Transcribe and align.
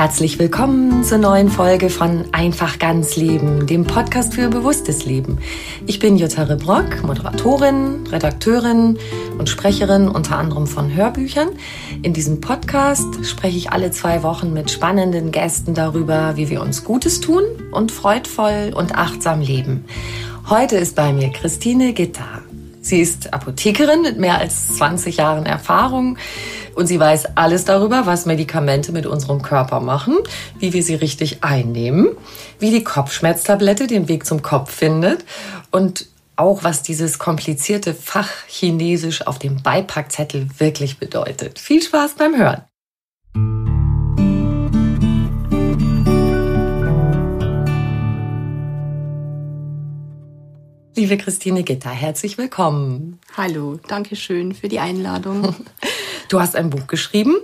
Herzlich 0.00 0.38
willkommen 0.38 1.04
zur 1.04 1.18
neuen 1.18 1.50
Folge 1.50 1.90
von 1.90 2.24
Einfach 2.32 2.78
ganz 2.78 3.16
Leben, 3.16 3.66
dem 3.66 3.84
Podcast 3.84 4.32
für 4.32 4.48
bewusstes 4.48 5.04
Leben. 5.04 5.36
Ich 5.86 5.98
bin 5.98 6.16
Jutta 6.16 6.44
Rebrock, 6.44 7.02
Moderatorin, 7.02 8.06
Redakteurin 8.06 8.98
und 9.36 9.50
Sprecherin 9.50 10.08
unter 10.08 10.38
anderem 10.38 10.66
von 10.66 10.94
Hörbüchern. 10.94 11.50
In 12.00 12.14
diesem 12.14 12.40
Podcast 12.40 13.26
spreche 13.26 13.58
ich 13.58 13.72
alle 13.72 13.90
zwei 13.90 14.22
Wochen 14.22 14.54
mit 14.54 14.70
spannenden 14.70 15.32
Gästen 15.32 15.74
darüber, 15.74 16.34
wie 16.34 16.48
wir 16.48 16.62
uns 16.62 16.82
Gutes 16.82 17.20
tun 17.20 17.42
und 17.70 17.92
freudvoll 17.92 18.72
und 18.74 18.94
achtsam 18.94 19.42
leben. 19.42 19.84
Heute 20.48 20.78
ist 20.78 20.96
bei 20.96 21.12
mir 21.12 21.28
Christine 21.28 21.92
Gitter. 21.92 22.40
Sie 22.80 23.02
ist 23.02 23.34
Apothekerin 23.34 24.00
mit 24.00 24.18
mehr 24.18 24.38
als 24.38 24.78
20 24.78 25.18
Jahren 25.18 25.44
Erfahrung 25.44 26.16
und 26.80 26.86
sie 26.86 26.98
weiß 26.98 27.36
alles 27.36 27.66
darüber, 27.66 28.06
was 28.06 28.24
Medikamente 28.24 28.90
mit 28.90 29.04
unserem 29.04 29.42
Körper 29.42 29.80
machen, 29.80 30.16
wie 30.58 30.72
wir 30.72 30.82
sie 30.82 30.94
richtig 30.94 31.44
einnehmen, 31.44 32.08
wie 32.58 32.70
die 32.70 32.82
Kopfschmerztablette 32.82 33.86
den 33.86 34.08
Weg 34.08 34.24
zum 34.24 34.40
Kopf 34.40 34.74
findet 34.74 35.26
und 35.70 36.06
auch 36.36 36.64
was 36.64 36.82
dieses 36.82 37.18
komplizierte 37.18 37.92
Fachchinesisch 37.92 39.26
auf 39.26 39.38
dem 39.38 39.62
Beipackzettel 39.62 40.48
wirklich 40.56 40.98
bedeutet. 40.98 41.58
Viel 41.58 41.82
Spaß 41.82 42.14
beim 42.14 42.34
Hören. 42.34 42.62
Liebe 50.96 51.18
Christine 51.18 51.62
Gitter, 51.62 51.90
herzlich 51.90 52.38
willkommen. 52.38 53.20
Hallo, 53.36 53.78
danke 53.86 54.16
schön 54.16 54.54
für 54.54 54.68
die 54.68 54.80
Einladung. 54.80 55.54
Du 56.30 56.40
hast 56.40 56.54
ein 56.54 56.70
Buch 56.70 56.86
geschrieben 56.86 57.34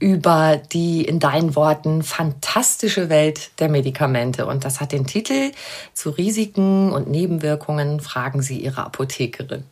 über 0.00 0.60
die 0.72 1.04
in 1.04 1.20
deinen 1.20 1.54
Worten 1.54 2.02
fantastische 2.02 3.08
Welt 3.08 3.52
der 3.60 3.68
Medikamente. 3.68 4.46
Und 4.46 4.64
das 4.64 4.80
hat 4.80 4.90
den 4.90 5.06
Titel 5.06 5.52
Zu 5.92 6.10
Risiken 6.10 6.92
und 6.92 7.08
Nebenwirkungen 7.08 8.00
fragen 8.00 8.42
Sie 8.42 8.58
Ihre 8.58 8.84
Apothekerin. 8.84 9.62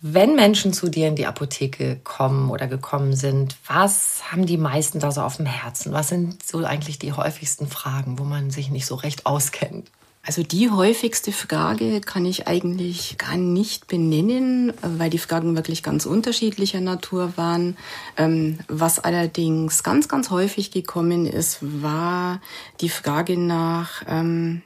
Wenn 0.00 0.36
Menschen 0.36 0.72
zu 0.72 0.88
dir 0.88 1.08
in 1.08 1.16
die 1.16 1.26
Apotheke 1.26 1.98
kommen 2.04 2.48
oder 2.48 2.68
gekommen 2.68 3.16
sind, 3.16 3.56
was 3.66 4.22
haben 4.30 4.46
die 4.46 4.56
meisten 4.56 5.00
da 5.00 5.10
so 5.10 5.22
auf 5.22 5.36
dem 5.36 5.46
Herzen? 5.46 5.92
Was 5.92 6.10
sind 6.10 6.44
so 6.44 6.64
eigentlich 6.64 7.00
die 7.00 7.12
häufigsten 7.12 7.66
Fragen, 7.66 8.20
wo 8.20 8.22
man 8.22 8.52
sich 8.52 8.70
nicht 8.70 8.86
so 8.86 8.94
recht 8.94 9.26
auskennt? 9.26 9.90
Also 10.24 10.44
die 10.44 10.70
häufigste 10.70 11.32
Frage 11.32 12.00
kann 12.00 12.24
ich 12.24 12.46
eigentlich 12.46 13.18
gar 13.18 13.36
nicht 13.36 13.88
benennen, 13.88 14.72
weil 14.80 15.10
die 15.10 15.18
Fragen 15.18 15.56
wirklich 15.56 15.82
ganz 15.82 16.06
unterschiedlicher 16.06 16.80
Natur 16.80 17.32
waren. 17.36 17.76
Ähm, 18.16 18.60
was 18.68 19.00
allerdings 19.00 19.82
ganz, 19.82 20.06
ganz 20.06 20.30
häufig 20.30 20.70
gekommen 20.70 21.26
ist, 21.26 21.58
war 21.60 22.40
die 22.80 22.88
Frage 22.88 23.36
nach, 23.36 24.04
ähm, 24.06 24.62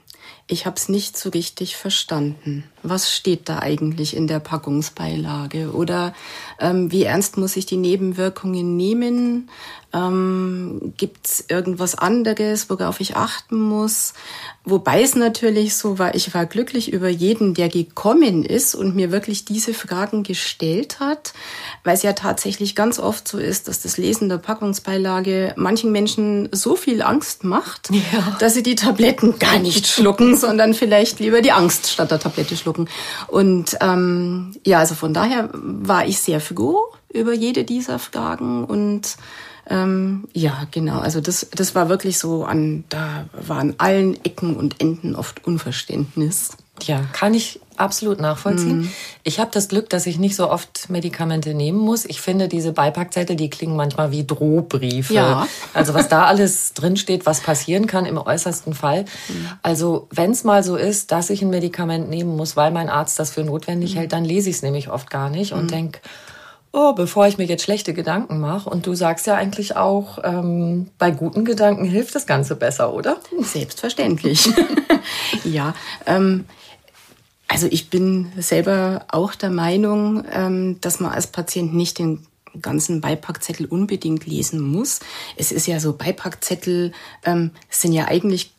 ich 0.47 0.67
habe 0.67 0.77
es 0.77 0.91
nicht 0.91 1.17
so 1.17 1.31
richtig 1.31 1.77
verstanden. 1.77 2.65
Was 2.89 3.13
steht 3.13 3.49
da 3.49 3.59
eigentlich 3.59 4.17
in 4.17 4.27
der 4.27 4.41
Packungsbeilage? 4.41 5.73
Oder 5.73 6.15
ähm, 6.61 6.93
wie 6.93 7.05
ernst 7.05 7.37
muss 7.37 7.57
ich 7.57 7.67
die 7.67 7.77
Nebenwirkungen 7.77 8.77
nehmen? 8.77 9.49
Ähm, 9.97 10.93
Gibt 10.97 11.27
es 11.27 11.45
irgendwas 11.49 11.95
anderes, 11.95 12.69
worauf 12.69 13.01
ich 13.01 13.17
achten 13.17 13.59
muss? 13.59 14.15
Wobei 14.65 15.01
es 15.03 15.15
natürlich 15.15 15.77
so 15.77 15.99
war, 16.01 16.17
ich 16.17 16.35
war 16.35 16.45
glücklich 16.45 16.93
über 16.93 17.09
jeden, 17.09 17.55
der 17.55 17.69
gekommen 17.69 18.45
ist 18.45 18.75
und 18.75 18.97
mir 18.97 19.13
wirklich 19.13 19.45
diese 19.45 19.73
Fragen 19.73 20.25
gestellt 20.25 20.99
hat, 20.99 21.33
weil 21.85 21.95
es 21.95 22.03
ja 22.03 22.15
tatsächlich 22.15 22.75
ganz 22.75 22.99
oft 22.99 23.29
so 23.29 23.39
ist, 23.39 23.69
dass 23.69 23.81
das 23.81 23.97
Lesen 23.97 24.29
der 24.29 24.39
Packungsbeilage 24.39 25.55
manchen 25.57 25.93
Menschen 25.93 26.49
so 26.51 26.75
viel 26.75 27.01
Angst 27.01 27.45
macht, 27.45 27.91
ja. 27.91 28.37
dass 28.41 28.55
sie 28.55 28.65
die 28.65 28.75
Tabletten 28.75 29.39
gar 29.39 29.61
nicht 29.61 29.87
schlucken, 29.87 30.37
sondern 30.37 30.75
vielleicht 30.75 31.21
lieber 31.21 31.41
die 31.43 31.53
Angst 31.53 31.87
statt 31.89 32.11
der 32.11 32.19
Tablette 32.19 32.57
schlucken. 32.57 32.76
Und 33.29 33.77
ähm, 33.81 34.53
ja, 34.65 34.79
also 34.79 34.95
von 34.95 35.15
daher 35.15 35.51
war 35.53 36.07
ich 36.07 36.21
sehr 36.21 36.41
froh 36.41 36.93
über 37.13 37.33
jede 37.33 37.65
dieser 37.65 37.99
Fragen 37.99 38.65
und 38.65 39.17
ähm, 39.69 40.29
ja, 40.33 40.67
genau. 40.71 41.01
Also 41.01 41.21
das, 41.21 41.49
das 41.53 41.75
war 41.75 41.89
wirklich 41.89 42.19
so 42.19 42.45
an, 42.45 42.85
da 42.89 43.29
war 43.33 43.59
an 43.59 43.75
allen 43.79 44.23
Ecken 44.25 44.57
und 44.57 44.81
Enden 44.81 45.17
oft 45.17 45.45
Unverständnis. 45.45 46.57
Ja, 46.85 47.05
kann 47.13 47.35
ich 47.35 47.61
absolut 47.77 48.21
nachvollziehen. 48.21 48.81
Mhm. 48.81 48.93
Ich 49.23 49.39
habe 49.39 49.51
das 49.53 49.69
Glück, 49.69 49.91
dass 49.91 50.07
ich 50.07 50.19
nicht 50.19 50.37
so 50.37 50.51
oft 50.51 50.89
Medikamente 50.89 51.55
nehmen 51.55 51.79
muss. 51.79 52.05
Ich 52.05 52.21
finde, 52.21 52.49
diese 52.49 52.73
Beipackzettel, 52.73 53.37
die 53.37 53.51
klingen 53.51 53.77
manchmal 53.77 54.11
wie 54.11 54.25
Drohbriefe. 54.25 55.15
Ja. 55.15 55.47
Also 55.75 55.95
was 55.95 56.09
da 56.09 56.25
alles 56.25 56.73
drinsteht, 56.75 57.27
was 57.27 57.41
passieren 57.41 57.87
kann 57.87 58.07
im 58.07 58.19
äußersten 58.19 58.75
Fall. 58.75 59.05
Mhm. 59.29 59.49
Also 59.63 60.09
wenn 60.11 60.31
es 60.31 60.45
mal 60.45 60.63
so 60.63 60.77
ist, 60.77 61.13
dass 61.13 61.31
ich 61.31 61.43
ein 61.43 61.51
Medikament 61.51 62.09
nehmen 62.09 62.37
muss, 62.37 62.57
weil 62.57 62.71
mein 62.71 62.89
Arzt 62.89 63.19
das 63.19 63.31
für 63.31 63.45
notwendig 63.45 63.95
mhm. 63.95 63.99
hält, 63.99 64.13
dann 64.13 64.25
lese 64.25 64.51
ich 64.51 64.57
es 64.57 64.63
nämlich 64.63 64.91
oft 64.91 65.11
gar 65.11 65.31
nicht 65.31 65.53
und 65.53 65.65
mhm. 65.65 65.69
denk 65.69 66.01
oh, 66.77 66.93
bevor 66.93 67.27
ich 67.27 67.39
mir 67.39 67.45
jetzt 67.45 67.63
schlechte 67.63 67.95
Gedanken 67.95 68.39
mache. 68.39 68.69
Und 68.69 68.87
du 68.87 68.95
sagst 68.95 69.27
ja 69.27 69.35
eigentlich 69.35 69.77
auch, 69.77 70.19
ähm, 70.23 70.91
bei 70.99 71.11
guten 71.11 71.47
Gedanken 71.47 71.87
hilft 71.87 72.15
das 72.15 72.27
Ganze 72.27 72.55
besser, 72.55 72.93
oder? 72.93 73.17
Selbstverständlich. 73.41 74.51
ja, 75.45 75.75
ähm, 76.05 76.45
also 77.49 77.69
ich 77.71 77.91
bin 77.91 78.33
selber 78.39 79.07
auch 79.09 79.35
der 79.35 79.51
Meinung, 79.51 80.25
ähm, 80.33 80.81
dass 80.81 81.01
man 81.01 81.13
als 81.13 81.29
Patient 81.29 81.75
nicht 81.75 81.99
den 81.99 82.27
ganzen 82.61 83.01
Beipackzettel 83.01 83.67
unbedingt 83.67 84.27
lesen 84.27 84.61
muss. 84.61 85.01
Es 85.37 85.53
ist 85.53 85.67
ja 85.67 85.79
so, 85.79 85.93
Beipackzettel 85.93 86.93
ähm, 87.25 87.51
sind 87.69 87.93
ja 87.93 88.07
eigentlich 88.07 88.53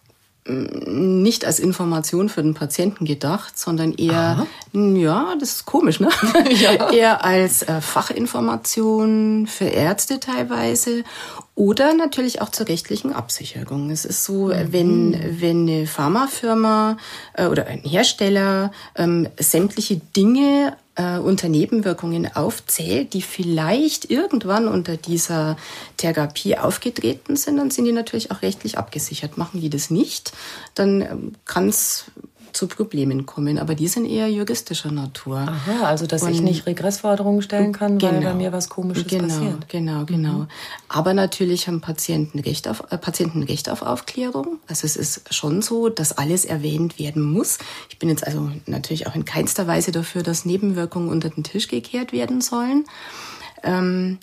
nicht 0.50 1.46
als 1.46 1.60
Information 1.60 2.30
für 2.30 2.42
den 2.42 2.54
Patienten 2.54 3.06
gedacht, 3.06 3.58
sondern 3.58 3.94
eher, 3.94 4.14
Aha. 4.14 4.48
ja, 4.74 5.36
das 5.40 5.52
ist 5.52 5.66
komisch, 5.66 6.00
ne? 6.00 6.10
ja. 6.50 6.90
eher 6.92 7.26
als 7.26 7.64
äh, 7.64 7.82
Fachinformation 7.82 9.48
für 9.48 9.66
Ärzte 9.66 10.20
teilweise 10.20 11.04
oder 11.58 11.96
natürlich 11.96 12.40
auch 12.40 12.50
zur 12.50 12.68
rechtlichen 12.68 13.12
Absicherung. 13.12 13.90
Es 13.90 14.06
ist 14.06 14.24
so, 14.24 14.50
mhm. 14.50 14.74
wenn, 14.74 15.42
wenn 15.42 15.68
eine 15.68 15.88
Pharmafirma 15.88 16.98
äh, 17.34 17.48
oder 17.48 17.66
ein 17.66 17.82
Hersteller 17.82 18.72
ähm, 18.96 19.28
sämtliche 19.40 20.00
Dinge 20.16 20.78
äh, 20.94 21.18
unter 21.18 21.50
Nebenwirkungen 21.50 22.30
aufzählt, 22.36 23.14
die 23.14 23.24
vielleicht 23.24 24.12
irgendwann 24.12 24.68
unter 24.68 24.98
dieser 24.98 25.58
Therapie 25.98 26.60
aufgetreten 26.60 27.36
sind, 27.36 27.58
dann 27.58 27.72
sind 27.72 27.86
die 27.86 27.92
natürlich 27.92 28.30
auch 28.30 28.44
rechtlich 28.44 28.78
abgesichert. 28.78 29.40
Machen 29.40 29.60
die 29.60 29.72
das 29.72 29.90
nicht, 29.90 30.34
dann 30.76 31.02
ähm, 31.02 31.34
kann 31.46 31.70
es 31.70 32.06
zu 32.58 32.68
Problemen 32.68 33.26
kommen. 33.26 33.60
Aber 33.60 33.76
die 33.76 33.88
sind 33.88 34.06
eher 34.06 34.28
juristischer 34.28 34.92
Natur. 34.92 35.38
Aha, 35.38 35.86
also 35.86 36.08
dass 36.08 36.24
und 36.24 36.32
ich 36.32 36.42
nicht 36.42 36.66
Regressforderungen 36.66 37.42
stellen 37.42 37.72
kann, 37.72 38.00
genau, 38.00 38.14
weil 38.14 38.22
bei 38.22 38.34
mir 38.34 38.52
was 38.52 38.68
Komisches 38.68 39.08
genau, 39.08 39.28
passiert. 39.28 39.70
Genau, 39.70 40.06
genau. 40.06 40.40
Mhm. 40.40 40.48
Aber 40.90 41.14
natürlich 41.14 41.68
haben 41.68 41.82
Patienten 41.82 42.40
Recht 42.40 42.68
auf, 42.68 42.84
äh, 42.90 42.98
Patienten 42.98 43.44
Recht 43.44 43.70
auf 43.70 43.84
Aufklärung. 43.84 44.60
Also 44.68 44.86
es 44.86 44.96
ist 44.96 45.34
schon 45.34 45.62
so, 45.62 45.90
dass 45.90 46.18
alles 46.18 46.46
erwähnt 46.46 47.00
werden 47.00 47.22
muss. 47.22 47.60
Ich 47.90 48.00
bin 48.00 48.10
jetzt 48.10 48.26
also 48.26 48.52
natürlich 48.66 49.08
auch 49.08 49.16
in 49.16 49.24
keinster 49.24 49.68
Weise 49.68 49.92
dafür, 49.92 50.24
dass 50.24 50.44
Nebenwirkungen 50.44 51.10
unter 51.10 51.30
den 51.30 51.44
Tisch 51.44 51.68
gekehrt 51.68 52.12
werden 52.12 52.42
sollen. 52.42 52.86
Ähm, 53.64 54.18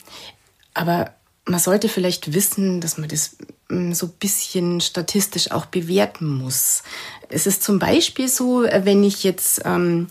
aber 0.74 1.12
man 1.46 1.60
sollte 1.60 1.88
vielleicht 1.88 2.34
wissen, 2.34 2.80
dass 2.80 2.98
man 2.98 3.08
das 3.08 3.36
so 3.68 4.06
ein 4.06 4.12
bisschen 4.20 4.80
statistisch 4.80 5.50
auch 5.50 5.66
bewerten 5.66 6.26
muss. 6.26 6.82
Es 7.28 7.46
ist 7.46 7.62
zum 7.62 7.78
Beispiel 7.78 8.28
so, 8.28 8.64
äh, 8.64 8.82
wenn 8.84 9.02
ich 9.02 9.24
jetzt, 9.24 9.62
ähm, 9.64 10.08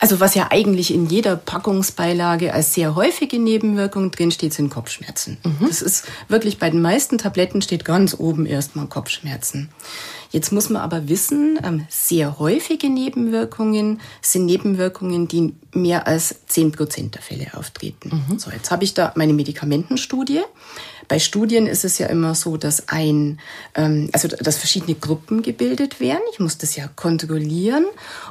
also 0.00 0.20
was 0.20 0.34
ja 0.34 0.48
eigentlich 0.50 0.92
in 0.92 1.06
jeder 1.06 1.36
Packungsbeilage 1.36 2.52
als 2.52 2.74
sehr 2.74 2.94
häufige 2.94 3.38
Nebenwirkung 3.38 4.10
drin 4.10 4.30
steht, 4.30 4.52
sind 4.52 4.70
Kopfschmerzen. 4.70 5.36
Mhm. 5.44 5.66
Das 5.68 5.82
ist 5.82 6.06
wirklich 6.28 6.58
bei 6.58 6.70
den 6.70 6.82
meisten 6.82 7.18
Tabletten 7.18 7.62
steht 7.62 7.84
ganz 7.84 8.14
oben 8.18 8.46
erstmal 8.46 8.86
Kopfschmerzen. 8.86 9.68
Jetzt 10.30 10.52
muss 10.52 10.70
man 10.70 10.82
aber 10.82 11.08
wissen, 11.08 11.58
ähm, 11.62 11.86
sehr 11.88 12.38
häufige 12.38 12.90
Nebenwirkungen 12.90 14.00
sind 14.20 14.46
Nebenwirkungen, 14.46 15.28
die 15.28 15.54
mehr 15.72 16.06
als 16.06 16.46
10 16.46 16.72
Prozent 16.72 17.14
der 17.14 17.22
Fälle 17.22 17.54
auftreten. 17.54 18.24
Mhm. 18.28 18.38
So, 18.38 18.50
jetzt 18.50 18.70
habe 18.70 18.84
ich 18.84 18.94
da 18.94 19.12
meine 19.14 19.34
Medikamentenstudie. 19.34 20.42
Bei 21.08 21.18
Studien 21.18 21.66
ist 21.66 21.84
es 21.84 21.98
ja 21.98 22.06
immer 22.08 22.34
so, 22.34 22.56
dass 22.56 22.88
ein, 22.88 23.38
ähm, 23.74 24.08
also 24.12 24.28
dass 24.28 24.58
verschiedene 24.58 24.94
Gruppen 24.94 25.42
gebildet 25.42 26.00
werden. 26.00 26.22
Ich 26.32 26.40
muss 26.40 26.58
das 26.58 26.76
ja 26.76 26.88
kontrollieren. 26.94 27.84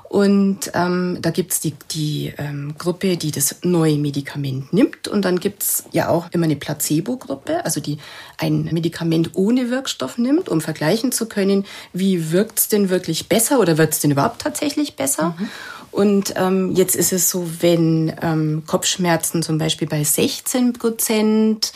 Und 0.10 0.72
ähm, 0.74 1.18
da 1.22 1.32
gibt's 1.32 1.60
die, 1.60 1.74
die 1.92 2.34
ähm, 2.38 2.76
Gruppe, 2.78 3.18
die 3.18 3.32
das 3.32 3.58
neue 3.64 3.98
Medikament 3.98 4.74
nimmt. 4.74 5.08
Und 5.08 5.26
dann 5.26 5.40
gibt's 5.40 5.86
ja 5.92 6.10
auch 6.10 6.28
immer 6.32 6.46
eine 6.46 6.56
Placebo-Gruppe, 6.56 7.66
also 7.66 7.80
die 7.80 7.98
ein 8.38 8.70
Medikament 8.72 9.32
ohne 9.34 9.70
Wirkstoff 9.70 10.18
nimmt, 10.18 10.50
um 10.50 10.62
vergleichen 10.62 11.12
zu 11.12 11.28
können, 11.28 11.66
wie 11.94 12.32
wirkt's 12.32 12.68
denn 12.68 12.90
wirklich 12.90 13.30
besser 13.30 13.60
oder 13.60 13.78
wird's 13.78 14.00
denn 14.00 14.12
überhaupt 14.12 14.42
tatsächlich 14.42 14.96
besser. 14.96 15.36
Mhm. 15.38 15.50
Und 15.96 16.34
ähm, 16.36 16.74
jetzt 16.74 16.98
ist 16.98 17.14
es 17.14 17.30
so, 17.30 17.50
wenn 17.62 18.14
ähm, 18.22 18.64
Kopfschmerzen 18.68 19.42
zum 19.42 19.58
Beispiel 19.58 19.88
bei 19.88 20.04
16 20.04 20.74
Prozent 20.74 21.72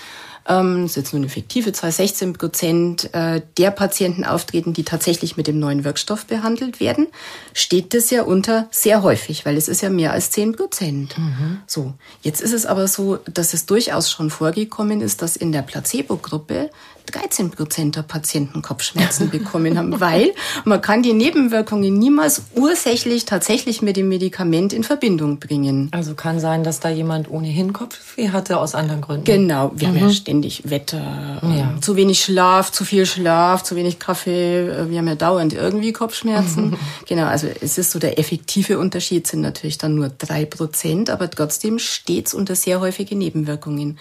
ähm, 0.50 0.82
das 0.82 0.92
ist 0.92 0.98
jetzt 0.98 1.14
nur 1.14 1.22
eine 1.22 1.30
fiktive 1.30 1.72
Zahl, 1.72 1.92
16 1.92 2.34
Prozent 2.34 3.14
äh, 3.14 3.42
der 3.58 3.72
Patienten 3.72 4.26
auftreten, 4.26 4.74
die 4.74 4.84
tatsächlich 4.84 5.38
mit 5.38 5.48
dem 5.48 5.60
neuen 5.60 5.84
Wirkstoff 5.84 6.26
behandelt 6.26 6.80
werden, 6.80 7.08
steht 7.54 7.94
das 7.94 8.10
ja 8.10 8.24
unter 8.24 8.68
sehr 8.72 9.04
häufig, 9.04 9.46
weil 9.46 9.56
es 9.56 9.68
ist 9.68 9.82
ja 9.82 9.90
mehr 9.90 10.12
als 10.12 10.32
10 10.32 10.56
Prozent. 10.56 11.18
Mhm. 11.18 11.60
So, 11.68 11.94
jetzt 12.22 12.42
ist 12.42 12.54
es 12.54 12.66
aber 12.66 12.88
so, 12.88 13.20
dass 13.32 13.54
es 13.54 13.68
durchaus 13.68 14.12
schon 14.12 14.30
vorgekommen 14.30 15.02
ist, 15.02 15.22
dass 15.22 15.36
in 15.36 15.52
der 15.52 15.62
Placebo-Gruppe 15.62 16.72
13 17.12 17.52
Prozent 17.52 17.96
der 17.96 18.04
Patienten 18.04 18.62
Kopfschmerzen 18.62 19.30
bekommen 19.30 19.78
haben, 19.78 20.00
weil 20.00 20.34
man 20.66 20.82
kann 20.82 21.04
die 21.04 21.14
Nebenwirkungen 21.14 21.98
niemals 21.98 22.44
ursächlich 22.56 23.26
tatsächlich 23.26 23.82
mit 23.82 23.98
dem 23.98 24.10
Medikament 24.10 24.74
in 24.74 24.84
Verbindung 24.84 25.40
bringen. 25.40 25.90
Also 25.92 26.14
kann 26.14 26.40
sein, 26.40 26.64
dass 26.64 26.80
da 26.80 26.90
jemand 26.90 27.30
ohnehin 27.30 27.74
Kopfweh 27.74 28.30
hatte 28.30 28.60
aus 28.60 28.76
anderen 28.76 29.02
Gründen. 29.02 29.26
Genau, 29.26 29.72
wir 29.76 29.88
mhm. 29.88 29.96
haben 29.96 30.08
ja 30.08 30.14
ständig 30.14 30.70
Wetter, 30.70 31.42
ja. 31.44 31.76
zu 31.82 31.96
wenig 31.96 32.22
Schlaf, 32.22 32.72
zu 32.72 32.86
viel 32.86 33.06
Schlaf, 33.06 33.64
zu 33.64 33.76
wenig 33.76 34.00
Kaffee, 34.00 34.68
äh, 34.68 34.90
wir 34.90 34.98
haben 35.00 35.08
ja 35.08 35.16
dauernd 35.16 35.54
irgendwie 35.54 35.94
Kopfschmerzen. 35.94 36.78
Genau, 37.08 37.26
also 37.26 37.48
es 37.62 37.78
ist 37.78 37.92
so 37.92 38.00
der 38.00 38.20
effektive 38.20 38.78
Unterschied 38.78 39.26
sind 39.26 39.42
natürlich 39.42 39.78
dann 39.78 39.96
nur 39.96 40.10
drei 40.10 40.46
Prozent, 40.46 41.10
aber 41.10 41.30
trotzdem 41.30 41.80
stets 41.80 42.34
unter 42.34 42.56
sehr 42.56 42.80
häufige 42.80 43.16
Nebenwirkungen. 43.16 43.98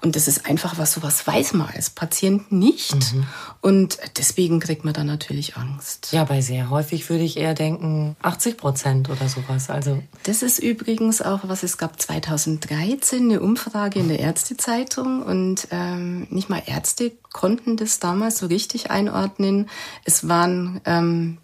Und 0.00 0.16
das 0.16 0.28
ist 0.28 0.46
einfach 0.46 0.78
was, 0.78 0.92
sowas 0.92 1.26
weiß 1.26 1.52
man 1.54 1.68
als 1.74 1.90
Patient 1.90 2.47
nicht. 2.52 3.14
Mhm. 3.14 3.26
Und 3.60 3.98
deswegen 4.16 4.60
kriegt 4.60 4.84
man 4.84 4.94
dann 4.94 5.06
natürlich 5.06 5.56
Angst. 5.56 6.08
Ja, 6.12 6.24
bei 6.24 6.40
sehr 6.40 6.70
häufig 6.70 7.08
würde 7.10 7.24
ich 7.24 7.36
eher 7.36 7.54
denken 7.54 8.16
80 8.22 8.56
Prozent 8.56 9.10
oder 9.10 9.28
sowas. 9.28 9.70
Also 9.70 10.02
das 10.24 10.42
ist 10.42 10.58
übrigens 10.58 11.22
auch, 11.22 11.40
was 11.44 11.62
es 11.62 11.78
gab 11.78 12.00
2013, 12.00 13.24
eine 13.24 13.40
Umfrage 13.40 13.98
in 13.98 14.08
der 14.08 14.20
Ärztezeitung. 14.20 15.22
Und 15.22 15.68
ähm, 15.70 16.26
nicht 16.30 16.48
mal 16.48 16.62
Ärzte 16.64 17.12
konnten 17.32 17.76
das 17.76 17.98
damals 17.98 18.38
so 18.38 18.46
richtig 18.46 18.90
einordnen. 18.90 19.68
Es 20.04 20.28
waren 20.28 20.80
ähm, 20.84 21.38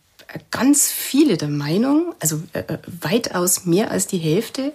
ganz 0.51 0.91
viele 0.91 1.37
der 1.37 1.49
Meinung, 1.49 2.15
also 2.21 2.43
äh, 2.53 2.61
äh 2.61 2.79
weitaus 2.87 3.65
mehr 3.65 3.91
als 3.91 4.07
die 4.07 4.19
Hälfte, 4.19 4.73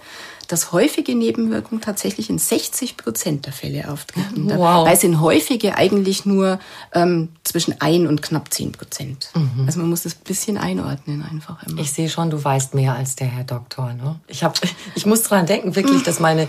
dass 0.50 0.72
häufige 0.72 1.14
Nebenwirkungen 1.14 1.80
tatsächlich 1.80 2.32
in 2.32 2.40
60 2.40 2.98
Prozent 2.98 3.46
der 3.46 3.54
Fälle 3.54 3.88
auftreten. 3.88 4.50
Wow. 4.50 4.84
Dabei 4.84 4.96
sind 4.96 5.22
häufige 5.22 5.78
eigentlich 5.78 6.26
nur 6.26 6.60
ähm, 6.92 7.30
zwischen 7.44 7.80
1 7.80 8.10
und 8.10 8.24
knapp 8.24 8.52
10 8.52 8.72
Prozent. 8.72 9.30
Mhm. 9.36 9.66
Also 9.68 9.80
man 9.80 9.92
muss 9.92 10.04
das 10.04 10.16
ein 10.16 10.24
bisschen 10.24 10.58
einordnen 10.58 11.24
einfach 11.24 11.62
immer. 11.68 11.80
Ich 11.80 11.92
sehe 11.92 12.10
schon, 12.10 12.32
du 12.32 12.44
weißt 12.44 12.74
mehr 12.74 12.96
als 12.96 13.16
der 13.16 13.28
Herr 13.28 13.44
Doktor. 13.44 13.94
Ne? 13.94 14.20
Ich, 14.26 14.44
hab, 14.44 14.60
ich 14.96 15.06
muss 15.06 15.22
dran 15.22 15.46
denken, 15.46 15.76
wirklich, 15.76 16.02
dass 16.02 16.20
meine, 16.20 16.48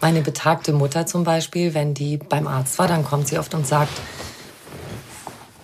meine 0.00 0.22
betagte 0.22 0.72
Mutter 0.72 1.06
zum 1.06 1.22
Beispiel, 1.22 1.72
wenn 1.72 1.94
die 1.94 2.16
beim 2.16 2.48
Arzt 2.48 2.80
war, 2.80 2.88
dann 2.88 3.04
kommt 3.04 3.28
sie 3.28 3.38
oft 3.38 3.54
und 3.54 3.64
sagt, 3.64 3.92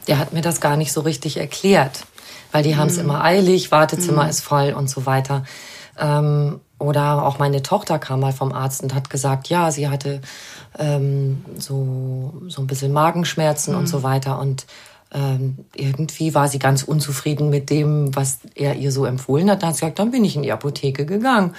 der 0.07 0.19
hat 0.19 0.33
mir 0.33 0.43
das 0.43 0.61
gar 0.61 0.77
nicht 0.77 0.93
so 0.93 1.01
richtig 1.01 1.37
erklärt. 1.37 2.05
Weil 2.53 2.63
die 2.63 2.77
haben 2.77 2.87
es 2.87 2.95
mhm. 2.95 3.07
immer 3.07 3.25
eilig, 3.25 3.73
Wartezimmer 3.73 4.23
mhm. 4.23 4.31
ist 4.31 4.41
voll 4.41 4.73
und 4.73 4.89
so 4.89 5.05
weiter. 5.05 5.43
Ähm, 5.99 6.61
oder 6.83 7.25
auch 7.25 7.39
meine 7.39 7.63
Tochter 7.63 7.99
kam 7.99 8.21
mal 8.21 8.33
vom 8.33 8.53
Arzt 8.53 8.83
und 8.83 8.95
hat 8.95 9.09
gesagt, 9.09 9.49
ja, 9.49 9.71
sie 9.71 9.89
hatte 9.89 10.21
ähm, 10.79 11.45
so, 11.57 12.43
so 12.49 12.61
ein 12.61 12.67
bisschen 12.67 12.93
Magenschmerzen 12.93 13.73
mhm. 13.73 13.81
und 13.81 13.87
so 13.87 13.99
mhm. 13.99 14.03
weiter. 14.03 14.39
Und 14.39 14.67
ähm, 15.15 15.59
irgendwie 15.75 16.35
war 16.35 16.49
sie 16.49 16.59
ganz 16.59 16.83
unzufrieden 16.83 17.51
mit 17.51 17.71
dem, 17.71 18.15
was 18.17 18.41
er 18.55 18.77
ihr 18.77 18.91
so 18.91 19.05
empfohlen 19.05 19.51
hat. 19.51 19.63
Da 19.63 19.69
hat 19.69 19.77
sie 19.77 19.81
gesagt, 19.81 19.99
dann 19.99 20.11
bin 20.11 20.25
ich 20.25 20.37
in 20.37 20.43
die 20.43 20.53
Apotheke 20.53 21.07
gegangen 21.07 21.55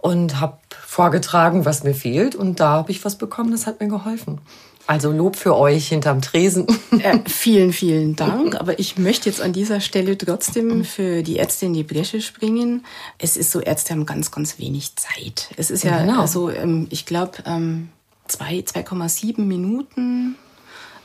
und 0.00 0.40
habe 0.40 0.58
vorgetragen, 0.70 1.64
was 1.64 1.82
mir 1.82 1.94
fehlt. 1.94 2.34
Und 2.34 2.60
da 2.60 2.70
habe 2.70 2.90
ich 2.90 3.04
was 3.04 3.16
bekommen, 3.16 3.50
das 3.50 3.66
hat 3.66 3.80
mir 3.80 3.88
geholfen. 3.88 4.40
Also 4.90 5.12
Lob 5.12 5.36
für 5.36 5.56
euch 5.56 5.86
hinterm 5.86 6.20
Tresen. 6.20 6.66
Äh, 6.90 7.20
vielen, 7.28 7.72
vielen 7.72 8.16
Dank. 8.16 8.56
Aber 8.56 8.80
ich 8.80 8.98
möchte 8.98 9.28
jetzt 9.28 9.40
an 9.40 9.52
dieser 9.52 9.80
Stelle 9.80 10.18
trotzdem 10.18 10.84
für 10.84 11.22
die 11.22 11.36
Ärzte 11.36 11.66
in 11.66 11.74
die 11.74 11.84
Bresche 11.84 12.20
springen. 12.20 12.84
Es 13.16 13.36
ist 13.36 13.52
so, 13.52 13.60
Ärzte 13.60 13.92
haben 13.92 14.04
ganz, 14.04 14.32
ganz 14.32 14.58
wenig 14.58 14.96
Zeit. 14.96 15.50
Es 15.56 15.70
ist 15.70 15.84
ja, 15.84 16.00
genau. 16.00 16.20
also 16.20 16.50
ich 16.90 17.06
glaube, 17.06 17.38
ähm, 17.46 17.90
2,7 18.28 19.42
Minuten 19.42 20.34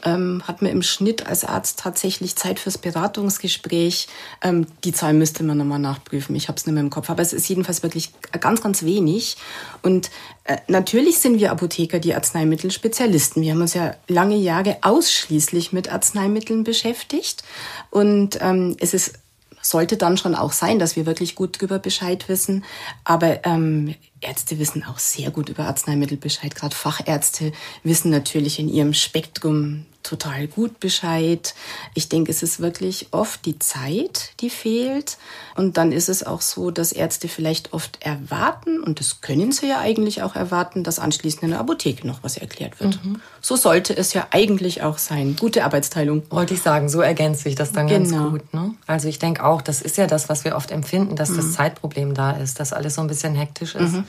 ähm, 0.05 0.43
hat 0.47 0.61
man 0.61 0.71
im 0.71 0.83
Schnitt 0.83 1.25
als 1.25 1.43
Arzt 1.43 1.79
tatsächlich 1.79 2.35
Zeit 2.35 2.59
fürs 2.59 2.77
Beratungsgespräch. 2.77 4.07
Ähm, 4.41 4.67
die 4.83 4.93
Zahl 4.93 5.13
müsste 5.13 5.43
man 5.43 5.57
nochmal 5.57 5.79
nachprüfen. 5.79 6.35
Ich 6.35 6.47
habe 6.47 6.57
es 6.57 6.65
nicht 6.65 6.73
mehr 6.73 6.83
im 6.83 6.89
Kopf. 6.89 7.09
Aber 7.09 7.21
es 7.21 7.33
ist 7.33 7.49
jedenfalls 7.49 7.83
wirklich 7.83 8.11
ganz, 8.39 8.61
ganz 8.61 8.83
wenig. 8.83 9.37
Und 9.81 10.11
äh, 10.43 10.57
natürlich 10.67 11.17
sind 11.17 11.39
wir 11.39 11.51
Apotheker 11.51 11.99
die 11.99 12.13
Arzneimittelspezialisten. 12.13 13.41
Wir 13.41 13.51
haben 13.51 13.61
uns 13.61 13.73
ja 13.73 13.95
lange 14.07 14.37
Jahre 14.37 14.77
ausschließlich 14.81 15.73
mit 15.73 15.91
Arzneimitteln 15.91 16.63
beschäftigt. 16.63 17.43
Und 17.89 18.37
ähm, 18.41 18.77
es 18.79 18.93
ist 18.93 19.13
sollte 19.61 19.97
dann 19.97 20.17
schon 20.17 20.35
auch 20.35 20.51
sein, 20.51 20.79
dass 20.79 20.95
wir 20.95 21.07
wirklich 21.07 21.35
gut 21.35 21.57
darüber 21.57 21.79
Bescheid 21.79 22.29
wissen. 22.29 22.63
Aber 23.03 23.43
ähm, 23.45 23.95
Ärzte 24.21 24.59
wissen 24.59 24.83
auch 24.83 24.99
sehr 24.99 25.31
gut 25.31 25.49
über 25.49 25.65
Arzneimittel 25.65 26.17
Bescheid. 26.17 26.55
Gerade 26.55 26.75
Fachärzte 26.75 27.51
wissen 27.83 28.11
natürlich 28.11 28.59
in 28.59 28.69
ihrem 28.69 28.93
Spektrum 28.93 29.85
total 30.05 30.47
gut 30.47 30.79
Bescheid. 30.79 31.55
Ich 31.93 32.09
denke, 32.09 32.31
es 32.31 32.43
ist 32.43 32.59
wirklich 32.59 33.07
oft 33.11 33.45
die 33.45 33.59
Zeit, 33.59 34.31
die 34.39 34.49
fehlt. 34.49 35.17
Und 35.55 35.77
dann 35.77 35.91
ist 35.91 36.09
es 36.09 36.23
auch 36.23 36.41
so, 36.41 36.69
dass 36.69 36.91
Ärzte 36.91 37.27
vielleicht 37.27 37.73
oft 37.73 37.97
erwarten, 38.01 38.81
und 38.81 38.99
das 38.99 39.21
können 39.21 39.51
sie 39.51 39.67
ja 39.67 39.79
eigentlich 39.79 40.21
auch 40.21 40.35
erwarten, 40.35 40.83
dass 40.83 40.99
anschließend 40.99 41.43
in 41.43 41.49
der 41.51 41.59
Apotheke 41.59 42.05
noch 42.05 42.21
was 42.23 42.37
erklärt 42.37 42.79
wird. 42.79 43.03
Mhm. 43.03 43.21
So 43.41 43.55
sollte 43.55 43.95
es 43.95 44.13
ja 44.13 44.27
eigentlich 44.31 44.83
auch 44.83 44.97
sein. 44.97 45.35
Gute 45.39 45.63
Arbeitsteilung. 45.63 46.23
Wollte 46.29 46.53
ich 46.53 46.61
sagen, 46.61 46.89
so 46.89 47.01
ergänzt 47.01 47.43
sich 47.43 47.55
das 47.55 47.71
dann 47.71 47.87
genau. 47.87 48.29
ganz 48.29 48.31
gut. 48.31 48.53
Ne? 48.53 48.75
Also 48.85 49.07
ich 49.07 49.19
denke 49.19 49.43
auch, 49.43 49.61
das 49.61 49.81
ist 49.81 49.97
ja 49.97 50.07
das, 50.07 50.29
was 50.29 50.43
wir 50.43 50.55
oft 50.55 50.71
empfinden, 50.71 51.15
dass 51.15 51.29
mhm. 51.29 51.37
das 51.37 51.53
Zeitproblem 51.53 52.13
da 52.13 52.31
ist, 52.31 52.59
dass 52.59 52.73
alles 52.73 52.95
so 52.95 53.01
ein 53.01 53.07
bisschen 53.07 53.33
hektisch 53.33 53.75
ist. 53.75 53.93
Mhm. 53.93 54.03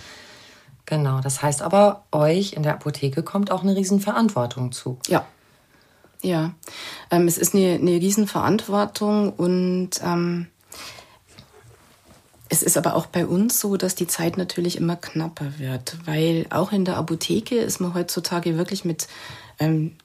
Genau, 0.86 1.20
das 1.20 1.42
heißt 1.42 1.62
aber, 1.62 2.04
euch 2.12 2.52
in 2.52 2.62
der 2.62 2.74
Apotheke 2.74 3.22
kommt 3.22 3.50
auch 3.50 3.62
eine 3.62 3.74
Riesenverantwortung 3.76 4.72
zu. 4.72 4.98
Ja, 5.08 5.26
ja, 6.22 6.54
ähm, 7.10 7.28
es 7.28 7.38
ist 7.38 7.54
eine, 7.54 7.74
eine 7.74 7.92
Riesenverantwortung 7.92 9.32
und 9.32 9.90
ähm, 10.02 10.46
es 12.48 12.62
ist 12.62 12.76
aber 12.76 12.94
auch 12.94 13.06
bei 13.06 13.26
uns 13.26 13.60
so, 13.60 13.76
dass 13.76 13.94
die 13.94 14.06
Zeit 14.06 14.36
natürlich 14.36 14.76
immer 14.76 14.96
knapper 14.96 15.58
wird, 15.58 15.98
weil 16.04 16.46
auch 16.50 16.72
in 16.72 16.84
der 16.84 16.96
Apotheke 16.96 17.56
ist 17.56 17.80
man 17.80 17.94
heutzutage 17.94 18.56
wirklich 18.56 18.84
mit 18.84 19.08
ähm, 19.58 19.96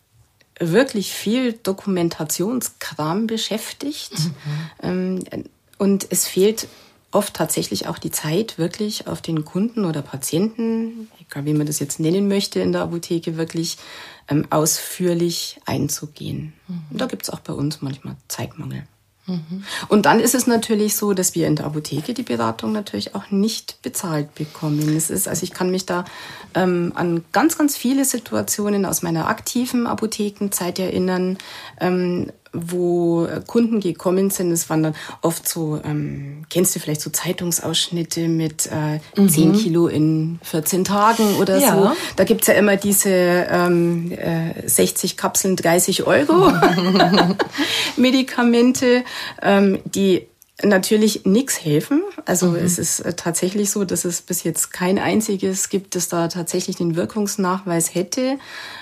wirklich 0.60 1.14
viel 1.14 1.54
Dokumentationskram 1.54 3.28
beschäftigt. 3.28 4.14
Mhm. 4.20 5.24
Ähm, 5.34 5.44
und 5.78 6.06
es 6.10 6.28
fehlt 6.28 6.68
oft 7.12 7.34
tatsächlich 7.34 7.88
auch 7.88 7.98
die 7.98 8.12
Zeit, 8.12 8.58
wirklich 8.58 9.08
auf 9.08 9.22
den 9.22 9.46
Kunden 9.46 9.86
oder 9.86 10.02
Patienten, 10.02 11.10
egal 11.20 11.46
wie 11.46 11.54
man 11.54 11.68
das 11.68 11.80
jetzt 11.80 12.00
nennen 12.00 12.28
möchte, 12.28 12.60
in 12.60 12.72
der 12.72 12.82
Apotheke 12.82 13.38
wirklich 13.38 13.78
ähm, 14.28 14.48
ausführlich 14.50 15.60
einzugehen. 15.66 16.54
Mhm. 16.68 16.98
da 16.98 17.06
gibt 17.06 17.24
es 17.24 17.30
auch 17.30 17.40
bei 17.40 17.54
uns 17.54 17.82
manchmal 17.82 18.16
Zeitmangel. 18.28 18.84
Mhm. 19.28 19.64
Und 19.88 20.06
dann 20.06 20.20
ist 20.20 20.34
es 20.34 20.48
natürlich 20.48 20.96
so, 20.96 21.14
dass 21.14 21.36
wir 21.36 21.48
in 21.48 21.56
der 21.56 21.66
Apotheke 21.66 22.14
die 22.14 22.24
Beratung 22.24 22.72
natürlich 22.72 23.14
auch 23.14 23.30
nicht 23.30 23.82
bezahlt 23.82 24.34
bekommen. 24.36 24.96
Es 24.96 25.10
ist, 25.10 25.28
also 25.28 25.44
ich 25.44 25.52
kann 25.52 25.70
mich 25.70 25.86
da 25.86 26.06
ähm, 26.56 26.92
an 26.96 27.24
ganz, 27.32 27.58
ganz 27.58 27.78
viele 27.78 28.04
Situationen 28.04 28.86
aus 28.86 29.04
meiner 29.04 29.28
aktiven 29.28 29.86
Apothekenzeit 29.86 30.80
erinnern, 30.80 31.38
ähm, 31.80 32.32
wo 32.54 33.28
Kunden 33.48 33.80
gekommen 33.80 34.30
sind. 34.30 34.52
Es 34.52 34.70
waren 34.70 34.84
dann 34.84 34.96
oft 35.22 35.48
so, 35.48 35.80
ähm, 35.86 36.44
kennst 36.50 36.76
du 36.76 36.80
vielleicht 36.80 37.02
so 37.02 37.10
Zeitungsausschnitte 37.10 38.28
mit 38.28 38.70
äh, 38.72 39.00
mhm. 39.20 39.30
10 39.30 39.54
Kilo 39.54 39.88
in 39.88 40.40
14 40.44 40.84
Tagen 40.84 41.36
oder 41.38 41.58
ja. 41.58 41.76
so. 41.76 41.92
Da 42.16 42.24
gibt's 42.24 42.48
ja 42.48 42.54
immer 42.56 42.76
diese 42.76 43.10
ähm, 43.10 44.12
äh, 44.12 44.68
60 44.68 45.18
Kapseln, 45.18 45.56
30 45.56 46.06
Euro 46.08 46.52
Medikamente, 47.96 49.04
ähm, 49.42 49.80
die 49.86 50.28
natürlich 50.64 51.26
nichts 51.26 51.64
helfen. 51.64 52.02
Also 52.26 52.48
mhm. 52.48 52.56
es 52.56 52.78
ist 52.78 53.00
äh, 53.02 53.14
tatsächlich 53.14 53.72
so, 53.72 53.86
dass 53.86 54.06
es 54.06 54.22
bis 54.22 54.44
jetzt 54.44 54.72
kein 54.72 55.00
einziges 55.00 55.70
gibt, 55.70 55.96
das 55.96 56.08
da 56.08 56.28
tatsächlich 56.28 56.76
den 56.76 56.96
Wirkungsnachweis 56.96 57.94
hätte. 57.94 58.38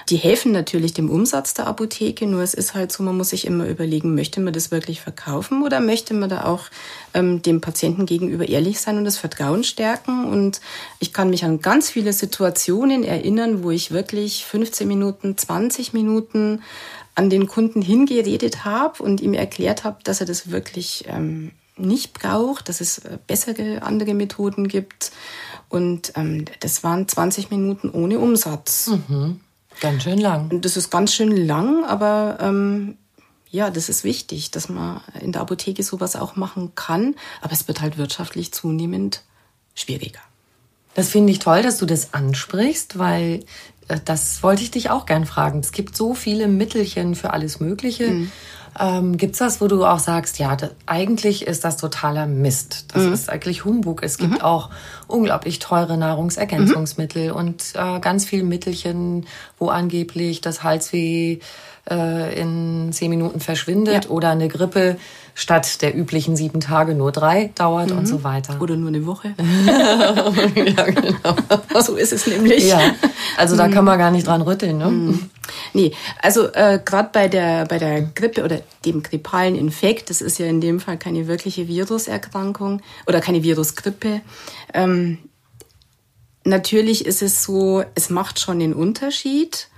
Die 0.09 0.17
helfen 0.17 0.51
natürlich 0.51 0.93
dem 0.93 1.09
Umsatz 1.09 1.53
der 1.53 1.67
Apotheke, 1.67 2.27
nur 2.27 2.41
es 2.41 2.53
ist 2.53 2.73
halt 2.73 2.91
so, 2.91 3.03
man 3.03 3.17
muss 3.17 3.29
sich 3.29 3.45
immer 3.45 3.67
überlegen, 3.67 4.15
möchte 4.15 4.41
man 4.41 4.53
das 4.53 4.71
wirklich 4.71 5.01
verkaufen 5.01 5.63
oder 5.63 5.79
möchte 5.79 6.13
man 6.13 6.29
da 6.29 6.45
auch 6.45 6.65
ähm, 7.13 7.41
dem 7.41 7.61
Patienten 7.61 8.05
gegenüber 8.05 8.47
ehrlich 8.47 8.79
sein 8.79 8.97
und 8.97 9.05
das 9.05 9.17
Vertrauen 9.17 9.63
stärken. 9.63 10.25
Und 10.25 10.61
ich 10.99 11.13
kann 11.13 11.29
mich 11.29 11.43
an 11.43 11.61
ganz 11.61 11.89
viele 11.89 12.13
Situationen 12.13 13.03
erinnern, 13.03 13.63
wo 13.63 13.71
ich 13.71 13.91
wirklich 13.91 14.45
15 14.45 14.87
Minuten, 14.87 15.37
20 15.37 15.93
Minuten 15.93 16.61
an 17.15 17.29
den 17.29 17.47
Kunden 17.47 17.81
hingeredet 17.81 18.63
habe 18.63 19.03
und 19.03 19.19
ihm 19.19 19.33
erklärt 19.33 19.83
habe, 19.83 19.97
dass 20.03 20.21
er 20.21 20.25
das 20.25 20.51
wirklich 20.51 21.03
ähm, 21.07 21.51
nicht 21.79 22.13
braucht, 22.13 22.69
dass 22.69 22.81
es 22.81 22.99
äh, 22.99 23.17
bessere 23.25 23.81
andere 23.81 24.13
Methoden 24.13 24.67
gibt. 24.67 25.11
Und 25.69 26.13
ähm, 26.15 26.45
das 26.59 26.83
waren 26.83 27.07
20 27.07 27.51
Minuten 27.51 27.89
ohne 27.89 28.19
Umsatz. 28.19 28.87
Mhm. 28.87 29.39
Ganz 29.81 30.03
schön 30.03 30.19
lang. 30.19 30.61
Das 30.61 30.75
ist 30.77 30.89
ganz 30.89 31.13
schön 31.13 31.35
lang, 31.35 31.85
aber 31.85 32.37
ähm, 32.41 32.97
ja, 33.49 33.69
das 33.69 33.89
ist 33.89 34.03
wichtig, 34.03 34.51
dass 34.51 34.69
man 34.69 35.01
in 35.21 35.31
der 35.31 35.41
Apotheke 35.41 35.83
sowas 35.83 36.15
auch 36.15 36.35
machen 36.35 36.73
kann. 36.75 37.15
Aber 37.41 37.53
es 37.53 37.67
wird 37.67 37.81
halt 37.81 37.97
wirtschaftlich 37.97 38.51
zunehmend 38.51 39.23
schwieriger. 39.73 40.19
Das 40.95 41.09
finde 41.09 41.31
ich 41.31 41.39
toll, 41.39 41.61
dass 41.61 41.77
du 41.77 41.85
das 41.85 42.13
ansprichst, 42.13 42.99
weil 42.99 43.45
äh, 43.87 43.99
das 44.03 44.43
wollte 44.43 44.63
ich 44.63 44.71
dich 44.71 44.89
auch 44.89 45.05
gern 45.05 45.25
fragen. 45.25 45.59
Es 45.59 45.71
gibt 45.71 45.95
so 45.95 46.13
viele 46.13 46.47
Mittelchen 46.47 47.15
für 47.15 47.31
alles 47.31 47.59
Mögliche. 47.59 48.07
Mhm. 48.07 48.31
Ähm, 48.77 49.17
Gibt 49.17 49.33
es 49.33 49.39
das, 49.39 49.61
wo 49.61 49.67
du 49.67 49.85
auch 49.85 49.99
sagst, 49.99 50.39
ja, 50.39 50.55
das, 50.55 50.71
eigentlich 50.85 51.47
ist 51.47 51.63
das 51.63 51.77
totaler 51.77 52.25
Mist. 52.25 52.85
Das 52.93 53.03
mhm. 53.03 53.13
ist 53.13 53.29
eigentlich 53.29 53.65
Humbug. 53.65 54.03
Es 54.03 54.17
gibt 54.17 54.33
mhm. 54.33 54.41
auch 54.41 54.69
unglaublich 55.07 55.59
teure 55.59 55.97
Nahrungsergänzungsmittel 55.97 57.29
mhm. 57.29 57.35
und 57.35 57.63
äh, 57.75 57.99
ganz 57.99 58.25
viele 58.25 58.43
Mittelchen, 58.43 59.25
wo 59.57 59.69
angeblich 59.69 60.41
das 60.41 60.63
Halsweh 60.63 61.39
äh, 61.89 62.39
in 62.39 62.91
zehn 62.91 63.09
Minuten 63.09 63.39
verschwindet 63.39 64.05
ja. 64.05 64.11
oder 64.11 64.29
eine 64.29 64.47
Grippe 64.47 64.97
statt 65.39 65.81
der 65.81 65.95
üblichen 65.95 66.35
sieben 66.35 66.59
Tage 66.59 66.95
nur 66.95 67.13
drei 67.13 67.51
dauert 67.55 67.91
mhm. 67.91 67.99
und 67.99 68.05
so 68.07 68.25
weiter. 68.25 68.59
Oder 68.59 68.75
nur 68.75 68.89
eine 68.89 69.05
Woche. 69.05 69.35
ja, 70.55 70.83
genau. 70.83 71.35
So 71.81 71.95
ist 71.95 72.11
es 72.11 72.27
nämlich. 72.27 72.67
Ja, 72.67 72.79
also 73.37 73.55
da 73.55 73.69
kann 73.69 73.85
man 73.85 73.97
gar 73.97 74.11
nicht 74.11 74.27
dran 74.27 74.41
rütteln. 74.41 74.79
Ne? 74.79 74.89
Mhm. 74.89 75.29
Nee, 75.73 75.93
also 76.21 76.51
äh, 76.51 76.79
gerade 76.83 77.09
bei 77.13 77.29
der, 77.29 77.65
bei 77.65 77.77
der 77.77 78.01
Grippe 78.01 78.43
oder 78.43 78.59
dem 78.83 79.01
grippalen 79.01 79.55
Infekt, 79.55 80.09
das 80.09 80.19
ist 80.19 80.39
ja 80.39 80.45
in 80.45 80.59
dem 80.59 80.81
Fall 80.81 80.97
keine 80.97 81.27
wirkliche 81.27 81.69
Viruserkrankung 81.69 82.81
oder 83.07 83.21
keine 83.21 83.41
Virusgrippe. 83.41 84.19
Ähm, 84.73 85.19
natürlich 86.43 87.05
ist 87.05 87.21
es 87.21 87.43
so, 87.43 87.83
es 87.95 88.09
macht 88.09 88.41
schon 88.41 88.59
den 88.59 88.73
Unterschied 88.73 89.69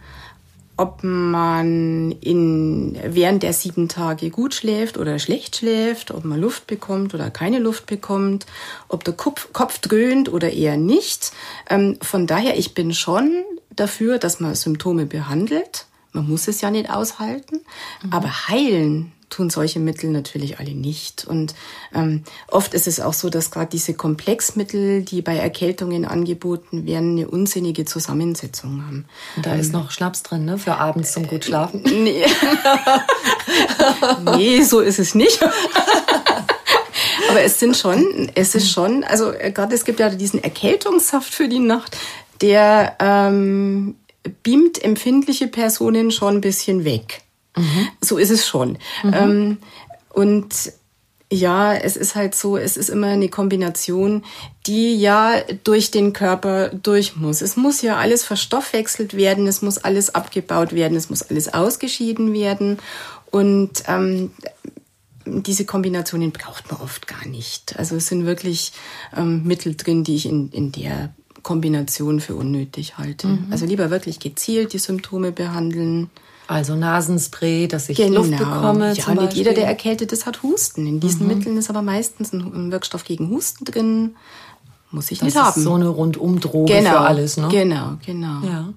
ob 0.81 1.03
man 1.03 2.11
in, 2.21 2.97
während 3.03 3.43
der 3.43 3.53
sieben 3.53 3.88
Tage 3.88 4.31
gut 4.31 4.55
schläft 4.55 4.97
oder 4.97 5.19
schlecht 5.19 5.57
schläft, 5.57 6.09
ob 6.09 6.25
man 6.25 6.41
Luft 6.41 6.65
bekommt 6.65 7.13
oder 7.13 7.29
keine 7.29 7.59
Luft 7.59 7.85
bekommt, 7.85 8.47
ob 8.88 9.03
der 9.03 9.13
Kopf, 9.13 9.53
Kopf 9.53 9.77
dröhnt 9.77 10.33
oder 10.33 10.51
eher 10.51 10.77
nicht. 10.77 11.33
Ähm, 11.69 12.00
von 12.01 12.25
daher, 12.25 12.57
ich 12.57 12.73
bin 12.73 12.95
schon 12.95 13.43
dafür, 13.69 14.17
dass 14.17 14.39
man 14.39 14.55
Symptome 14.55 15.05
behandelt. 15.05 15.85
Man 16.13 16.27
muss 16.27 16.47
es 16.47 16.61
ja 16.61 16.71
nicht 16.71 16.89
aushalten, 16.89 17.61
mhm. 18.01 18.11
aber 18.13 18.47
heilen 18.47 19.11
tun 19.31 19.50
solche 19.50 19.79
Mittel 19.79 20.11
natürlich 20.11 20.59
alle 20.59 20.75
nicht. 20.75 21.25
Und 21.25 21.55
ähm, 21.95 22.23
oft 22.47 22.75
ist 22.75 22.88
es 22.88 23.00
auch 23.00 23.13
so, 23.13 23.29
dass 23.29 23.50
gerade 23.50 23.71
diese 23.71 23.95
Komplexmittel, 23.95 25.01
die 25.01 25.23
bei 25.23 25.38
Erkältungen 25.38 26.05
angeboten 26.05 26.85
werden, 26.85 27.17
eine 27.17 27.27
unsinnige 27.27 27.85
Zusammensetzung 27.85 28.85
haben. 28.85 29.05
Und 29.35 29.45
da 29.45 29.55
ähm, 29.55 29.59
ist 29.59 29.73
noch 29.73 29.89
Schnaps 29.89 30.21
drin, 30.21 30.45
ne? 30.45 30.59
Für 30.59 30.75
abends 30.77 31.13
zum 31.13 31.25
gut 31.27 31.45
schlafen. 31.45 31.81
Nee, 31.83 32.25
nee 34.38 34.61
so 34.61 34.81
ist 34.81 35.00
es 35.00 35.15
nicht. 35.15 35.39
Aber 37.29 37.41
es 37.41 37.59
sind 37.59 37.77
schon, 37.77 38.29
es 38.35 38.55
ist 38.55 38.69
schon, 38.69 39.03
also 39.03 39.31
äh, 39.31 39.51
gerade 39.51 39.73
es 39.73 39.85
gibt 39.85 40.00
ja 40.00 40.09
diesen 40.09 40.43
Erkältungssaft 40.43 41.33
für 41.33 41.47
die 41.47 41.59
Nacht, 41.59 41.97
der 42.41 42.97
ähm, 43.00 43.95
beamt 44.43 44.83
empfindliche 44.83 45.47
Personen 45.47 46.11
schon 46.11 46.35
ein 46.35 46.41
bisschen 46.41 46.83
weg. 46.83 47.21
Mhm. 47.55 47.88
So 48.01 48.17
ist 48.17 48.29
es 48.29 48.48
schon. 48.48 48.77
Mhm. 49.03 49.13
Ähm, 49.13 49.58
und 50.10 50.53
ja, 51.31 51.74
es 51.74 51.96
ist 51.96 52.15
halt 52.15 52.36
so, 52.36 52.58
es 52.58 52.75
ist 52.75 52.89
immer 52.89 53.08
eine 53.08 53.29
Kombination, 53.29 54.24
die 54.67 54.96
ja 54.96 55.36
durch 55.63 55.89
den 55.89 56.12
Körper 56.12 56.70
durch 56.70 57.15
muss. 57.15 57.41
Es 57.41 57.55
muss 57.55 57.81
ja 57.81 57.96
alles 57.96 58.25
verstoffwechselt 58.25 59.15
werden, 59.15 59.48
es 59.48 59.62
muss 59.62 59.77
alles 59.77 60.13
abgebaut 60.13 60.74
werden, 60.74 60.98
es 60.98 61.10
muss 61.10 61.24
alles 61.24 61.53
ausgeschieden 61.53 62.34
werden. 62.34 62.79
Und 63.31 63.84
ähm, 63.88 64.31
diese 65.25 65.63
Kombinationen 65.63 66.31
braucht 66.34 66.70
man 66.70 66.81
oft 66.81 67.08
gar 67.08 67.25
nicht. 67.25 67.79
Also 67.79 67.96
es 67.96 68.08
sind 68.08 68.25
wirklich 68.25 68.74
ähm, 69.15 69.43
Mittel 69.46 69.75
drin, 69.75 70.03
die 70.03 70.15
ich 70.15 70.25
in, 70.25 70.50
in 70.50 70.74
der 70.74 71.13
Kombination 71.43 72.20
für 72.20 72.36
unnötig 72.36 72.98
halte. 72.98 73.27
Mhm. 73.27 73.48
Also 73.51 73.65
lieber 73.65 73.89
wirklich 73.89 74.20
gezielt 74.20 74.74
die 74.74 74.79
Symptome 74.79 75.31
behandeln. 75.31 76.10
Also 76.51 76.75
Nasenspray, 76.75 77.70
dass 77.70 77.88
ich 77.88 77.96
genau. 77.96 78.24
Luft 78.24 78.38
bekomme. 78.38 78.93
Ja, 78.93 79.13
nicht 79.13 79.34
jeder, 79.34 79.53
der 79.53 79.67
erkältet 79.67 80.12
ist, 80.12 80.25
hat 80.25 80.43
Husten. 80.43 80.86
In 80.86 81.00
diesen 81.00 81.25
mhm. 81.25 81.34
Mitteln 81.34 81.58
ist 81.58 81.70
aber 81.70 81.81
meistens 81.81 82.34
ein 82.34 82.74
Wirkstoff 82.74 83.05
gegen 83.05 83.29
Husten 83.29 83.63
drin. 83.63 84.15
Muss 84.91 85.12
ich 85.12 85.20
das 85.20 85.27
nicht 85.27 85.38
haben. 85.38 85.58
Ist 85.58 85.63
so 85.63 85.75
eine 85.75 85.88
Rundumdroge 85.88 86.74
genau, 86.74 86.89
für 86.89 87.00
alles, 87.00 87.38
ne? 87.38 87.48
Genau, 87.50 87.93
genau. 88.05 88.46
Ja. 88.46 88.74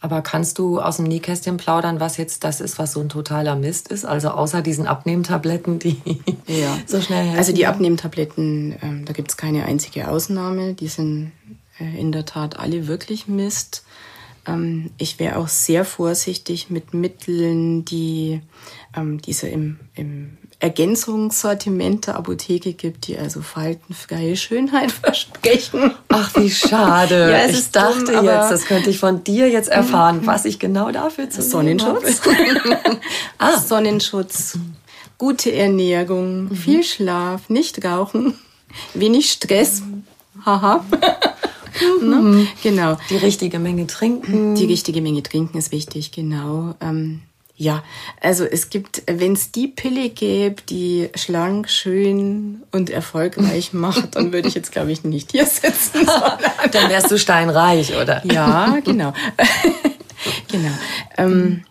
Aber 0.00 0.22
kannst 0.22 0.60
du 0.60 0.80
aus 0.80 0.98
dem 0.98 1.06
Nähkästchen 1.06 1.56
plaudern, 1.56 1.98
was 1.98 2.16
jetzt 2.16 2.44
das 2.44 2.60
ist, 2.60 2.78
was 2.78 2.92
so 2.92 3.00
ein 3.00 3.08
totaler 3.08 3.56
Mist 3.56 3.88
ist? 3.88 4.04
Also 4.04 4.28
außer 4.28 4.62
diesen 4.62 4.86
Abnehmtabletten, 4.86 5.80
die 5.80 6.00
ja. 6.46 6.78
so 6.86 7.00
schnell 7.00 7.24
helfen? 7.24 7.38
Also 7.38 7.52
die 7.52 7.66
Abnehmtabletten, 7.66 8.76
ähm, 8.80 9.04
da 9.04 9.12
gibt's 9.12 9.36
keine 9.36 9.64
einzige 9.64 10.08
Ausnahme. 10.08 10.74
Die 10.74 10.86
sind 10.86 11.32
äh, 11.80 11.98
in 11.98 12.12
der 12.12 12.24
Tat 12.24 12.56
alle 12.56 12.86
wirklich 12.86 13.26
Mist. 13.26 13.82
Ähm, 14.46 14.90
ich 14.98 15.18
wäre 15.18 15.36
auch 15.36 15.48
sehr 15.48 15.84
vorsichtig 15.84 16.70
mit 16.70 16.94
Mitteln, 16.94 17.84
die 17.84 18.40
ähm, 18.96 19.20
diese 19.20 19.48
im, 19.48 19.78
im 19.94 20.38
Ergänzungssortiment 20.58 22.06
der 22.06 22.16
Apotheke 22.16 22.72
gibt, 22.72 23.08
die 23.08 23.18
also 23.18 23.42
faltenfreie 23.42 24.36
Schönheit 24.36 24.90
versprechen. 25.02 25.92
Ach, 26.08 26.34
wie 26.36 26.50
schade. 26.50 27.30
ja, 27.30 27.46
ich 27.46 27.70
dachte 27.70 28.12
dumm, 28.12 28.24
jetzt, 28.24 28.50
das 28.50 28.64
könnte 28.64 28.90
ich 28.90 28.98
von 28.98 29.22
dir 29.22 29.48
jetzt 29.50 29.68
erfahren, 29.68 30.22
was 30.24 30.44
ich 30.44 30.58
genau 30.58 30.90
dafür 30.90 31.28
zu 31.28 31.42
Sonnenschutz. 31.42 32.22
ah. 33.38 33.58
Sonnenschutz, 33.58 34.58
gute 35.18 35.52
Ernährung, 35.52 36.44
mhm. 36.44 36.56
viel 36.56 36.82
Schlaf, 36.84 37.50
nicht 37.50 37.84
rauchen, 37.84 38.34
wenig 38.94 39.30
Stress. 39.30 39.82
Haha. 40.44 40.84
Ne? 42.02 42.16
Mhm. 42.16 42.48
Genau. 42.62 42.98
Die 43.10 43.16
richtige 43.16 43.58
Menge 43.58 43.86
trinken. 43.86 44.54
Die 44.54 44.66
richtige 44.66 45.00
Menge 45.02 45.22
trinken 45.22 45.58
ist 45.58 45.72
wichtig, 45.72 46.12
genau. 46.12 46.74
Ähm, 46.80 47.22
Ja, 47.58 47.82
also 48.20 48.44
es 48.44 48.68
gibt, 48.68 49.02
wenn 49.06 49.32
es 49.32 49.50
die 49.50 49.68
Pille 49.68 50.10
gäbe, 50.10 50.60
die 50.68 51.08
schlank, 51.14 51.70
schön 51.70 52.62
und 52.70 52.90
erfolgreich 52.90 53.72
macht, 53.72 54.14
dann 54.16 54.32
würde 54.32 54.48
ich 54.48 54.54
jetzt, 54.54 54.72
glaube 54.72 54.92
ich, 54.92 55.04
nicht 55.04 55.32
hier 55.32 55.46
sitzen. 55.46 56.06
dann 56.72 56.90
wärst 56.90 57.10
du 57.10 57.18
steinreich, 57.18 57.94
oder? 57.96 58.22
Ja, 58.26 58.78
genau. 58.84 59.14
genau. 60.52 60.72
Ähm, 61.16 61.64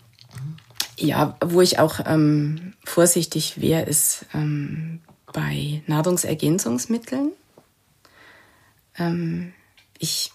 ja, 0.98 1.38
wo 1.46 1.62
ich 1.62 1.78
auch 1.78 2.00
ähm, 2.06 2.74
vorsichtig 2.84 3.62
wäre, 3.62 3.84
ist 3.84 4.26
ähm, 4.34 5.02
bei 5.34 5.84
Nahrungsergänzungsmitteln. 5.88 7.32
Ähm, 8.98 9.54
ich 10.00 10.32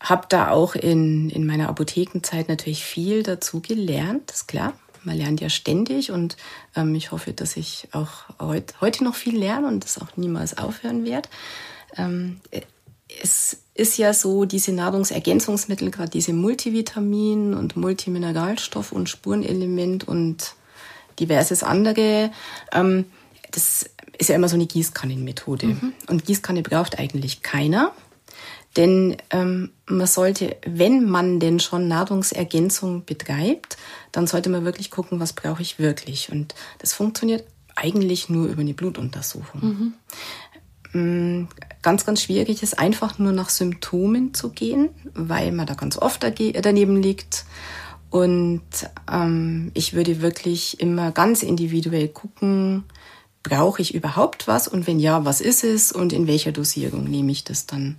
habe 0.00 0.26
da 0.28 0.50
auch 0.50 0.74
in, 0.74 1.30
in 1.30 1.46
meiner 1.46 1.68
Apothekenzeit 1.68 2.48
natürlich 2.48 2.84
viel 2.84 3.22
dazu 3.22 3.60
gelernt, 3.60 4.30
ist 4.30 4.48
klar. 4.48 4.74
Man 5.04 5.16
lernt 5.16 5.40
ja 5.40 5.48
ständig 5.48 6.10
und 6.10 6.36
ähm, 6.76 6.94
ich 6.94 7.12
hoffe, 7.12 7.32
dass 7.32 7.56
ich 7.56 7.88
auch 7.92 8.28
heut, 8.40 8.74
heute 8.80 9.04
noch 9.04 9.14
viel 9.14 9.38
lerne 9.38 9.68
und 9.68 9.84
das 9.84 9.98
auch 10.00 10.16
niemals 10.16 10.58
aufhören 10.58 11.04
werde. 11.04 11.28
Ähm, 11.96 12.40
es 13.22 13.58
ist 13.74 13.96
ja 13.96 14.12
so, 14.12 14.44
diese 14.44 14.72
Nahrungsergänzungsmittel, 14.72 15.90
gerade 15.90 16.10
diese 16.10 16.32
Multivitamin- 16.32 17.54
und 17.54 17.76
Multimineralstoff- 17.76 18.92
und 18.92 19.08
Spurenelement 19.08 20.06
und 20.06 20.54
diverses 21.18 21.62
andere, 21.62 22.30
ähm, 22.72 23.06
das 23.50 23.88
ist 24.18 24.28
ja 24.28 24.34
immer 24.34 24.48
so 24.48 24.56
eine 24.56 24.66
Gießkannenmethode. 24.66 25.66
Mhm. 25.66 25.92
Und 26.08 26.24
Gießkanne 26.24 26.62
braucht 26.62 26.98
eigentlich 26.98 27.42
keiner. 27.42 27.92
Denn 28.76 29.16
ähm, 29.30 29.70
man 29.86 30.06
sollte, 30.06 30.56
wenn 30.66 31.08
man 31.08 31.40
denn 31.40 31.58
schon 31.58 31.88
Nahrungsergänzung 31.88 33.04
betreibt, 33.04 33.76
dann 34.12 34.26
sollte 34.26 34.50
man 34.50 34.64
wirklich 34.64 34.90
gucken, 34.90 35.20
was 35.20 35.32
brauche 35.32 35.62
ich 35.62 35.78
wirklich. 35.78 36.30
Und 36.30 36.54
das 36.78 36.92
funktioniert 36.92 37.44
eigentlich 37.74 38.28
nur 38.28 38.48
über 38.48 38.60
eine 38.60 38.74
Blutuntersuchung. 38.74 39.60
Mhm. 39.60 39.94
Mm, 40.92 41.48
ganz, 41.82 42.04
ganz 42.04 42.22
schwierig 42.22 42.62
ist 42.62 42.78
einfach 42.78 43.18
nur 43.18 43.32
nach 43.32 43.50
Symptomen 43.50 44.34
zu 44.34 44.50
gehen, 44.50 44.90
weil 45.14 45.52
man 45.52 45.66
da 45.66 45.74
ganz 45.74 45.96
oft 45.96 46.22
daneben 46.22 47.00
liegt. 47.00 47.44
Und 48.10 48.62
ähm, 49.10 49.70
ich 49.74 49.92
würde 49.92 50.22
wirklich 50.22 50.80
immer 50.80 51.12
ganz 51.12 51.42
individuell 51.42 52.08
gucken, 52.08 52.84
brauche 53.48 53.82
ich 53.82 53.94
überhaupt 53.94 54.46
was 54.46 54.68
und 54.68 54.86
wenn 54.86 55.00
ja, 55.00 55.24
was 55.24 55.40
ist 55.40 55.64
es 55.64 55.92
und 55.92 56.12
in 56.12 56.26
welcher 56.26 56.52
Dosierung 56.52 57.04
nehme 57.04 57.32
ich 57.32 57.44
das 57.44 57.66
dann? 57.66 57.96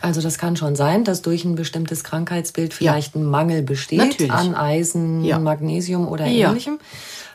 Also 0.00 0.20
das 0.20 0.38
kann 0.38 0.56
schon 0.56 0.76
sein, 0.76 1.04
dass 1.04 1.22
durch 1.22 1.44
ein 1.44 1.54
bestimmtes 1.54 2.04
Krankheitsbild 2.04 2.74
vielleicht 2.74 3.14
ja. 3.14 3.20
ein 3.20 3.24
Mangel 3.24 3.62
besteht 3.62 3.98
Natürlich. 3.98 4.32
an 4.32 4.54
Eisen, 4.54 5.24
ja. 5.24 5.38
Magnesium 5.38 6.08
oder 6.08 6.26
ja. 6.26 6.48
ähnlichem. 6.48 6.78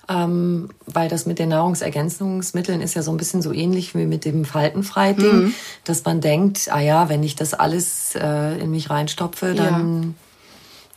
Ähm, 0.09 0.69
weil 0.85 1.09
das 1.09 1.25
mit 1.25 1.37
den 1.37 1.49
Nahrungsergänzungsmitteln 1.49 2.79
ist 2.79 2.93
ja 2.93 3.01
so 3.01 3.11
ein 3.11 3.17
bisschen 3.17 3.41
so 3.41 3.51
ähnlich 3.51 3.93
wie 3.93 4.05
mit 4.05 4.23
dem 4.23 4.45
Faltenfrei-Ding, 4.45 5.35
mhm. 5.35 5.53
dass 5.83 6.05
man 6.05 6.21
denkt, 6.21 6.69
ah 6.71 6.79
ja, 6.79 7.09
wenn 7.09 7.23
ich 7.23 7.35
das 7.35 7.53
alles 7.53 8.15
äh, 8.15 8.57
in 8.57 8.71
mich 8.71 8.89
reinstopfe, 8.89 9.53
dann 9.53 10.15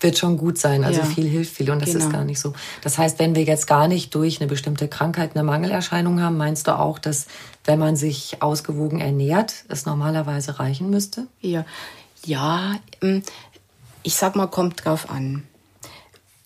wird 0.00 0.18
schon 0.18 0.36
gut 0.36 0.58
sein. 0.58 0.84
Also 0.84 1.00
ja. 1.00 1.06
viel 1.06 1.28
hilft 1.28 1.54
viel 1.54 1.70
und 1.70 1.80
das 1.80 1.92
genau. 1.92 2.04
ist 2.04 2.12
gar 2.12 2.24
nicht 2.24 2.40
so. 2.40 2.52
Das 2.82 2.98
heißt, 2.98 3.18
wenn 3.18 3.34
wir 3.34 3.44
jetzt 3.44 3.66
gar 3.66 3.88
nicht 3.88 4.14
durch 4.14 4.40
eine 4.40 4.48
bestimmte 4.48 4.88
Krankheit 4.88 5.32
eine 5.34 5.44
Mangelerscheinung 5.44 6.20
haben, 6.20 6.36
meinst 6.36 6.66
du 6.66 6.78
auch, 6.78 6.98
dass 6.98 7.26
wenn 7.64 7.78
man 7.78 7.96
sich 7.96 8.42
ausgewogen 8.42 9.00
ernährt, 9.00 9.64
es 9.68 9.86
normalerweise 9.86 10.58
reichen 10.58 10.90
müsste? 10.90 11.26
Ja, 11.40 11.64
ja. 12.24 12.76
Ähm, 13.02 13.22
ich 14.02 14.14
sag 14.14 14.34
mal, 14.36 14.46
kommt 14.46 14.84
drauf 14.84 15.10
an. 15.10 15.42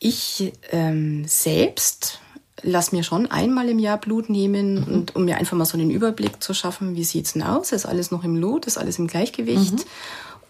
Ich 0.00 0.52
ähm, 0.72 1.24
selbst 1.26 2.18
lass 2.62 2.92
mir 2.92 3.02
schon 3.02 3.30
einmal 3.30 3.68
im 3.68 3.78
Jahr 3.78 3.98
Blut 3.98 4.28
nehmen 4.28 4.74
mhm. 4.74 4.94
und 4.94 5.16
um 5.16 5.24
mir 5.24 5.36
einfach 5.36 5.56
mal 5.56 5.64
so 5.64 5.78
einen 5.78 5.90
Überblick 5.90 6.42
zu 6.42 6.54
schaffen, 6.54 6.96
wie 6.96 7.04
sieht's 7.04 7.34
denn 7.34 7.42
aus? 7.42 7.72
Ist 7.72 7.86
alles 7.86 8.10
noch 8.10 8.24
im 8.24 8.36
Lot? 8.36 8.66
Ist 8.66 8.78
alles 8.78 8.98
im 8.98 9.06
Gleichgewicht? 9.06 9.74
Mhm. 9.74 9.84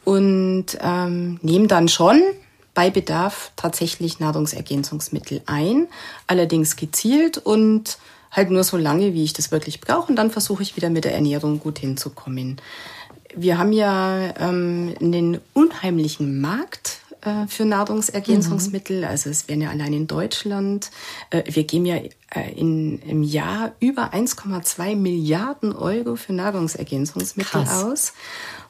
Und 0.05 0.67
ähm, 0.81 1.39
nehme 1.43 1.67
dann 1.67 1.89
schon 1.89 2.23
bei 2.75 2.91
Bedarf 2.91 3.53
tatsächlich 3.57 4.19
Nahrungsergänzungsmittel 4.19 5.43
ein, 5.47 5.87
allerdings 6.27 6.77
gezielt 6.77 7.39
und 7.39 7.99
halt 8.31 8.51
nur 8.51 8.65
so 8.65 8.77
lange, 8.77 9.15
wie 9.15 9.25
ich 9.25 9.33
das 9.33 9.53
wirklich 9.53 9.81
brauche. 9.81 10.11
Und 10.11 10.17
dann 10.17 10.31
versuche 10.31 10.63
ich 10.63 10.77
wieder 10.77 10.91
mit 10.91 11.05
der 11.05 11.15
Ernährung 11.15 11.61
gut 11.61 11.79
hinzukommen. 11.79 12.61
Wir 13.37 13.59
haben 13.59 13.73
ja 13.73 14.35
ähm, 14.39 14.95
einen 15.01 15.41
unheimlichen 15.55 16.41
Markt 16.41 16.99
äh, 17.21 17.47
für 17.49 17.65
Nahrungsergänzungsmittel. 17.65 18.99
Mhm. 18.99 19.05
Also 19.05 19.31
es 19.31 19.49
werden 19.49 19.63
ja 19.63 19.71
allein 19.71 19.93
in 19.93 20.07
Deutschland, 20.07 20.91
äh, 21.31 21.43
wir 21.47 21.65
geben 21.65 21.87
ja 21.87 21.97
in, 22.41 23.01
im 23.01 23.23
Jahr 23.23 23.73
über 23.81 24.13
1,2 24.13 24.97
Milliarden 24.97 25.75
Euro 25.75 26.17
für 26.17 26.33
Nahrungsergänzungsmittel 26.33 27.65
Krass. 27.65 27.85
aus. 27.85 28.13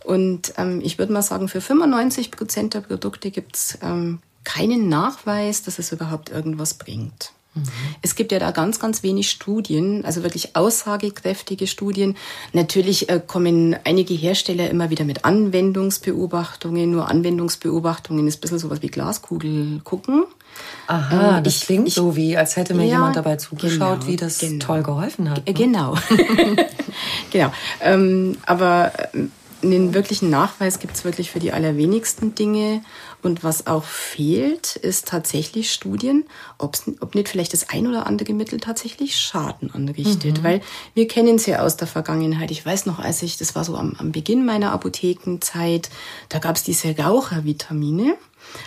Und 0.04 0.54
ähm, 0.58 0.80
ich 0.82 0.98
würde 0.98 1.12
mal 1.12 1.22
sagen, 1.22 1.48
für 1.48 1.60
95 1.60 2.30
Prozent 2.30 2.74
der 2.74 2.80
Produkte 2.80 3.30
gibt 3.30 3.56
es 3.56 3.78
ähm, 3.82 4.20
keinen 4.44 4.88
Nachweis, 4.88 5.62
dass 5.62 5.78
es 5.78 5.92
überhaupt 5.92 6.30
irgendwas 6.30 6.74
bringt. 6.74 7.32
Mhm. 7.54 7.62
Es 8.02 8.14
gibt 8.14 8.32
ja 8.32 8.38
da 8.38 8.50
ganz, 8.50 8.80
ganz 8.80 9.02
wenig 9.02 9.30
Studien, 9.30 10.04
also 10.04 10.22
wirklich 10.22 10.56
aussagekräftige 10.56 11.66
Studien. 11.66 12.16
Natürlich 12.52 13.08
äh, 13.08 13.20
kommen 13.24 13.76
einige 13.84 14.14
Hersteller 14.14 14.68
immer 14.70 14.90
wieder 14.90 15.04
mit 15.04 15.24
Anwendungsbeobachtungen. 15.24 16.90
Nur 16.90 17.08
Anwendungsbeobachtungen 17.08 18.26
ist 18.26 18.38
ein 18.38 18.40
bisschen 18.40 18.58
sowas 18.58 18.82
wie 18.82 18.88
Glaskugel 18.88 19.80
gucken. 19.84 20.24
Aha, 20.86 21.38
ähm, 21.38 21.44
das 21.44 21.56
ich, 21.56 21.62
klingt 21.62 21.88
ich, 21.88 21.94
so 21.94 22.16
wie, 22.16 22.36
als 22.36 22.56
hätte 22.56 22.74
mir 22.74 22.84
ja, 22.84 22.94
jemand 22.94 23.16
dabei 23.16 23.36
zugeschaut, 23.36 24.00
genau, 24.00 24.06
wie 24.06 24.16
das 24.16 24.38
genau. 24.38 24.64
toll 24.64 24.82
geholfen 24.82 25.30
hat. 25.30 25.46
Ne? 25.46 25.54
Genau. 25.54 25.94
genau. 27.30 27.52
Ähm, 27.80 28.36
aber 28.46 28.92
ähm, 29.12 29.30
einen 29.64 29.94
wirklichen 29.94 30.30
Nachweis 30.30 30.78
gibt 30.78 30.94
es 30.94 31.04
wirklich 31.04 31.30
für 31.30 31.38
die 31.38 31.52
allerwenigsten 31.52 32.34
Dinge. 32.34 32.82
Und 33.22 33.42
was 33.42 33.66
auch 33.66 33.84
fehlt, 33.84 34.76
ist 34.76 35.08
tatsächlich 35.08 35.72
Studien, 35.72 36.24
ob 36.58 37.14
nicht 37.14 37.28
vielleicht 37.28 37.54
das 37.54 37.70
ein 37.70 37.86
oder 37.86 38.06
andere 38.06 38.34
Mittel 38.34 38.60
tatsächlich 38.60 39.16
Schaden 39.16 39.72
anrichtet. 39.72 40.38
Mhm. 40.38 40.44
Weil 40.44 40.60
wir 40.92 41.08
kennen 41.08 41.36
es 41.36 41.46
ja 41.46 41.60
aus 41.60 41.76
der 41.76 41.88
Vergangenheit. 41.88 42.50
Ich 42.50 42.64
weiß 42.64 42.84
noch, 42.84 42.98
als 42.98 43.22
ich, 43.22 43.38
das 43.38 43.54
war 43.54 43.64
so 43.64 43.76
am, 43.76 43.96
am 43.98 44.12
Beginn 44.12 44.44
meiner 44.44 44.72
Apothekenzeit, 44.72 45.88
da 46.28 46.38
gab 46.38 46.56
es 46.56 46.62
diese 46.62 46.96
Rauchervitamine. 46.96 48.16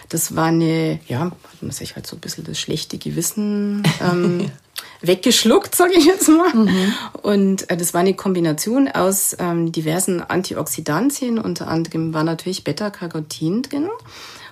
Das 0.10 0.36
war 0.36 0.46
eine, 0.46 1.00
ja, 1.08 1.20
hat 1.22 1.62
man 1.62 1.72
sich 1.72 1.96
halt 1.96 2.08
so 2.08 2.16
ein 2.16 2.20
bisschen 2.20 2.44
das 2.44 2.60
schlechte 2.60 2.98
Gewissen 2.98 3.84
ähm, 4.02 4.52
weggeschluckt, 5.02 5.76
sage 5.76 5.94
ich 5.96 6.06
jetzt 6.06 6.28
mal. 6.30 6.54
Mhm. 6.54 6.94
Und 7.22 7.70
äh, 7.70 7.78
das 7.78 7.94
war 7.94 8.02
eine 8.02 8.14
Kombination 8.14 8.88
aus 8.88 9.36
ähm, 9.40 9.72
diversen 9.72 10.22
Antioxidantien. 10.22 11.40
Unter 11.40 11.68
anderem 11.68 12.14
war 12.14 12.24
natürlich 12.24 12.64
Beta-Carotin 12.64 13.64
drin. 13.64 13.90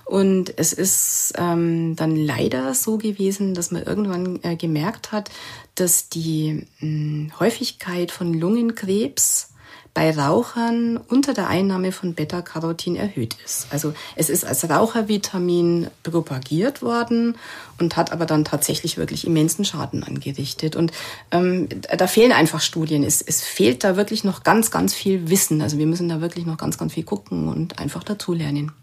Und 0.05 0.53
es 0.57 0.71
ist 0.71 1.33
ähm, 1.35 1.95
dann 1.95 2.15
leider 2.15 2.75
so 2.75 2.97
gewesen, 2.97 3.55
dass 3.55 3.71
man 3.71 3.81
irgendwann 3.81 4.39
äh, 4.43 4.55
gemerkt 4.55 5.11
hat, 5.11 5.31
dass 5.73 6.09
die 6.09 6.67
mh, 6.79 6.81
hm, 6.81 7.31
Häufigkeit 7.39 8.11
von 8.11 8.33
Lungenkrebs 8.33 9.49
bei 9.95 10.11
Rauchern 10.11 10.97
unter 10.97 11.33
der 11.33 11.47
Einnahme 11.47 11.93
von 11.93 12.15
Beta-Carotin 12.15 12.97
erhöht 12.97 13.37
ist. 13.45 13.67
Also 13.71 13.93
es 14.17 14.29
ist 14.29 14.45
als 14.45 14.69
Rauchervitamin 14.69 15.87
propagiert 16.03 16.81
worden 16.81 17.37
und 17.79 17.95
hat 17.95 18.11
aber 18.11 18.25
dann 18.25 18.43
tatsächlich 18.43 18.97
wirklich 18.97 19.25
immensen 19.25 19.63
Schaden 19.63 20.03
angerichtet. 20.03 20.75
Und 20.75 20.91
ähm, 21.31 21.69
da 21.97 22.07
fehlen 22.07 22.33
einfach 22.33 22.59
Studien. 22.59 23.03
Es, 23.03 23.21
es 23.21 23.41
fehlt 23.41 23.85
da 23.85 23.95
wirklich 23.95 24.25
noch 24.25 24.43
ganz, 24.43 24.69
ganz 24.69 24.93
viel 24.93 25.29
Wissen. 25.29 25.61
Also 25.61 25.77
wir 25.77 25.87
müssen 25.87 26.09
da 26.09 26.19
wirklich 26.19 26.45
noch 26.45 26.57
ganz, 26.57 26.77
ganz 26.77 26.93
viel 26.93 27.03
gucken 27.03 27.47
und 27.47 27.79
einfach 27.79 28.03
dazulernen. 28.03 28.73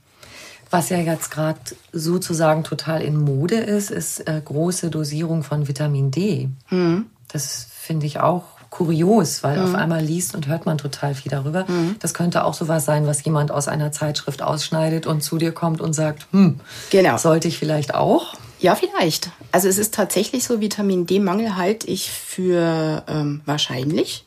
Was 0.71 0.89
ja 0.89 0.97
jetzt 0.97 1.31
gerade 1.31 1.61
sozusagen 1.93 2.65
total 2.65 3.03
in 3.03 3.19
Mode 3.19 3.57
ist, 3.57 3.91
ist 3.91 4.27
äh, 4.27 4.41
große 4.43 4.89
Dosierung 4.89 5.43
von 5.43 5.69
Vitamin 5.69 6.11
D. 6.11 6.49
Mhm. 6.71 7.05
Das 7.29 7.67
finde 7.71 8.07
ich 8.07 8.21
auch 8.21 8.45
kurios, 8.73 9.43
weil 9.43 9.59
mhm. 9.59 9.65
auf 9.67 9.75
einmal 9.75 10.03
liest 10.03 10.35
und 10.35 10.47
hört 10.47 10.65
man 10.65 10.79
total 10.79 11.15
viel 11.15 11.31
darüber. 11.31 11.67
Mhm. 11.69 11.97
Das 12.01 12.15
könnte 12.15 12.43
auch 12.43 12.55
sowas 12.55 12.87
sein, 12.87 13.07
was 13.07 13.23
jemand 13.23 13.53
aus 13.53 13.69
einer 13.69 13.93
Zeitschrift 13.93 14.41
ausschneidet 14.41 15.07
und 15.07 15.23
zu 15.23 15.37
dir 15.37 15.53
kommt 15.53 15.83
und 15.83 15.93
sagt, 15.93 16.27
hm, 16.33 16.59
genau. 16.91 17.19
sollte 17.19 17.49
ich 17.49 17.59
vielleicht 17.59 17.95
auch? 17.95 18.35
Ja, 18.61 18.75
vielleicht. 18.75 19.31
Also 19.53 19.69
es 19.69 19.77
ist 19.77 19.93
tatsächlich 19.93 20.45
so, 20.45 20.61
Vitamin 20.61 21.05
D-Mangel 21.05 21.57
halte 21.57 21.87
ich 21.87 22.11
für 22.11 23.05
ähm, 23.09 23.43
wahrscheinlich. 23.45 24.25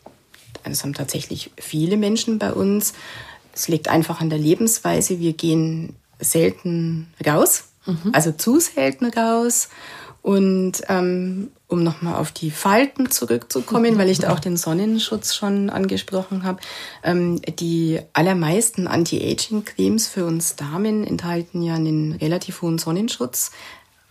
Das 0.63 0.84
haben 0.84 0.93
tatsächlich 0.93 1.51
viele 1.58 1.97
Menschen 1.97 2.38
bei 2.38 2.53
uns. 2.53 2.93
Es 3.51 3.67
liegt 3.67 3.88
einfach 3.88 4.21
an 4.21 4.29
der 4.29 4.39
Lebensweise. 4.39 5.19
Wir 5.19 5.34
gehen 5.34 5.95
selten 6.19 7.08
raus, 7.25 7.63
mhm. 7.88 8.12
also 8.13 8.31
zu 8.31 8.60
selten 8.60 9.05
raus. 9.05 9.69
Und 10.25 10.81
ähm, 10.89 11.51
um 11.67 11.83
nochmal 11.83 12.15
auf 12.15 12.31
die 12.31 12.49
Falten 12.49 13.11
zurückzukommen, 13.11 13.99
weil 13.99 14.09
ich 14.09 14.17
da 14.17 14.33
auch 14.33 14.39
den 14.39 14.57
Sonnenschutz 14.57 15.35
schon 15.35 15.69
angesprochen 15.69 16.41
habe, 16.41 16.59
ähm, 17.03 17.39
die 17.59 17.99
allermeisten 18.13 18.88
Anti-Aging-Cremes 18.88 20.07
für 20.07 20.25
uns 20.25 20.55
Damen 20.55 21.05
enthalten 21.05 21.61
ja 21.61 21.75
einen 21.75 22.13
relativ 22.13 22.63
hohen 22.63 22.79
Sonnenschutz, 22.79 23.51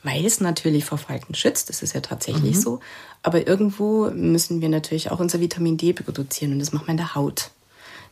weil 0.05 0.25
es 0.25 0.41
natürlich 0.41 0.85
vor 0.85 0.99
Falten 0.99 1.35
schützt. 1.35 1.69
Das 1.69 1.83
ist 1.83 1.97
ja 1.97 2.01
tatsächlich 2.01 2.55
mhm. 2.55 2.61
so. 2.61 2.81
Aber 3.25 3.49
irgendwo 3.49 4.09
müssen 4.11 4.61
wir 4.61 4.69
natürlich 4.69 5.11
auch 5.11 5.19
unser 5.19 5.41
Vitamin 5.41 5.79
D 5.79 5.95
produzieren 5.95 6.53
und 6.53 6.61
das 6.61 6.73
machen 6.73 6.87
wir 6.87 6.93
in 6.93 6.99
der 6.99 7.17
Haut. 7.17 7.51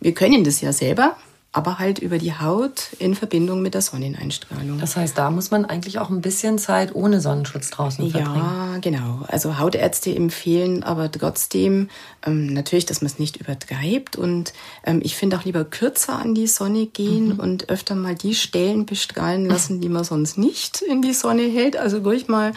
Wir 0.00 0.12
können 0.12 0.42
das 0.42 0.60
ja 0.60 0.72
selber, 0.72 1.16
aber 1.54 1.78
halt 1.78 1.98
über 1.98 2.16
die 2.16 2.32
Haut 2.32 2.88
in 2.98 3.14
Verbindung 3.14 3.60
mit 3.60 3.74
der 3.74 3.82
Sonneneinstrahlung. 3.82 4.80
Das 4.80 4.96
heißt, 4.96 5.18
da 5.18 5.30
muss 5.30 5.50
man 5.50 5.66
eigentlich 5.66 5.98
auch 5.98 6.08
ein 6.08 6.22
bisschen 6.22 6.56
Zeit 6.58 6.94
ohne 6.94 7.20
Sonnenschutz 7.20 7.68
draußen 7.68 8.10
verbringen. 8.10 8.36
Ja, 8.36 8.78
genau. 8.80 9.20
Also 9.28 9.58
Hautärzte 9.58 10.14
empfehlen 10.14 10.82
aber 10.82 11.12
trotzdem 11.12 11.90
ähm, 12.26 12.46
natürlich, 12.46 12.86
dass 12.86 13.02
man 13.02 13.06
es 13.10 13.18
nicht 13.18 13.36
übertreibt. 13.36 14.16
Und 14.16 14.54
ähm, 14.84 15.00
ich 15.02 15.14
finde 15.14 15.36
auch 15.36 15.44
lieber 15.44 15.66
kürzer 15.66 16.18
an 16.18 16.34
die 16.34 16.46
Sonne 16.46 16.86
gehen 16.86 17.34
mhm. 17.34 17.40
und 17.40 17.68
öfter 17.68 17.96
mal 17.96 18.14
die 18.14 18.34
Stellen 18.34 18.86
bestrahlen 18.86 19.44
lassen, 19.44 19.82
die 19.82 19.90
man 19.90 20.04
sonst 20.04 20.38
nicht 20.38 20.80
in 20.80 21.02
die 21.02 21.12
Sonne 21.12 21.42
hält. 21.42 21.76
Also 21.76 21.98
ruhig 21.98 22.28
mal 22.28 22.54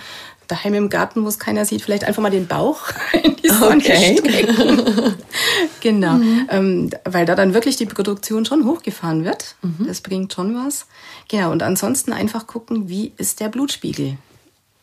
daheim 0.47 0.73
im 0.73 0.89
Garten, 0.89 1.23
wo 1.23 1.27
es 1.27 1.39
keiner 1.39 1.65
sieht, 1.65 1.81
vielleicht 1.81 2.03
einfach 2.03 2.21
mal 2.21 2.29
den 2.31 2.47
Bauch 2.47 2.87
in 3.23 3.35
die 3.35 3.49
Sonne 3.49 3.77
okay. 3.77 4.17
stecken. 4.17 5.15
genau, 5.81 6.13
mhm. 6.13 6.47
ähm, 6.49 6.89
weil 7.03 7.25
da 7.25 7.35
dann 7.35 7.53
wirklich 7.53 7.77
die 7.77 7.85
Produktion 7.85 8.45
schon 8.45 8.65
hochgefahren 8.65 9.23
wird. 9.23 9.55
Mhm. 9.61 9.87
Das 9.87 10.01
bringt 10.01 10.33
schon 10.33 10.55
was. 10.55 10.87
Genau, 11.27 11.51
und 11.51 11.63
ansonsten 11.63 12.13
einfach 12.13 12.47
gucken, 12.47 12.89
wie 12.89 13.13
ist 13.17 13.39
der 13.39 13.49
Blutspiegel. 13.49 14.17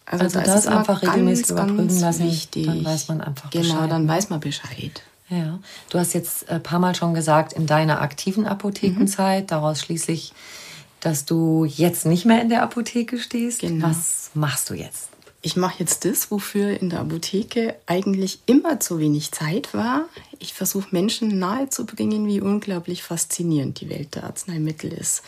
Also, 0.07 0.25
also 0.25 0.41
da 0.41 0.45
das 0.45 0.67
einfach 0.67 1.01
ganz, 1.01 1.15
regelmäßig 1.15 1.51
überprüfen 1.51 2.01
lassen, 2.01 2.27
wichtig. 2.27 2.67
dann 2.67 2.85
weiß 2.85 3.09
man 3.09 3.21
einfach 3.21 3.51
genau, 3.51 3.63
Bescheid. 3.63 3.79
Genau, 3.79 3.89
dann 3.89 4.09
weiß 4.09 4.31
man 4.31 4.41
Bescheid. 4.41 5.03
Ja, 5.29 5.59
du 5.89 5.99
hast 5.99 6.13
jetzt 6.13 6.51
ein 6.51 6.63
paar 6.63 6.79
Mal 6.79 6.95
schon 6.95 7.15
gesagt, 7.15 7.55
in 7.55 7.67
deiner 7.67 8.03
aktiven 8.03 8.47
Apothekenzeit, 8.47 9.45
mhm. 9.45 9.47
daraus 9.47 9.81
schließlich, 9.81 10.35
dass 11.01 11.25
du 11.25 11.65
jetzt 11.65 12.05
nicht 12.05 12.27
mehr 12.27 12.43
in 12.43 12.51
der 12.51 12.63
Apotheke 12.63 13.19
stehst. 13.19 13.61
Genau. 13.61 13.89
Was 13.89 14.31
machst 14.35 14.69
du 14.69 14.75
jetzt? 14.75 15.09
Ich 15.45 15.57
mache 15.57 15.81
jetzt 15.81 16.05
das, 16.05 16.31
wofür 16.31 16.81
in 16.81 16.89
der 16.89 17.01
Apotheke 17.01 17.75
eigentlich 17.87 18.39
immer 18.47 18.79
zu 18.79 19.01
wenig 19.01 19.33
Zeit 19.33 19.75
war. 19.75 20.09
Ich 20.39 20.55
versuche 20.55 20.89
Menschen 20.93 21.41
nahezubringen, 21.41 22.29
wie 22.29 22.41
unglaublich 22.41 23.03
faszinierend 23.03 23.81
die 23.81 23.91
Welt 23.91 24.15
der 24.15 24.25
Arzneimittel 24.25 24.93
ist. 24.93 25.23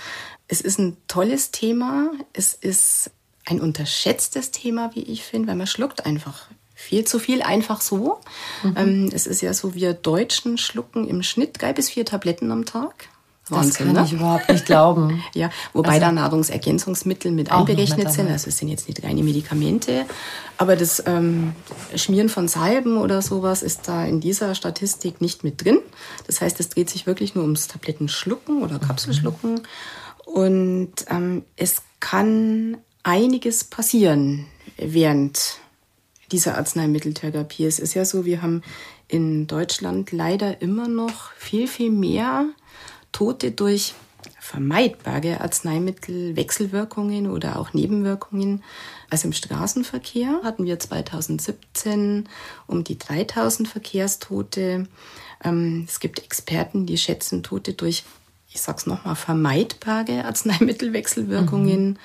Es 0.46 0.60
ist 0.60 0.78
ein 0.78 0.96
tolles 1.08 1.50
Thema. 1.50 2.12
Es 2.32 2.54
ist 2.54 3.10
ein 3.44 3.60
unterschätztes 3.60 4.52
Thema, 4.52 4.94
wie 4.94 5.02
ich 5.02 5.24
finde, 5.24 5.48
weil 5.48 5.56
man 5.56 5.66
schluckt 5.66 6.06
einfach 6.06 6.46
viel 6.74 7.04
zu 7.04 7.18
viel 7.18 7.42
einfach 7.42 7.80
so. 7.80 8.20
Mhm. 8.62 8.74
Ähm, 8.76 9.10
es 9.12 9.26
ist 9.26 9.40
ja 9.40 9.52
so, 9.52 9.74
wir 9.74 9.94
Deutschen 9.94 10.58
schlucken 10.58 11.08
im 11.08 11.24
Schnitt 11.24 11.60
drei 11.60 11.72
bis 11.72 11.90
vier 11.90 12.04
Tabletten 12.04 12.52
am 12.52 12.64
Tag. 12.64 13.08
Wahnsinn, 13.48 13.68
das 13.68 13.76
kann 13.76 13.92
ne? 13.92 14.04
ich 14.06 14.12
überhaupt 14.14 14.48
nicht 14.48 14.64
glauben. 14.64 15.22
ja, 15.34 15.50
wobei 15.74 15.90
also, 15.90 16.00
da 16.00 16.12
Nahrungsergänzungsmittel 16.12 17.30
mit 17.30 17.50
einberechnet 17.50 18.10
sind. 18.10 18.30
Also 18.30 18.48
es 18.48 18.56
sind 18.58 18.68
jetzt 18.68 18.88
nicht 18.88 19.04
reine 19.04 19.22
Medikamente. 19.22 20.06
Aber 20.56 20.76
das 20.76 21.02
ähm, 21.06 21.54
Schmieren 21.94 22.30
von 22.30 22.48
Salben 22.48 22.96
oder 22.96 23.20
sowas 23.20 23.62
ist 23.62 23.86
da 23.88 24.04
in 24.04 24.20
dieser 24.20 24.54
Statistik 24.54 25.20
nicht 25.20 25.44
mit 25.44 25.62
drin. 25.62 25.78
Das 26.26 26.40
heißt, 26.40 26.58
es 26.60 26.70
dreht 26.70 26.88
sich 26.88 27.06
wirklich 27.06 27.34
nur 27.34 27.44
ums 27.44 27.68
Tablettenschlucken 27.68 28.62
oder 28.62 28.78
Kapselschlucken. 28.78 29.54
Mhm. 29.54 29.62
Und 30.24 30.92
ähm, 31.10 31.44
es 31.56 31.82
kann 32.00 32.78
einiges 33.02 33.64
passieren 33.64 34.46
während 34.78 35.58
dieser 36.32 36.56
Arzneimitteltherapie. 36.56 37.66
Es 37.66 37.78
ist 37.78 37.94
ja 37.94 38.06
so, 38.06 38.24
wir 38.24 38.40
haben 38.40 38.62
in 39.08 39.46
Deutschland 39.46 40.12
leider 40.12 40.62
immer 40.62 40.88
noch 40.88 41.32
viel, 41.32 41.68
viel 41.68 41.90
mehr 41.90 42.46
Tote 43.14 43.52
durch 43.52 43.94
vermeidbare 44.40 45.40
Arzneimittelwechselwirkungen 45.40 47.30
oder 47.30 47.58
auch 47.58 47.72
Nebenwirkungen. 47.72 48.62
Also 49.08 49.28
im 49.28 49.32
Straßenverkehr 49.32 50.40
hatten 50.42 50.66
wir 50.66 50.78
2017 50.78 52.28
um 52.66 52.84
die 52.84 52.98
3000 52.98 53.68
Verkehrstote. 53.68 54.88
Ähm, 55.42 55.84
es 55.88 56.00
gibt 56.00 56.18
Experten, 56.18 56.86
die 56.86 56.98
schätzen 56.98 57.42
Tote 57.42 57.74
durch, 57.74 58.04
ich 58.50 58.60
sag's 58.60 58.86
nochmal, 58.86 59.16
vermeidbare 59.16 60.24
Arzneimittelwechselwirkungen. 60.24 61.90
Mhm 61.90 61.98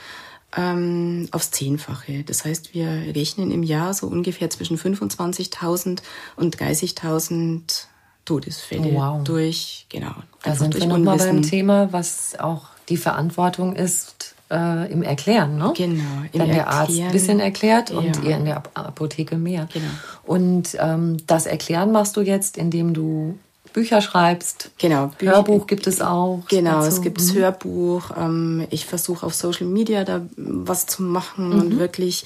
ähm, 0.58 1.28
aufs 1.32 1.52
Zehnfache. 1.52 2.24
Das 2.24 2.46
heißt, 2.46 2.74
wir 2.74 2.88
rechnen 2.88 3.52
im 3.52 3.64
Jahr 3.64 3.94
so 3.94 4.08
ungefähr 4.08 4.50
zwischen 4.50 4.78
25.000 4.78 6.02
und 6.36 6.58
30.000 6.58 7.86
Todesfälle 8.30 8.94
wow. 8.94 9.24
durch, 9.24 9.88
genau. 9.90 10.14
Da 10.44 10.54
sind 10.54 10.80
wir 10.80 10.86
nochmal 10.86 11.18
beim 11.18 11.42
Thema, 11.42 11.92
was 11.92 12.40
auch 12.40 12.66
die 12.88 12.98
Verantwortung 12.98 13.76
ist 13.76 14.36
äh, 14.52 14.92
im 14.92 15.02
Erklären, 15.02 15.58
ne? 15.58 15.74
Genau. 15.76 16.04
Im 16.32 16.40
Wenn 16.40 16.50
der 16.50 16.68
Arzt 16.68 17.00
ein 17.00 17.12
bisschen 17.12 17.40
erklärt 17.40 17.90
und 17.90 18.18
ja. 18.18 18.30
ihr 18.30 18.38
in 18.38 18.46
der 18.46 18.62
Apotheke 18.76 19.36
mehr. 19.36 19.68
Genau. 19.74 19.88
Und 20.24 20.78
ähm, 20.80 21.18
das 21.26 21.48
Erklären 21.48 21.92
machst 21.92 22.18
du 22.18 22.22
jetzt, 22.22 22.56
indem 22.56 22.94
du 22.94 23.40
Bücher 23.74 24.00
schreibst. 24.02 24.70
Genau. 24.78 25.12
Bücher, 25.18 25.32
Hörbuch 25.32 25.66
gibt 25.66 25.88
es 25.88 26.00
auch. 26.00 26.44
Genau, 26.50 26.82
dazu. 26.82 26.88
es 26.88 27.02
gibt 27.02 27.22
mhm. 27.22 27.34
Hörbuch. 27.34 28.12
Ähm, 28.16 28.68
ich 28.70 28.86
versuche 28.86 29.26
auf 29.26 29.34
Social 29.34 29.66
Media 29.66 30.04
da 30.04 30.22
was 30.38 30.86
zu 30.86 31.02
machen 31.02 31.50
mhm. 31.50 31.62
und 31.62 31.80
wirklich 31.80 32.26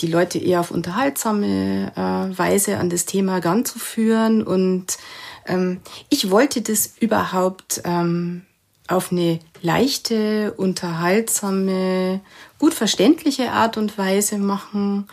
die 0.00 0.08
Leute 0.08 0.38
eher 0.38 0.58
auf 0.58 0.72
unterhaltsame 0.72 1.92
äh, 1.94 2.38
Weise 2.38 2.78
an 2.78 2.90
das 2.90 3.04
Thema 3.04 3.38
ranzuführen 3.38 4.42
und 4.42 4.98
ähm, 5.46 5.80
ich 6.08 6.30
wollte 6.30 6.62
das 6.62 6.92
überhaupt 7.00 7.82
ähm, 7.84 8.42
auf 8.88 9.12
eine 9.12 9.38
leichte, 9.62 10.52
unterhaltsame, 10.56 12.20
gut 12.58 12.74
verständliche 12.74 13.50
Art 13.50 13.76
und 13.76 13.96
Weise 13.96 14.38
machen 14.38 15.06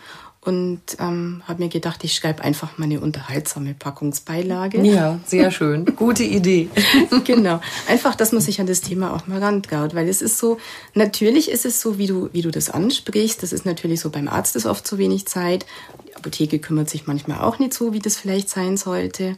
und 0.44 0.80
ähm, 0.98 1.40
habe 1.46 1.62
mir 1.62 1.68
gedacht, 1.68 2.02
ich 2.02 2.14
schreibe 2.14 2.42
einfach 2.42 2.76
mal 2.76 2.86
eine 2.86 3.00
unterhaltsame 3.00 3.74
Packungsbeilage. 3.74 4.82
Ja, 4.82 5.20
sehr 5.24 5.52
schön. 5.52 5.84
Gute 5.96 6.24
Idee. 6.24 6.68
genau. 7.24 7.60
Einfach, 7.88 8.16
dass 8.16 8.32
man 8.32 8.42
sich 8.42 8.60
an 8.60 8.66
das 8.66 8.80
Thema 8.80 9.14
auch 9.14 9.28
mal 9.28 9.38
rantraut, 9.38 9.94
weil 9.94 10.08
es 10.08 10.20
ist 10.20 10.38
so, 10.38 10.58
natürlich 10.94 11.48
ist 11.48 11.64
es 11.64 11.80
so, 11.80 11.96
wie 11.96 12.08
du, 12.08 12.28
wie 12.32 12.42
du 12.42 12.50
das 12.50 12.70
ansprichst. 12.70 13.40
Das 13.40 13.52
ist 13.52 13.64
natürlich 13.64 14.00
so, 14.00 14.10
beim 14.10 14.26
Arzt 14.26 14.56
ist 14.56 14.66
oft 14.66 14.84
zu 14.84 14.98
wenig 14.98 15.26
Zeit. 15.26 15.64
Die 16.08 16.16
Apotheke 16.16 16.58
kümmert 16.58 16.90
sich 16.90 17.06
manchmal 17.06 17.40
auch 17.40 17.60
nicht 17.60 17.72
so, 17.72 17.92
wie 17.92 18.00
das 18.00 18.16
vielleicht 18.16 18.50
sein 18.50 18.76
sollte. 18.76 19.36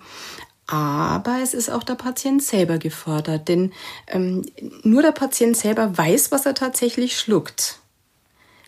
Aber 0.67 1.41
es 1.43 1.53
ist 1.53 1.71
auch 1.71 1.83
der 1.83 1.95
Patient 1.95 2.43
selber 2.43 2.79
gefordert, 2.79 3.49
denn 3.49 3.73
ähm, 4.07 4.43
nur 4.83 5.03
der 5.03 5.13
Patient 5.13 5.57
selber 5.57 5.97
weiß, 5.97 6.33
was 6.33 6.47
er 6.47 6.55
tatsächlich 6.55 7.19
schluckt. 7.19 7.81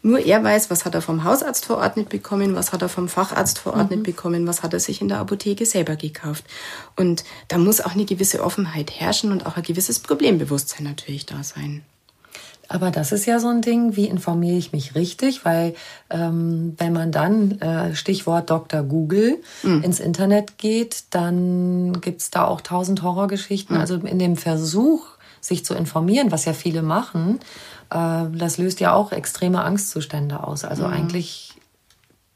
Nur 0.03 0.21
er 0.21 0.45
weiß, 0.45 0.71
was 0.71 0.85
hat 0.85 0.95
er 0.95 1.03
vom 1.03 1.25
Hausarzt 1.25 1.65
verordnet 1.65 2.11
bekommen, 2.11 2.55
was 2.55 2.73
hat 2.73 2.83
er 2.83 2.89
vom 2.89 3.09
Facharzt 3.09 3.59
verordnet 3.59 4.01
mhm. 4.01 4.05
bekommen, 4.05 4.47
was 4.47 4.63
hat 4.63 4.73
er 4.73 4.79
sich 4.79 5.01
in 5.01 5.09
der 5.09 5.19
Apotheke 5.19 5.67
selber 5.67 5.97
gekauft. 5.97 6.45
Und 6.95 7.25
da 7.49 7.59
muss 7.59 7.81
auch 7.81 7.95
eine 7.95 8.05
gewisse 8.05 8.45
Offenheit 8.45 8.93
herrschen 8.93 9.33
und 9.33 9.47
auch 9.47 9.57
ein 9.57 9.63
gewisses 9.63 9.99
Problembewusstsein 9.99 10.85
natürlich 10.85 11.27
da 11.27 11.43
sein. 11.43 11.83
Aber 12.69 12.91
das 12.91 13.13
ist 13.13 13.27
ja 13.27 13.39
so 13.39 13.49
ein 13.49 13.63
Ding, 13.63 13.97
wie 13.97 14.07
informiere 14.07 14.57
ich 14.57 14.73
mich 14.73 14.95
richtig? 14.95 15.45
Weil 15.45 15.75
ähm, 16.11 16.75
wenn 16.79 16.93
man 16.93 17.13
dann, 17.13 17.61
äh, 17.61 17.95
Stichwort 17.95 18.51
Dr. 18.51 18.83
Google, 18.83 19.39
mhm. 19.63 19.83
ins 19.83 20.01
Internet 20.01 20.59
geht, 20.59 21.05
dann 21.11 22.01
gibt's 22.01 22.31
da 22.31 22.45
auch 22.45 22.61
tausend 22.61 23.03
Horrorgeschichten. 23.03 23.77
Mhm. 23.77 23.81
Also 23.81 23.97
in 23.97 24.19
dem 24.19 24.37
Versuch, 24.37 25.07
sich 25.41 25.65
zu 25.65 25.75
informieren, 25.75 26.33
was 26.33 26.45
ja 26.45 26.53
viele 26.53 26.83
machen, 26.83 27.39
äh, 27.91 28.25
das 28.33 28.59
löst 28.59 28.81
ja 28.81 28.95
auch 28.95 29.13
extreme 29.13 29.63
Angstzustände 29.63 30.43
aus. 30.43 30.65
Also 30.65 30.87
mhm. 30.87 30.93
eigentlich, 30.93 31.55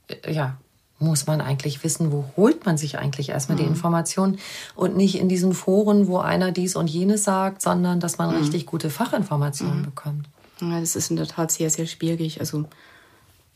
äh, 0.09 0.33
ja, 0.33 0.57
muss 1.00 1.26
man 1.26 1.40
eigentlich 1.40 1.82
wissen, 1.82 2.12
wo 2.12 2.26
holt 2.36 2.66
man 2.66 2.76
sich 2.76 2.98
eigentlich 2.98 3.30
erstmal 3.30 3.56
mhm. 3.56 3.62
die 3.62 3.68
Informationen 3.68 4.38
und 4.76 4.96
nicht 4.96 5.18
in 5.18 5.28
diesen 5.28 5.54
Foren, 5.54 6.06
wo 6.06 6.18
einer 6.18 6.52
dies 6.52 6.76
und 6.76 6.88
jenes 6.88 7.24
sagt, 7.24 7.62
sondern 7.62 8.00
dass 8.00 8.18
man 8.18 8.30
mhm. 8.30 8.36
richtig 8.36 8.66
gute 8.66 8.90
Fachinformationen 8.90 9.78
mhm. 9.78 9.84
bekommt. 9.84 10.26
Ja, 10.60 10.78
das 10.78 10.96
ist 10.96 11.10
in 11.10 11.16
der 11.16 11.26
Tat 11.26 11.50
sehr, 11.50 11.70
sehr 11.70 11.86
schwierig. 11.86 12.40
Also 12.40 12.66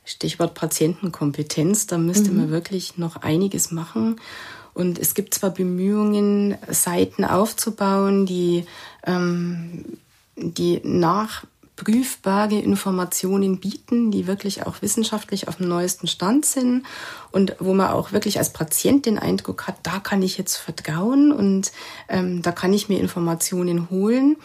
Stichwort 0.05 0.55
Patientenkompetenz, 0.55 1.87
da 1.87 1.99
müsste 1.99 2.31
mhm. 2.31 2.37
man 2.39 2.51
wirklich 2.51 2.97
noch 2.97 3.17
einiges 3.17 3.71
machen. 3.71 4.17
Und 4.73 4.99
es 4.99 5.15
gibt 5.15 5.35
zwar 5.35 5.51
Bemühungen, 5.51 6.57
Seiten 6.69 7.25
aufzubauen, 7.25 8.27
die, 8.27 8.65
ähm, 9.07 9.85
die 10.37 10.81
nach 10.83 11.45
prüfbare 11.77 12.59
Informationen 12.59 13.59
bieten, 13.59 14.11
die 14.11 14.27
wirklich 14.27 14.65
auch 14.67 14.81
wissenschaftlich 14.81 15.49
auf 15.49 15.57
dem 15.57 15.69
neuesten 15.69 16.07
Stand 16.07 16.47
sind 16.47 16.85
und 17.33 17.57
wo 17.59 17.75
man 17.75 17.91
auch 17.91 18.13
wirklich 18.13 18.39
als 18.39 18.53
Patient 18.53 19.07
den 19.07 19.19
Eindruck 19.19 19.67
hat, 19.67 19.77
da 19.83 19.99
kann 19.99 20.23
ich 20.23 20.39
jetzt 20.39 20.57
vertrauen 20.57 21.33
und 21.33 21.73
ähm, 22.09 22.43
da 22.43 22.53
kann 22.53 22.73
ich 22.73 22.89
mir 22.89 23.01
Informationen 23.01 23.91
holen. 23.91 24.37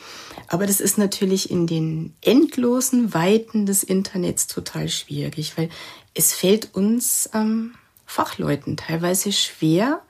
Aber 0.48 0.65
das 0.65 0.80
ist 0.80 0.98
natürlich 0.98 1.52
in 1.52 1.68
den 1.68 2.15
endlosen 2.22 3.13
Weiten 3.13 3.68
des 3.68 3.84
Internets 3.84 4.48
total 4.48 4.89
schwierig, 4.89 5.56
weil 5.56 5.70
es 6.15 6.34
fällt 6.34 6.74
uns 6.74 7.30
ähm, 7.34 7.76
Fachleuten 8.08 8.76
teilweise 8.76 9.32
schwer, 9.32 10.02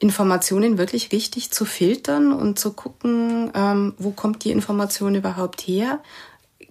Informationen 0.00 0.78
wirklich 0.78 1.12
richtig 1.12 1.50
zu 1.50 1.66
filtern 1.66 2.32
und 2.32 2.58
zu 2.58 2.72
gucken, 2.72 3.52
ähm, 3.54 3.94
wo 3.98 4.10
kommt 4.10 4.44
die 4.44 4.50
Information 4.50 5.14
überhaupt 5.14 5.60
her, 5.60 6.00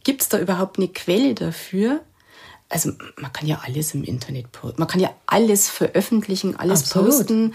gibt 0.10 0.24
es 0.24 0.30
da 0.30 0.39
überhaupt 0.39 0.80
eine 0.80 0.88
Quelle 0.88 1.36
dafür? 1.36 2.02
also 2.72 2.91
man 3.17 3.34
kann 3.34 3.48
ja 3.48 3.62
alles 3.65 3.95
im 3.95 4.04
Internet 4.04 4.52
posten. 4.52 4.80
Man 4.80 4.88
kann 4.88 5.02
ja 5.02 5.10
alles 5.26 5.69
veröffentlichen, 5.69 6.56
alles 6.56 6.84
Absolut. 6.84 7.10
posten. 7.10 7.54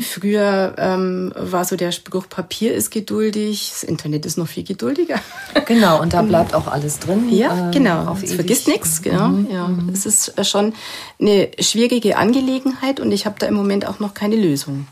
Früher 0.00 0.74
ähm, 0.76 1.32
war 1.36 1.64
so 1.64 1.76
der 1.76 1.92
Spruch, 1.92 2.28
Papier 2.28 2.74
ist 2.74 2.90
geduldig, 2.90 3.70
das 3.70 3.84
Internet 3.84 4.26
ist 4.26 4.36
noch 4.36 4.48
viel 4.48 4.64
geduldiger. 4.64 5.20
Genau, 5.66 6.02
und 6.02 6.14
da 6.14 6.22
bleibt 6.32 6.52
auch 6.52 6.66
alles 6.66 6.98
drin. 6.98 7.32
Ja, 7.32 7.66
ähm, 7.66 7.70
genau. 7.70 8.06
Auf 8.06 8.24
Es 8.24 8.32
vergisst 8.32 8.66
nichts. 8.66 9.02
Genau. 9.02 9.30
Ja. 9.52 9.70
Es 9.92 10.04
ist 10.04 10.32
schon 10.44 10.74
eine 11.20 11.52
schwierige 11.60 12.16
Angelegenheit 12.16 12.98
und 12.98 13.12
ich 13.12 13.24
habe 13.24 13.36
da 13.38 13.46
im 13.46 13.54
Moment 13.54 13.86
auch 13.86 14.00
noch 14.00 14.14
keine 14.14 14.36
Lösung. 14.36 14.88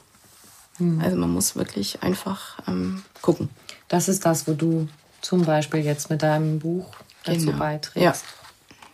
Also 1.01 1.17
man 1.17 1.31
muss 1.31 1.55
wirklich 1.55 2.03
einfach 2.03 2.59
ähm, 2.69 3.03
gucken. 3.23 3.49
Das 3.89 4.09
ist 4.09 4.25
das, 4.25 4.49
wo 4.49 4.53
du 4.53 4.89
zum 5.21 5.43
Beispiel 5.43 5.81
jetzt 5.81 6.11
mit 6.11 6.23
deinem 6.23 6.59
Buch 6.59 6.87
dazu 7.25 7.47
Genau. 7.47 7.59
beiträgst. 7.59 8.25
Ja. 8.25 8.47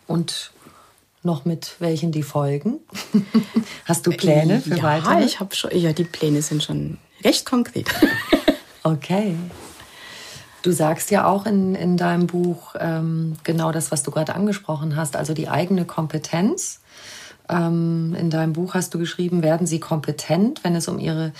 Und 0.07 0.51
noch 1.23 1.45
mit 1.45 1.75
welchen 1.79 2.11
die 2.11 2.23
folgen? 2.23 2.79
Hast 3.85 4.07
du 4.07 4.11
Pläne 4.11 4.61
für 4.61 4.77
ja, 4.77 4.83
weitere? 4.83 5.23
ich 5.23 5.39
habe 5.39 5.55
schon. 5.55 5.71
Ja, 5.77 5.93
die 5.93 6.03
Pläne 6.03 6.41
sind 6.41 6.63
schon 6.63 6.97
recht 7.23 7.45
konkret. 7.45 7.87
Okay. 8.83 9.35
Du 10.63 10.71
sagst 10.71 11.11
ja 11.11 11.27
auch 11.27 11.45
in, 11.45 11.75
in 11.75 11.97
deinem 11.97 12.25
Buch 12.25 12.75
ähm, 12.79 13.35
genau 13.43 13.71
das, 13.71 13.91
was 13.91 14.01
du 14.01 14.09
gerade 14.09 14.33
angesprochen 14.33 14.95
hast, 14.95 15.15
also 15.15 15.35
die 15.35 15.49
eigene 15.49 15.85
Kompetenz. 15.85 16.81
Ähm, 17.47 18.15
in 18.17 18.29
deinem 18.29 18.53
Buch 18.53 18.73
hast 18.73 18.93
du 18.93 18.99
geschrieben, 18.99 19.43
werden 19.43 19.67
sie 19.67 19.79
kompetent, 19.79 20.63
wenn 20.63 20.75
es 20.75 20.87
um 20.87 20.97
ihre 20.97 21.31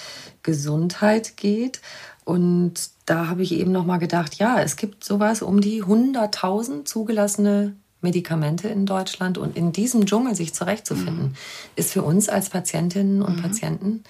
Gesundheit 0.43 1.35
geht. 1.37 1.81
Und 2.23 2.73
da 3.05 3.27
habe 3.27 3.41
ich 3.41 3.51
eben 3.53 3.71
noch 3.71 3.85
mal 3.85 3.97
gedacht, 3.97 4.35
ja, 4.35 4.61
es 4.61 4.75
gibt 4.75 5.03
sowas 5.03 5.41
um 5.41 5.59
die 5.61 5.83
100.000 5.83 6.85
zugelassene 6.85 7.75
Medikamente 8.01 8.67
in 8.67 8.85
Deutschland 8.85 9.37
und 9.37 9.55
in 9.55 9.71
diesem 9.71 10.05
Dschungel 10.05 10.35
sich 10.35 10.53
zurechtzufinden, 10.53 11.35
ist 11.75 11.91
für 11.91 12.03
uns 12.03 12.29
als 12.29 12.49
Patientinnen 12.49 13.21
und 13.21 13.41
Patienten 13.41 14.03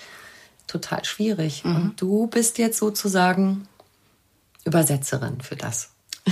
total 0.68 1.04
schwierig. 1.04 1.64
Und 1.66 1.94
du 1.98 2.28
bist 2.28 2.58
jetzt 2.58 2.78
sozusagen 2.78 3.68
Übersetzerin 4.66 5.42
für 5.42 5.56
das. 5.56 5.90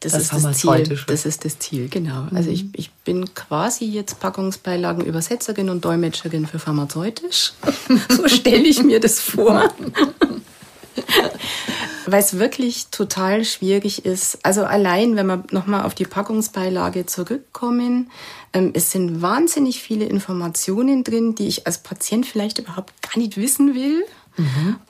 Das, 0.00 0.12
Das 0.12 0.24
ist 0.24 0.44
das 0.44 0.58
Ziel. 0.58 0.98
Das 1.06 1.24
ist 1.24 1.44
das 1.46 1.58
Ziel, 1.58 1.88
genau. 1.88 2.26
Also 2.34 2.50
ich, 2.50 2.66
ich 2.74 2.92
bin 2.92 3.32
quasi 3.32 3.86
jetzt 3.86 4.20
Packungsbeilagenübersetzerin 4.20 5.70
und 5.70 5.86
Dolmetscherin 5.86 6.46
für 6.46 6.58
pharmazeutisch. 6.58 7.54
so 8.10 8.28
stelle 8.28 8.68
ich 8.68 8.82
mir 8.82 9.00
das 9.00 9.20
vor. 9.20 9.72
Weil 12.06 12.20
es 12.20 12.38
wirklich 12.38 12.86
total 12.88 13.44
schwierig 13.44 14.04
ist. 14.04 14.38
Also 14.44 14.64
allein, 14.64 15.16
wenn 15.16 15.26
wir 15.26 15.42
nochmal 15.50 15.84
auf 15.84 15.94
die 15.94 16.04
Packungsbeilage 16.04 17.06
zurückkommen, 17.06 18.10
ähm, 18.52 18.70
es 18.74 18.92
sind 18.92 19.22
wahnsinnig 19.22 19.80
viele 19.80 20.04
Informationen 20.04 21.02
drin, 21.02 21.34
die 21.34 21.48
ich 21.48 21.66
als 21.66 21.78
Patient 21.78 22.24
vielleicht 22.24 22.58
überhaupt 22.58 22.92
gar 23.02 23.18
nicht 23.18 23.36
wissen 23.36 23.74
will. 23.74 24.04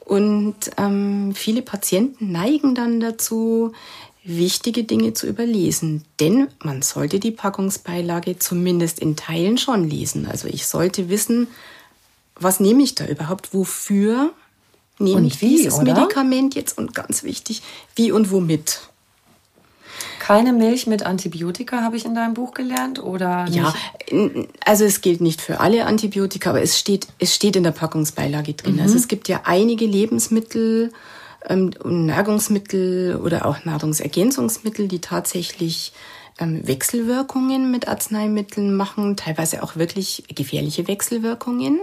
Und 0.04 0.56
ähm, 0.76 1.32
viele 1.34 1.62
Patienten 1.62 2.32
neigen 2.32 2.74
dann 2.74 2.98
dazu, 2.98 3.72
wichtige 4.24 4.84
Dinge 4.84 5.12
zu 5.14 5.26
überlesen. 5.26 6.04
Denn 6.18 6.48
man 6.62 6.82
sollte 6.82 7.20
die 7.20 7.30
Packungsbeilage 7.30 8.38
zumindest 8.38 8.98
in 8.98 9.14
Teilen 9.14 9.56
schon 9.56 9.88
lesen. 9.88 10.26
Also 10.26 10.48
ich 10.48 10.66
sollte 10.66 11.08
wissen, 11.08 11.46
was 12.34 12.60
nehme 12.60 12.82
ich 12.82 12.96
da 12.96 13.06
überhaupt, 13.06 13.54
wofür 13.54 14.32
nehme 14.98 15.16
Und 15.18 15.24
ich 15.26 15.40
wie, 15.40 15.48
dieses 15.56 15.74
oder? 15.74 15.94
Medikament 15.94 16.54
jetzt 16.54 16.76
und 16.78 16.94
ganz 16.94 17.22
wichtig, 17.22 17.62
wie 17.94 18.12
und 18.12 18.30
womit. 18.30 18.80
Keine 20.18 20.52
Milch 20.52 20.86
mit 20.88 21.04
Antibiotika 21.04 21.82
habe 21.82 21.96
ich 21.96 22.04
in 22.04 22.14
deinem 22.14 22.34
Buch 22.34 22.52
gelernt 22.52 23.00
oder 23.02 23.46
Ja, 23.48 23.72
nicht? 23.72 24.10
in- 24.10 24.48
also 24.64 24.84
es 24.84 25.00
gilt 25.00 25.20
nicht 25.20 25.40
für 25.40 25.60
alle 25.60 25.86
Antibiotika, 25.86 26.50
aber 26.50 26.62
es 26.62 26.78
steht, 26.78 27.06
es 27.18 27.34
steht 27.34 27.54
in 27.54 27.62
der 27.62 27.70
Packungsbeilage 27.70 28.54
drin. 28.54 28.80
Also 28.80 28.96
es 28.96 29.06
gibt 29.08 29.28
ja 29.28 29.42
einige 29.44 29.86
Lebensmittel, 29.86 30.92
ähm, 31.48 31.70
und 31.84 32.06
Nahrungsmittel 32.06 33.16
oder 33.22 33.46
auch 33.46 33.64
Nahrungsergänzungsmittel, 33.64 34.88
die 34.88 34.98
tatsächlich 35.00 35.92
ähm, 36.38 36.66
Wechselwirkungen 36.66 37.70
mit 37.70 37.86
Arzneimitteln 37.86 38.74
machen, 38.74 39.16
teilweise 39.16 39.62
auch 39.62 39.76
wirklich 39.76 40.24
gefährliche 40.34 40.88
Wechselwirkungen. 40.88 41.78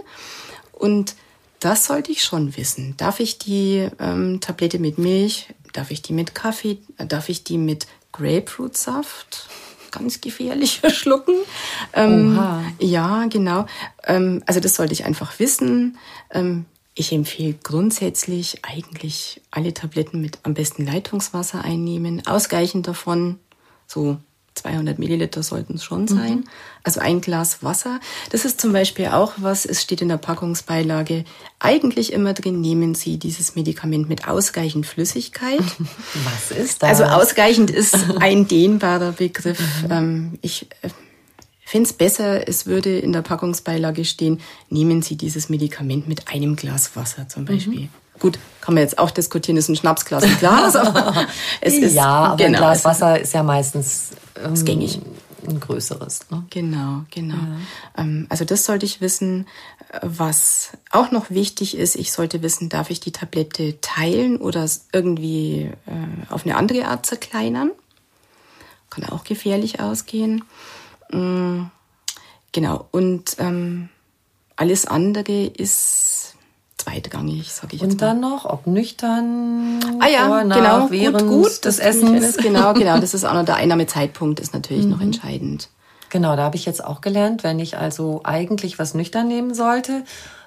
Und 0.73 1.15
das 1.63 1.85
sollte 1.85 2.11
ich 2.11 2.23
schon 2.23 2.57
wissen. 2.57 2.95
Darf 2.97 3.19
ich 3.19 3.37
die 3.37 3.87
ähm, 3.99 4.39
Tablette 4.41 4.79
mit 4.79 4.97
Milch, 4.97 5.47
darf 5.71 5.91
ich 5.91 6.01
die 6.01 6.13
mit 6.13 6.35
Kaffee, 6.35 6.79
darf 6.97 7.29
ich 7.29 7.43
die 7.43 7.57
mit 7.57 7.87
Grapefruitsaft? 8.11 9.47
Ganz 9.91 10.21
gefährlich 10.21 10.81
schlucken. 10.89 11.35
Ähm, 11.93 12.37
Oha. 12.37 12.63
ja, 12.79 13.25
genau. 13.29 13.65
Ähm, 14.05 14.43
also 14.45 14.59
das 14.59 14.75
sollte 14.75 14.93
ich 14.93 15.05
einfach 15.05 15.39
wissen. 15.39 15.97
Ähm, 16.31 16.65
ich 16.95 17.11
empfehle 17.11 17.55
grundsätzlich 17.63 18.59
eigentlich 18.63 19.41
alle 19.49 19.73
Tabletten 19.73 20.19
mit 20.19 20.39
am 20.43 20.53
besten 20.53 20.85
Leitungswasser 20.85 21.63
einnehmen, 21.63 22.25
ausreichend 22.27 22.87
davon, 22.87 23.39
so 23.87 24.17
200 24.55 24.99
Milliliter 24.99 25.43
sollten 25.43 25.75
es 25.75 25.83
schon 25.83 26.07
sein. 26.07 26.45
Also 26.83 26.99
ein 26.99 27.21
Glas 27.21 27.63
Wasser. 27.63 27.99
Das 28.31 28.45
ist 28.45 28.59
zum 28.59 28.73
Beispiel 28.73 29.07
auch 29.07 29.33
was, 29.37 29.65
es 29.65 29.81
steht 29.81 30.01
in 30.01 30.09
der 30.09 30.17
Packungsbeilage, 30.17 31.23
eigentlich 31.59 32.13
immer 32.13 32.33
drin, 32.33 32.61
nehmen 32.61 32.93
Sie 32.93 33.17
dieses 33.17 33.55
Medikament 33.55 34.09
mit 34.09 34.27
ausreichend 34.27 34.85
Flüssigkeit. 34.85 35.59
Was 36.25 36.51
ist 36.51 36.83
das? 36.83 36.89
Also 36.89 37.03
ausreichend 37.05 37.71
ist 37.71 37.95
ein 38.19 38.47
dehnbarer 38.47 39.13
Begriff. 39.13 39.61
Ähm, 39.89 40.37
ich 40.41 40.67
äh, 40.81 40.89
finde 41.65 41.89
es 41.89 41.93
besser, 41.93 42.47
es 42.47 42.65
würde 42.65 42.99
in 42.99 43.13
der 43.13 43.21
Packungsbeilage 43.21 44.05
stehen, 44.05 44.41
nehmen 44.69 45.01
Sie 45.01 45.15
dieses 45.15 45.49
Medikament 45.49 46.07
mit 46.07 46.27
einem 46.27 46.55
Glas 46.55 46.95
Wasser 46.95 47.27
zum 47.29 47.45
Beispiel. 47.45 47.89
Gut, 48.19 48.37
kann 48.61 48.75
man 48.75 48.83
jetzt 48.83 48.97
auch 48.99 49.11
diskutieren, 49.11 49.57
ist 49.57 49.69
ein 49.69 49.75
Schnapsglas 49.75 50.23
ein 50.23 50.37
Glas, 50.39 50.75
aber 50.75 51.27
es 51.61 51.73
ist 51.75 51.93
ja, 51.93 52.05
aber 52.05 52.31
ein 52.33 52.37
genau, 52.37 52.57
Glas 52.59 52.71
es 52.71 52.79
ist- 52.79 52.85
Wasser 52.85 53.19
ist 53.19 53.33
ja 53.33 53.43
meistens 53.43 54.11
ähm, 54.43 54.53
Ist 54.53 54.65
gängig. 54.65 54.99
ein 55.47 55.59
größeres. 55.59 56.21
Ne? 56.29 56.45
Genau, 56.49 57.01
genau. 57.11 57.35
Ähm, 57.97 58.27
also 58.29 58.45
das 58.45 58.65
sollte 58.65 58.85
ich 58.85 59.01
wissen. 59.01 59.47
Was 60.01 60.69
auch 60.89 61.11
noch 61.11 61.29
wichtig 61.29 61.77
ist, 61.77 61.95
ich 61.95 62.11
sollte 62.13 62.41
wissen, 62.41 62.69
darf 62.69 62.89
ich 62.89 62.99
die 62.99 63.11
Tablette 63.11 63.79
teilen 63.81 64.37
oder 64.37 64.67
irgendwie 64.91 65.69
äh, 65.85 66.31
auf 66.33 66.45
eine 66.45 66.55
andere 66.55 66.85
Art 66.87 67.05
zerkleinern. 67.05 67.71
Kann 68.89 69.05
auch 69.09 69.23
gefährlich 69.23 69.79
ausgehen. 69.81 70.43
Mm, 71.11 71.63
Genau. 72.53 72.87
Und 72.91 73.35
ähm, 73.39 73.89
alles 74.55 74.85
andere 74.85 75.45
ist 75.47 76.32
zweitrangig, 76.83 77.51
sage 77.51 77.75
ich 77.75 77.81
jetzt 77.81 77.93
Und 77.93 78.01
mal. 78.01 78.07
dann 78.07 78.19
noch, 78.19 78.45
ob 78.45 78.67
nüchtern, 78.67 79.79
Ah 79.99 80.07
ja, 80.07 80.27
vor, 80.27 80.43
nach, 80.43 80.55
genau, 80.57 80.87
während 80.91 81.19
gut, 81.19 81.29
gut, 81.29 81.45
des 81.47 81.59
das 81.61 81.79
Essens. 81.79 82.37
Genau, 82.37 82.73
genau. 82.73 82.99
Das 82.99 83.13
ist 83.13 83.25
auch 83.25 83.33
noch 83.33 83.45
der 83.45 83.55
Einnahmezeitpunkt 83.55 84.39
ist 84.39 84.53
natürlich 84.53 84.85
Mhm. 84.85 84.91
noch 84.91 85.01
entscheidend. 85.01 85.69
Genau, 86.09 86.35
da 86.35 86.43
habe 86.43 86.55
ich 86.55 86.65
jetzt 86.65 86.83
auch 86.83 87.01
gelernt, 87.01 87.43
wenn 87.43 87.59
ich 87.59 87.77
also 87.77 88.21
eigentlich 88.23 88.77
was 88.79 88.93
nüchtern 88.93 89.27
nehmen 89.27 89.53
sollte, 89.55 90.03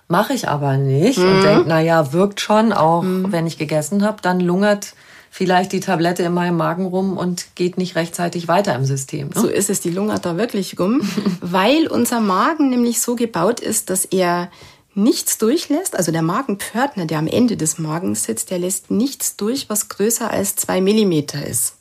mache 0.09 0.33
ich 0.33 0.49
aber 0.49 0.77
nicht 0.77 1.19
Mhm. 1.19 1.29
und 1.31 1.43
denke, 1.43 1.69
naja, 1.69 2.13
wirkt 2.13 2.41
schon, 2.41 2.73
auch 2.73 3.03
wenn 3.05 3.47
ich 3.47 3.59
gegessen 3.59 4.05
habe, 4.05 4.19
dann 4.23 4.39
lungert 4.41 4.95
vielleicht 5.29 5.73
die 5.73 5.81
Tablette 5.81 6.23
in 6.23 6.33
meinem 6.33 6.57
Magen 6.57 6.87
rum 6.87 7.19
und 7.19 7.47
geht 7.57 7.77
nicht 7.79 7.95
rechtzeitig 7.97 8.47
weiter 8.49 8.75
im 8.75 8.85
System. 8.85 9.29
Ne? 9.35 9.41
So 9.41 9.49
ist 9.49 9.69
es, 9.69 9.81
die 9.81 9.91
lungert 9.91 10.25
da 10.25 10.37
wirklich 10.39 10.79
rum, 10.79 11.01
weil 11.41 11.89
unser 11.89 12.21
Magen 12.21 12.71
nämlich 12.71 13.01
so 13.03 13.17
gebaut 13.17 13.59
ist, 13.61 13.91
dass 13.91 14.05
er 14.07 14.49
nichts 14.97 15.39
durchlässt. 15.39 15.97
Also 15.97 16.13
der 16.13 16.23
Magenpförtner, 16.23 17.07
der 17.07 17.19
am 17.19 17.27
Ende 17.27 17.57
des 17.57 17.79
Magens 17.79 18.25
sitzt, 18.25 18.51
der 18.51 18.59
lässt 18.59 18.91
nichts 18.91 19.37
durch, 19.37 19.69
was 19.69 19.89
größer 19.89 20.31
als 20.31 20.57
zwei 20.57 20.81
Millimeter 20.81 21.45
ist. 21.47 21.75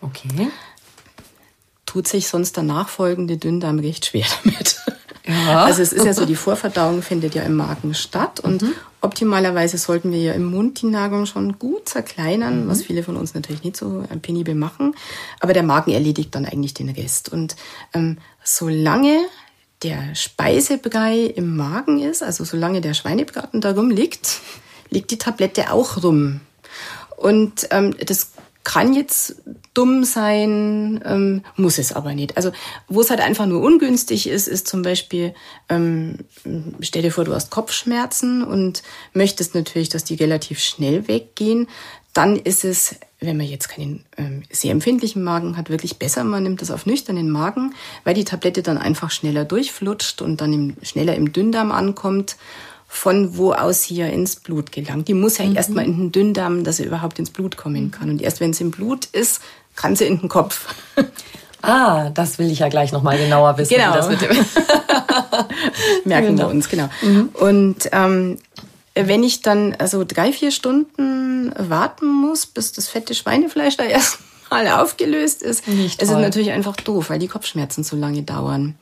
Okay. 0.00 0.50
Tut 1.86 2.08
sich 2.08 2.28
sonst 2.28 2.56
der 2.56 2.64
nachfolgende 2.64 3.36
Dünndarm 3.36 3.78
recht 3.78 4.06
schwer 4.06 4.26
damit. 4.44 4.80
Ja. 5.26 5.64
Also 5.64 5.82
es 5.82 5.92
ist 5.92 6.04
ja 6.04 6.12
so, 6.14 6.24
die 6.24 6.36
Vorverdauung 6.36 7.02
findet 7.02 7.34
ja 7.34 7.42
im 7.42 7.54
Magen 7.56 7.94
statt 7.94 8.38
und 8.38 8.62
Mhm. 8.62 8.72
optimalerweise 9.00 9.76
sollten 9.76 10.12
wir 10.12 10.20
ja 10.20 10.32
im 10.34 10.44
Mund 10.44 10.82
die 10.82 10.86
Nahrung 10.86 11.26
schon 11.26 11.58
gut 11.58 11.88
zerkleinern, 11.88 12.64
Mhm. 12.64 12.68
was 12.68 12.82
viele 12.82 13.02
von 13.02 13.16
uns 13.16 13.34
natürlich 13.34 13.64
nicht 13.64 13.76
so 13.76 14.04
penibel 14.22 14.54
machen. 14.54 14.94
Aber 15.40 15.52
der 15.52 15.64
Magen 15.64 15.90
erledigt 15.90 16.32
dann 16.34 16.44
eigentlich 16.46 16.74
den 16.74 16.90
Rest. 16.90 17.28
Und 17.32 17.56
ähm, 17.92 18.18
solange 18.44 19.18
der 19.86 20.16
Speisebrei 20.16 21.20
im 21.20 21.54
Magen 21.56 22.00
ist, 22.00 22.20
also 22.20 22.42
solange 22.42 22.80
der 22.80 22.92
Schweinebraten 22.92 23.60
da 23.60 23.70
rumliegt, 23.70 24.40
liegt 24.90 25.12
die 25.12 25.18
Tablette 25.18 25.72
auch 25.72 26.02
rum. 26.02 26.40
Und 27.16 27.68
ähm, 27.70 27.94
das 28.04 28.32
kann 28.64 28.94
jetzt 28.94 29.42
dumm 29.74 30.02
sein, 30.02 31.00
ähm, 31.04 31.44
muss 31.54 31.78
es 31.78 31.92
aber 31.92 32.14
nicht. 32.16 32.36
Also 32.36 32.50
wo 32.88 33.00
es 33.00 33.10
halt 33.10 33.20
einfach 33.20 33.46
nur 33.46 33.62
ungünstig 33.62 34.28
ist, 34.28 34.48
ist 34.48 34.66
zum 34.66 34.82
Beispiel, 34.82 35.34
ähm, 35.68 36.18
stell 36.80 37.02
dir 37.02 37.12
vor, 37.12 37.24
du 37.24 37.32
hast 37.32 37.52
Kopfschmerzen 37.52 38.42
und 38.42 38.82
möchtest 39.12 39.54
natürlich, 39.54 39.88
dass 39.88 40.02
die 40.02 40.16
relativ 40.16 40.58
schnell 40.58 41.06
weggehen. 41.06 41.68
Dann 42.12 42.34
ist 42.34 42.64
es 42.64 42.96
wenn 43.20 43.36
man 43.36 43.46
jetzt 43.46 43.68
keinen 43.68 44.04
ähm, 44.18 44.42
sehr 44.50 44.72
empfindlichen 44.72 45.22
Magen 45.22 45.56
hat, 45.56 45.70
wirklich 45.70 45.98
besser, 45.98 46.22
man 46.24 46.42
nimmt 46.42 46.60
das 46.60 46.70
auf 46.70 46.86
nüchternen 46.86 47.30
Magen, 47.30 47.74
weil 48.04 48.14
die 48.14 48.24
Tablette 48.24 48.62
dann 48.62 48.78
einfach 48.78 49.10
schneller 49.10 49.44
durchflutscht 49.44 50.20
und 50.20 50.40
dann 50.40 50.52
im, 50.52 50.76
schneller 50.82 51.14
im 51.14 51.32
Dünndarm 51.32 51.72
ankommt, 51.72 52.36
von 52.88 53.36
wo 53.36 53.52
aus 53.52 53.84
sie 53.84 53.96
ja 53.96 54.06
ins 54.06 54.36
Blut 54.36 54.70
gelangt. 54.70 55.08
Die 55.08 55.14
muss 55.14 55.38
ja 55.38 55.46
mhm. 55.46 55.56
erstmal 55.56 55.84
in 55.84 55.96
den 55.96 56.12
Dünndarm, 56.12 56.62
dass 56.62 56.76
sie 56.76 56.84
überhaupt 56.84 57.18
ins 57.18 57.30
Blut 57.30 57.56
kommen 57.56 57.90
kann. 57.90 58.10
Und 58.10 58.22
erst 58.22 58.40
wenn 58.40 58.50
es 58.50 58.60
im 58.60 58.70
Blut 58.70 59.06
ist, 59.06 59.40
kann 59.74 59.96
sie 59.96 60.04
in 60.04 60.20
den 60.20 60.28
Kopf. 60.28 60.74
Ah, 61.62 62.10
das 62.10 62.38
will 62.38 62.50
ich 62.50 62.60
ja 62.60 62.68
gleich 62.68 62.92
nochmal 62.92 63.18
genauer 63.18 63.58
wissen. 63.58 63.74
Genau. 63.74 63.92
Das 63.94 64.08
Merken 66.04 66.36
genau. 66.36 66.44
wir 66.44 66.48
uns, 66.48 66.68
genau. 66.68 66.88
Mhm. 67.02 67.30
Und 67.32 67.88
ähm, 67.90 68.38
wenn 68.96 69.22
ich 69.22 69.42
dann 69.42 69.74
also 69.78 70.04
drei, 70.04 70.32
vier 70.32 70.50
Stunden 70.50 71.52
warten 71.56 72.06
muss, 72.06 72.46
bis 72.46 72.72
das 72.72 72.88
fette 72.88 73.14
Schweinefleisch 73.14 73.76
da 73.76 73.84
erstmal 74.48 74.68
aufgelöst 74.68 75.42
ist, 75.42 75.68
Nicht 75.68 76.00
ist 76.00 76.10
es 76.10 76.16
natürlich 76.16 76.50
einfach 76.50 76.76
doof, 76.76 77.10
weil 77.10 77.18
die 77.18 77.28
Kopfschmerzen 77.28 77.84
so 77.84 77.96
lange 77.96 78.22
dauern. 78.22 78.74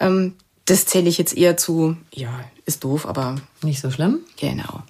Ähm, 0.00 0.34
das 0.64 0.86
zähle 0.86 1.08
ich 1.08 1.18
jetzt 1.18 1.36
eher 1.36 1.56
zu, 1.56 1.96
ja, 2.12 2.30
ist 2.66 2.84
doof, 2.84 3.06
aber. 3.06 3.36
Nicht 3.62 3.80
so 3.80 3.90
schlimm? 3.90 4.20
Genau. 4.36 4.82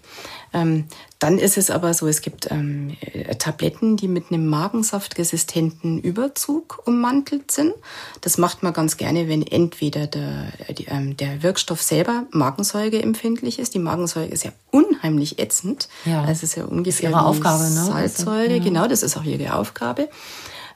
Ähm, 0.53 0.87
dann 1.23 1.39
ist 1.39 1.57
es 1.57 1.71
aber 1.71 1.95
so, 1.95 2.09
es 2.09 2.21
gibt 2.21 2.51
ähm, 2.51 2.97
äh, 3.01 3.37
Tabletten, 3.37 3.97
die 3.97 4.09
mit 4.09 4.33
einem 4.33 4.49
magensaftresistenten 4.49 6.01
Überzug 6.01 6.83
ummantelt 6.85 7.53
sind. 7.53 7.75
Das 8.23 8.39
macht 8.39 8.65
man 8.65 8.73
ganz 8.73 8.97
gerne, 8.97 9.29
wenn 9.29 9.47
entweder 9.47 10.09
der, 10.09 10.49
die, 10.77 10.87
ähm, 10.87 11.17
der 11.17 11.45
Wirkstoff 11.45 11.81
selber 11.81 12.25
magensäureempfindlich 12.33 13.61
ist. 13.61 13.75
Die 13.75 13.79
Magensäure 13.79 14.27
ist 14.27 14.43
ja 14.43 14.51
unheimlich 14.73 15.39
ätzend. 15.39 15.89
Ja. 16.05 16.27
Das 16.27 16.43
ist 16.43 16.57
ja 16.57 16.65
ungefähr 16.65 17.11
ist 17.11 17.15
ihre 17.15 17.25
Aufgabe, 17.25 17.63
ne? 17.63 17.85
Salzsäure. 17.85 18.57
Ja. 18.57 18.63
Genau, 18.63 18.89
das 18.89 19.05
ist 19.05 19.17
auch 19.17 19.25
ihre 19.25 19.55
Aufgabe. 19.55 20.09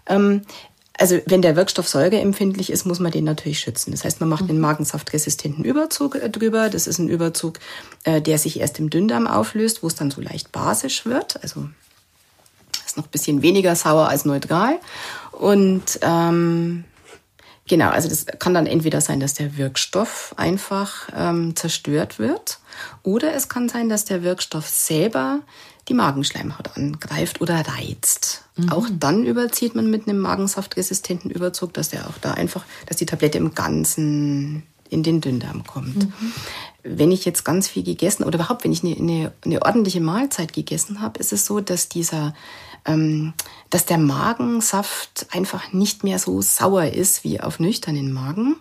Ähm, 0.07 0.43
also 0.99 1.21
wenn 1.27 1.43
der 1.43 1.57
Wirkstoff 1.57 1.89
säureempfindlich 1.89 2.71
ist, 2.71 2.87
muss 2.87 3.01
man 3.01 3.13
den 3.13 3.25
natürlich 3.25 3.61
schützen. 3.61 3.91
Das 3.91 4.05
heißt, 4.05 4.21
man 4.21 4.29
macht 4.29 4.45
einen 4.45 4.57
mhm. 4.57 4.63
magensaftresistenten 4.63 5.65
Überzug 5.65 6.17
äh, 6.17 6.31
drüber. 6.31 6.69
Das 6.71 6.87
ist 6.87 6.99
ein 6.99 7.09
Überzug, 7.09 7.59
äh, 8.05 8.21
der 8.21 8.39
sich 8.39 8.61
erst 8.61 8.79
im 8.79 8.91
Dünndarm 8.91 9.27
auflöst, 9.27 9.83
wo 9.83 9.87
es 9.87 9.95
dann 9.95 10.11
so 10.11 10.21
leicht 10.21 10.53
basisch 10.53 11.05
wird. 11.05 11.43
Also 11.43 11.69
ist 12.87 12.97
noch 12.97 13.05
ein 13.05 13.11
bisschen 13.11 13.43
weniger 13.43 13.77
sauer 13.77 14.09
als 14.09 14.25
neutral. 14.25 14.79
Und 15.33 15.99
ähm, 16.03 16.85
genau, 17.69 17.91
also 17.91 18.09
das 18.09 18.27
kann 18.39 18.55
dann 18.55 18.67
entweder 18.67 19.01
sein, 19.01 19.21
dass 19.21 19.35
der 19.35 19.57
Wirkstoff 19.57 20.35
einfach 20.37 21.09
ähm, 21.15 21.55
zerstört 21.57 22.19
wird, 22.19 22.59
oder 23.03 23.35
es 23.35 23.49
kann 23.49 23.69
sein, 23.69 23.89
dass 23.89 24.05
der 24.05 24.23
Wirkstoff 24.23 24.69
selber 24.69 25.41
die 25.89 25.95
Magenschleimhaut 25.95 26.77
angreift 26.77 27.41
oder 27.41 27.63
reizt. 27.67 28.45
Mhm. 28.57 28.71
Auch 28.71 28.87
dann 28.91 29.25
überzieht 29.25 29.75
man 29.75 29.91
mit 29.91 30.09
einem 30.09 30.19
magensaftresistenten 30.19 31.31
Überzug, 31.31 31.73
dass 31.75 31.91
der 31.91 32.09
auch 32.09 32.19
da 32.21 32.33
einfach, 32.33 32.65
dass 32.87 32.97
die 32.97 33.07
Tablette 33.07 33.39
im 33.39 33.55
Ganzen 33.55 34.65
in 34.89 35.03
den 35.03 35.21
Dünndarm 35.21 35.65
kommt. 35.65 35.97
Mhm. 35.97 36.33
Wenn 36.83 37.11
ich 37.11 37.25
jetzt 37.25 37.45
ganz 37.45 37.69
viel 37.69 37.83
gegessen 37.83 38.25
oder 38.25 38.37
überhaupt, 38.37 38.65
wenn 38.65 38.73
ich 38.73 38.85
eine, 38.85 38.97
eine, 38.97 39.33
eine 39.45 39.63
ordentliche 39.63 40.01
Mahlzeit 40.01 40.53
gegessen 40.53 41.01
habe, 41.01 41.19
ist 41.19 41.33
es 41.33 41.45
so, 41.45 41.61
dass 41.61 41.89
dieser 41.89 42.35
ähm, 42.87 43.35
dass 43.71 43.85
der 43.85 43.99
Magensaft 43.99 45.27
einfach 45.31 45.73
nicht 45.73 46.05
mehr 46.05 46.19
so 46.19 46.41
sauer 46.41 46.85
ist 46.85 47.25
wie 47.25 47.41
auf 47.41 47.59
nüchternen 47.59 48.13
Magen 48.13 48.57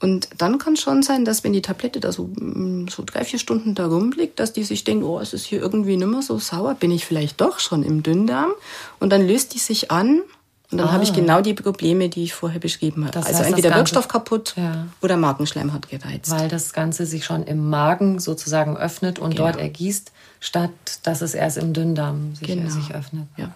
und 0.00 0.28
dann 0.38 0.58
kann 0.58 0.72
es 0.72 0.80
schon 0.80 1.02
sein, 1.02 1.26
dass 1.26 1.44
wenn 1.44 1.52
die 1.52 1.60
Tablette 1.60 2.00
da 2.00 2.10
so, 2.10 2.24
mm, 2.34 2.88
so 2.88 3.02
drei, 3.04 3.24
vier 3.24 3.38
Stunden 3.38 3.74
da 3.74 3.86
rumliegt, 3.86 4.40
dass 4.40 4.52
die 4.52 4.64
sich 4.64 4.84
denkt, 4.84 5.04
oh, 5.04 5.20
es 5.20 5.34
ist 5.34 5.44
hier 5.44 5.60
irgendwie 5.60 5.96
nicht 5.96 6.06
mehr 6.06 6.22
so 6.22 6.38
sauer, 6.38 6.74
bin 6.74 6.90
ich 6.90 7.04
vielleicht 7.04 7.40
doch 7.40 7.58
schon 7.60 7.82
im 7.82 8.02
Dünndarm. 8.02 8.52
Und 8.98 9.10
dann 9.10 9.26
löst 9.26 9.54
die 9.54 9.58
sich 9.58 9.90
an 9.90 10.22
und 10.70 10.78
dann 10.78 10.88
ah. 10.88 10.92
habe 10.92 11.04
ich 11.04 11.12
genau 11.12 11.42
die 11.42 11.52
Probleme, 11.52 12.08
die 12.08 12.24
ich 12.24 12.32
vorher 12.32 12.60
beschrieben 12.60 13.04
habe. 13.04 13.12
Das 13.12 13.26
also 13.26 13.40
heißt, 13.40 13.50
entweder 13.50 13.74
Wirkstoff 13.74 14.08
kaputt 14.08 14.54
ja. 14.56 14.86
oder 15.02 15.18
Magenschleimhaut 15.18 15.88
gereizt. 15.88 16.30
Weil 16.30 16.48
das 16.48 16.72
Ganze 16.72 17.04
sich 17.04 17.24
schon 17.24 17.42
im 17.42 17.68
Magen 17.68 18.20
sozusagen 18.20 18.78
öffnet 18.78 19.18
und 19.18 19.32
genau. 19.32 19.44
dort 19.44 19.56
ergießt, 19.56 20.12
statt 20.38 20.70
dass 21.02 21.20
es 21.20 21.34
erst 21.34 21.58
im 21.58 21.74
Dünndarm 21.74 22.36
sich, 22.36 22.48
genau. 22.48 22.70
sich 22.70 22.94
öffnet. 22.94 23.26
Ja. 23.36 23.52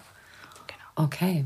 Genau. 0.67 1.07
Okay. 1.07 1.45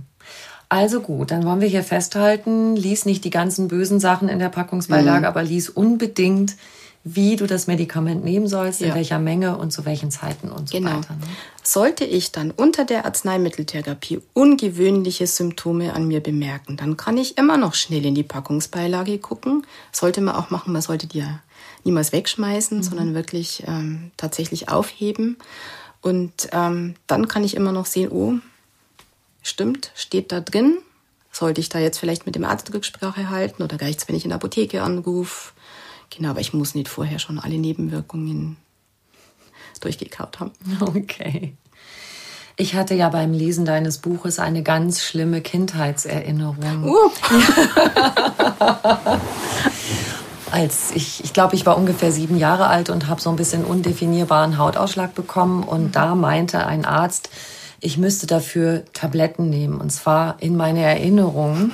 Also 0.69 1.01
gut, 1.01 1.31
dann 1.31 1.45
wollen 1.45 1.61
wir 1.61 1.67
hier 1.67 1.83
festhalten, 1.83 2.75
lies 2.75 3.05
nicht 3.05 3.25
die 3.25 3.31
ganzen 3.31 3.67
bösen 3.67 3.99
Sachen 3.99 4.29
in 4.29 4.37
der 4.37 4.49
Packungsbeilage, 4.49 5.21
mhm. 5.21 5.25
aber 5.25 5.41
lies 5.41 5.67
unbedingt, 5.67 6.55
wie 7.03 7.37
du 7.37 7.47
das 7.47 7.65
Medikament 7.65 8.23
nehmen 8.23 8.47
sollst, 8.47 8.81
ja. 8.81 8.87
in 8.87 8.93
welcher 8.93 9.17
Menge 9.17 9.57
und 9.57 9.71
zu 9.71 9.85
welchen 9.85 10.11
Zeiten 10.11 10.49
und 10.49 10.69
so 10.69 10.77
genau. 10.77 10.97
weiter. 10.97 11.15
Ne? 11.15 11.25
Sollte 11.63 12.05
ich 12.05 12.31
dann 12.31 12.51
unter 12.51 12.85
der 12.85 13.05
Arzneimitteltherapie 13.05 14.21
ungewöhnliche 14.33 15.25
Symptome 15.25 15.93
an 15.93 16.07
mir 16.07 16.21
bemerken, 16.21 16.77
dann 16.77 16.97
kann 16.97 17.17
ich 17.17 17.37
immer 17.39 17.57
noch 17.57 17.73
schnell 17.73 18.05
in 18.05 18.13
die 18.13 18.23
Packungsbeilage 18.23 19.17
gucken. 19.17 19.65
Sollte 19.91 20.21
man 20.21 20.35
auch 20.35 20.51
machen, 20.51 20.71
man 20.71 20.83
sollte 20.83 21.07
die 21.07 21.19
ja 21.19 21.39
niemals 21.83 22.11
wegschmeißen, 22.11 22.77
mhm. 22.77 22.83
sondern 22.83 23.13
wirklich 23.15 23.63
ähm, 23.65 24.11
tatsächlich 24.17 24.69
aufheben. 24.69 25.37
Und 26.01 26.49
ähm, 26.51 26.93
dann 27.07 27.27
kann 27.27 27.43
ich 27.43 27.55
immer 27.55 27.71
noch 27.71 27.87
sehen, 27.87 28.11
oh, 28.11 28.35
stimmt, 29.49 29.91
steht 29.95 30.31
da 30.31 30.39
drin. 30.39 30.77
Sollte 31.31 31.61
ich 31.61 31.69
da 31.69 31.79
jetzt 31.79 31.99
vielleicht 31.99 32.25
mit 32.25 32.35
dem 32.35 32.43
Arzt 32.43 32.73
Rücksprache 32.73 33.29
halten 33.29 33.61
oder 33.61 33.79
reicht 33.81 33.99
es, 33.99 34.07
wenn 34.07 34.15
ich 34.15 34.23
in 34.23 34.29
der 34.29 34.37
Apotheke 34.37 34.81
anrufe? 34.81 35.51
Genau, 36.09 36.31
aber 36.31 36.39
ich 36.39 36.53
muss 36.53 36.75
nicht 36.75 36.87
vorher 36.87 37.19
schon 37.19 37.39
alle 37.39 37.57
Nebenwirkungen 37.57 38.57
durchgekaut 39.79 40.39
haben. 40.39 40.51
Okay. 40.81 41.53
Ich 42.61 42.75
hatte 42.75 42.93
ja 42.93 43.07
beim 43.07 43.31
Lesen 43.31 43.63
deines 43.63 43.99
Buches 43.99 44.37
eine 44.37 44.63
ganz 44.63 45.01
schlimme 45.01 45.39
Kindheitserinnerung. 45.39 46.83
Uh. 46.83 47.09
Als 50.51 50.91
ich, 50.93 51.23
ich 51.23 51.31
glaube, 51.31 51.55
ich 51.55 51.65
war 51.65 51.77
ungefähr 51.77 52.11
sieben 52.11 52.37
Jahre 52.37 52.67
alt 52.67 52.89
und 52.89 53.07
habe 53.07 53.21
so 53.21 53.29
ein 53.29 53.37
bisschen 53.37 53.63
undefinierbaren 53.63 54.57
Hautausschlag 54.57 55.15
bekommen. 55.15 55.63
Und 55.63 55.83
mhm. 55.83 55.91
da 55.93 56.15
meinte 56.15 56.65
ein 56.65 56.83
Arzt, 56.83 57.29
ich 57.81 57.97
müsste 57.97 58.27
dafür 58.27 58.83
Tabletten 58.93 59.49
nehmen. 59.49 59.79
Und 59.79 59.91
zwar 59.91 60.41
in 60.41 60.55
meiner 60.57 60.81
Erinnerung 60.81 61.71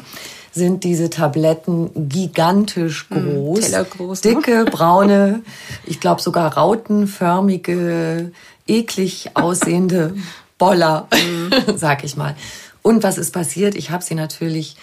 sind 0.51 0.83
diese 0.83 1.09
Tabletten 1.09 2.09
gigantisch 2.09 3.07
hm, 3.09 3.35
groß, 3.35 3.71
mm, 3.71 3.97
groß 3.97 4.23
ne? 4.23 4.35
dicke, 4.35 4.65
braune, 4.65 5.41
ich 5.85 5.99
glaube 5.99 6.21
sogar 6.21 6.55
rautenförmige, 6.55 8.31
eklig 8.67 9.31
aussehende 9.33 10.15
Boller, 10.57 11.07
sag 11.75 12.03
ich 12.03 12.15
mal. 12.15 12.35
Und 12.81 13.03
was 13.03 13.17
ist 13.17 13.31
passiert? 13.31 13.75
Ich 13.75 13.91
habe 13.91 14.03
sie 14.03 14.15
natürlich 14.15 14.77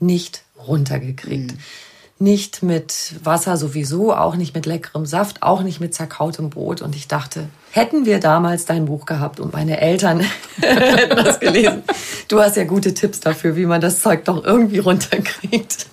nicht 0.00 0.42
runtergekriegt. 0.66 1.52
Mm 1.52 1.58
nicht 2.18 2.62
mit 2.62 3.16
Wasser 3.24 3.56
sowieso, 3.56 4.14
auch 4.14 4.36
nicht 4.36 4.54
mit 4.54 4.66
leckerem 4.66 5.04
Saft, 5.04 5.42
auch 5.42 5.62
nicht 5.62 5.80
mit 5.80 5.94
zerkautem 5.94 6.48
Brot. 6.48 6.80
Und 6.80 6.94
ich 6.94 7.08
dachte, 7.08 7.48
hätten 7.72 8.06
wir 8.06 8.20
damals 8.20 8.66
dein 8.66 8.84
Buch 8.84 9.04
gehabt 9.04 9.40
und 9.40 9.52
meine 9.52 9.80
Eltern 9.80 10.20
hätten 10.60 11.16
das 11.16 11.40
gelesen. 11.40 11.82
Du 12.28 12.40
hast 12.40 12.56
ja 12.56 12.64
gute 12.64 12.94
Tipps 12.94 13.18
dafür, 13.18 13.56
wie 13.56 13.66
man 13.66 13.80
das 13.80 14.00
Zeug 14.00 14.24
doch 14.24 14.44
irgendwie 14.44 14.78
runterkriegt. 14.78 15.88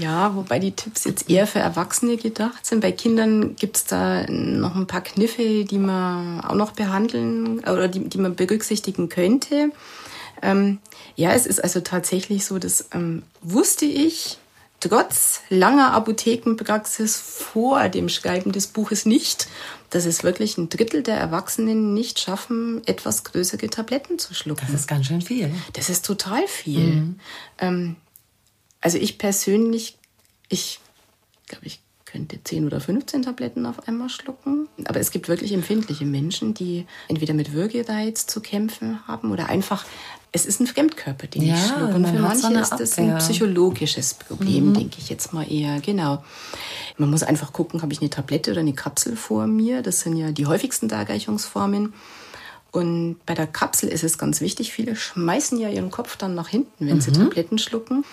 Ja, 0.00 0.34
wobei 0.36 0.60
die 0.60 0.72
Tipps 0.72 1.04
jetzt 1.04 1.28
eher 1.28 1.48
für 1.48 1.58
Erwachsene 1.58 2.16
gedacht 2.16 2.64
sind. 2.64 2.80
Bei 2.80 2.92
Kindern 2.92 3.56
gibt 3.56 3.76
es 3.76 3.84
da 3.84 4.26
noch 4.28 4.76
ein 4.76 4.86
paar 4.86 5.02
Kniffe, 5.02 5.64
die 5.64 5.78
man 5.78 6.40
auch 6.40 6.54
noch 6.54 6.70
behandeln 6.70 7.60
oder 7.60 7.88
die, 7.88 8.08
die 8.08 8.18
man 8.18 8.36
berücksichtigen 8.36 9.08
könnte. 9.08 9.70
Ähm, 10.40 10.78
ja, 11.16 11.32
es 11.32 11.46
ist 11.46 11.62
also 11.62 11.80
tatsächlich 11.80 12.44
so, 12.44 12.58
das 12.58 12.88
ähm, 12.92 13.22
wusste 13.42 13.86
ich 13.86 14.38
trotz 14.80 15.40
langer 15.48 15.92
Apothekenpraxis 15.92 17.16
vor 17.16 17.88
dem 17.88 18.08
Schreiben 18.08 18.52
des 18.52 18.66
Buches 18.68 19.06
nicht, 19.06 19.48
dass 19.90 20.04
es 20.04 20.24
wirklich 20.24 20.58
ein 20.58 20.68
Drittel 20.68 21.02
der 21.02 21.16
Erwachsenen 21.16 21.94
nicht 21.94 22.18
schaffen, 22.18 22.82
etwas 22.86 23.24
größere 23.24 23.68
Tabletten 23.68 24.18
zu 24.18 24.34
schlucken. 24.34 24.66
Das 24.66 24.80
ist 24.80 24.88
ganz 24.88 25.06
schön 25.06 25.22
viel. 25.22 25.50
Das 25.72 25.88
ist 25.88 26.04
total 26.04 26.46
viel. 26.46 26.86
Mhm. 26.86 27.20
Ähm, 27.58 27.96
also 28.80 28.98
ich 28.98 29.18
persönlich, 29.18 29.96
ich 30.48 30.80
glaube, 31.48 31.66
ich 31.66 31.80
könnte 32.04 32.42
10 32.42 32.66
oder 32.66 32.80
15 32.80 33.22
Tabletten 33.22 33.66
auf 33.66 33.88
einmal 33.88 34.08
schlucken. 34.08 34.68
Aber 34.84 35.00
es 35.00 35.10
gibt 35.10 35.28
wirklich 35.28 35.52
empfindliche 35.52 36.06
Menschen, 36.06 36.54
die 36.54 36.86
entweder 37.08 37.34
mit 37.34 37.52
Würgereiz 37.52 38.26
zu 38.26 38.40
kämpfen 38.40 39.06
haben 39.06 39.32
oder 39.32 39.48
einfach 39.48 39.84
es 40.32 40.44
ist 40.44 40.60
ein 40.60 40.66
Fremdkörper, 40.66 41.26
den 41.26 41.42
ja, 41.42 41.54
ich 41.54 41.66
schlucke. 41.66 41.94
Und 41.94 42.06
für 42.06 42.18
manche 42.18 42.52
ist 42.52 42.74
das 42.78 42.98
ein 42.98 43.16
psychologisches 43.18 44.14
Problem, 44.14 44.68
mhm. 44.68 44.74
denke 44.74 44.96
ich 44.98 45.08
jetzt 45.08 45.32
mal 45.32 45.50
eher. 45.50 45.80
Genau. 45.80 46.22
Man 46.98 47.10
muss 47.10 47.22
einfach 47.22 47.52
gucken, 47.52 47.82
habe 47.82 47.92
ich 47.92 48.00
eine 48.00 48.10
Tablette 48.10 48.50
oder 48.50 48.60
eine 48.60 48.74
Kapsel 48.74 49.16
vor 49.16 49.46
mir. 49.46 49.82
Das 49.82 50.00
sind 50.00 50.16
ja 50.16 50.32
die 50.32 50.46
häufigsten 50.46 50.88
Darreichungsformen. 50.88 51.94
Und 52.72 53.16
bei 53.24 53.34
der 53.34 53.46
Kapsel 53.46 53.88
ist 53.88 54.04
es 54.04 54.18
ganz 54.18 54.40
wichtig, 54.42 54.72
viele 54.72 54.96
schmeißen 54.96 55.58
ja 55.58 55.70
ihren 55.70 55.90
Kopf 55.90 56.16
dann 56.16 56.34
nach 56.34 56.48
hinten, 56.48 56.86
wenn 56.86 56.96
mhm. 56.96 57.00
sie 57.00 57.12
Tabletten 57.12 57.58
schlucken. 57.58 58.04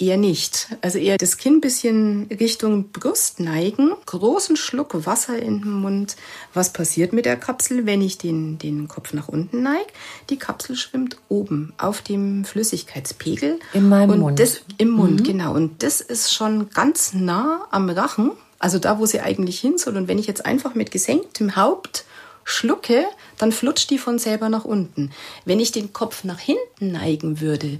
Eher 0.00 0.16
nicht. 0.16 0.68
Also 0.80 0.98
eher 0.98 1.18
das 1.18 1.38
Kinn 1.38 1.60
bisschen 1.60 2.28
Richtung 2.38 2.90
Brust 2.92 3.40
neigen, 3.40 3.92
großen 4.06 4.56
Schluck 4.56 5.06
Wasser 5.06 5.36
in 5.36 5.60
den 5.60 5.72
Mund. 5.72 6.14
Was 6.54 6.72
passiert 6.72 7.12
mit 7.12 7.24
der 7.24 7.36
Kapsel, 7.36 7.84
wenn 7.84 8.00
ich 8.00 8.16
den, 8.16 8.58
den 8.58 8.86
Kopf 8.86 9.12
nach 9.12 9.26
unten 9.26 9.64
neige? 9.64 9.88
Die 10.30 10.38
Kapsel 10.38 10.76
schwimmt 10.76 11.16
oben 11.28 11.72
auf 11.78 12.00
dem 12.00 12.44
Flüssigkeitspegel. 12.44 13.58
In 13.72 13.88
meinem 13.88 14.10
und 14.10 14.20
Mund. 14.20 14.38
Das, 14.38 14.60
Im 14.78 14.90
Mund, 14.90 15.24
genau. 15.24 15.52
Und 15.52 15.82
das 15.82 16.00
ist 16.00 16.32
schon 16.32 16.70
ganz 16.70 17.12
nah 17.14 17.66
am 17.72 17.90
Rachen, 17.90 18.30
also 18.60 18.78
da, 18.78 19.00
wo 19.00 19.06
sie 19.06 19.20
eigentlich 19.20 19.58
hin 19.58 19.78
soll. 19.78 19.96
Und 19.96 20.06
wenn 20.06 20.18
ich 20.18 20.28
jetzt 20.28 20.46
einfach 20.46 20.76
mit 20.76 20.92
gesenktem 20.92 21.56
Haupt 21.56 22.04
schlucke, 22.44 23.04
dann 23.36 23.52
flutscht 23.52 23.90
die 23.90 23.98
von 23.98 24.18
selber 24.18 24.48
nach 24.48 24.64
unten. 24.64 25.10
Wenn 25.44 25.60
ich 25.60 25.70
den 25.70 25.92
Kopf 25.92 26.24
nach 26.24 26.38
hinten 26.38 26.92
neigen 26.92 27.40
würde, 27.40 27.78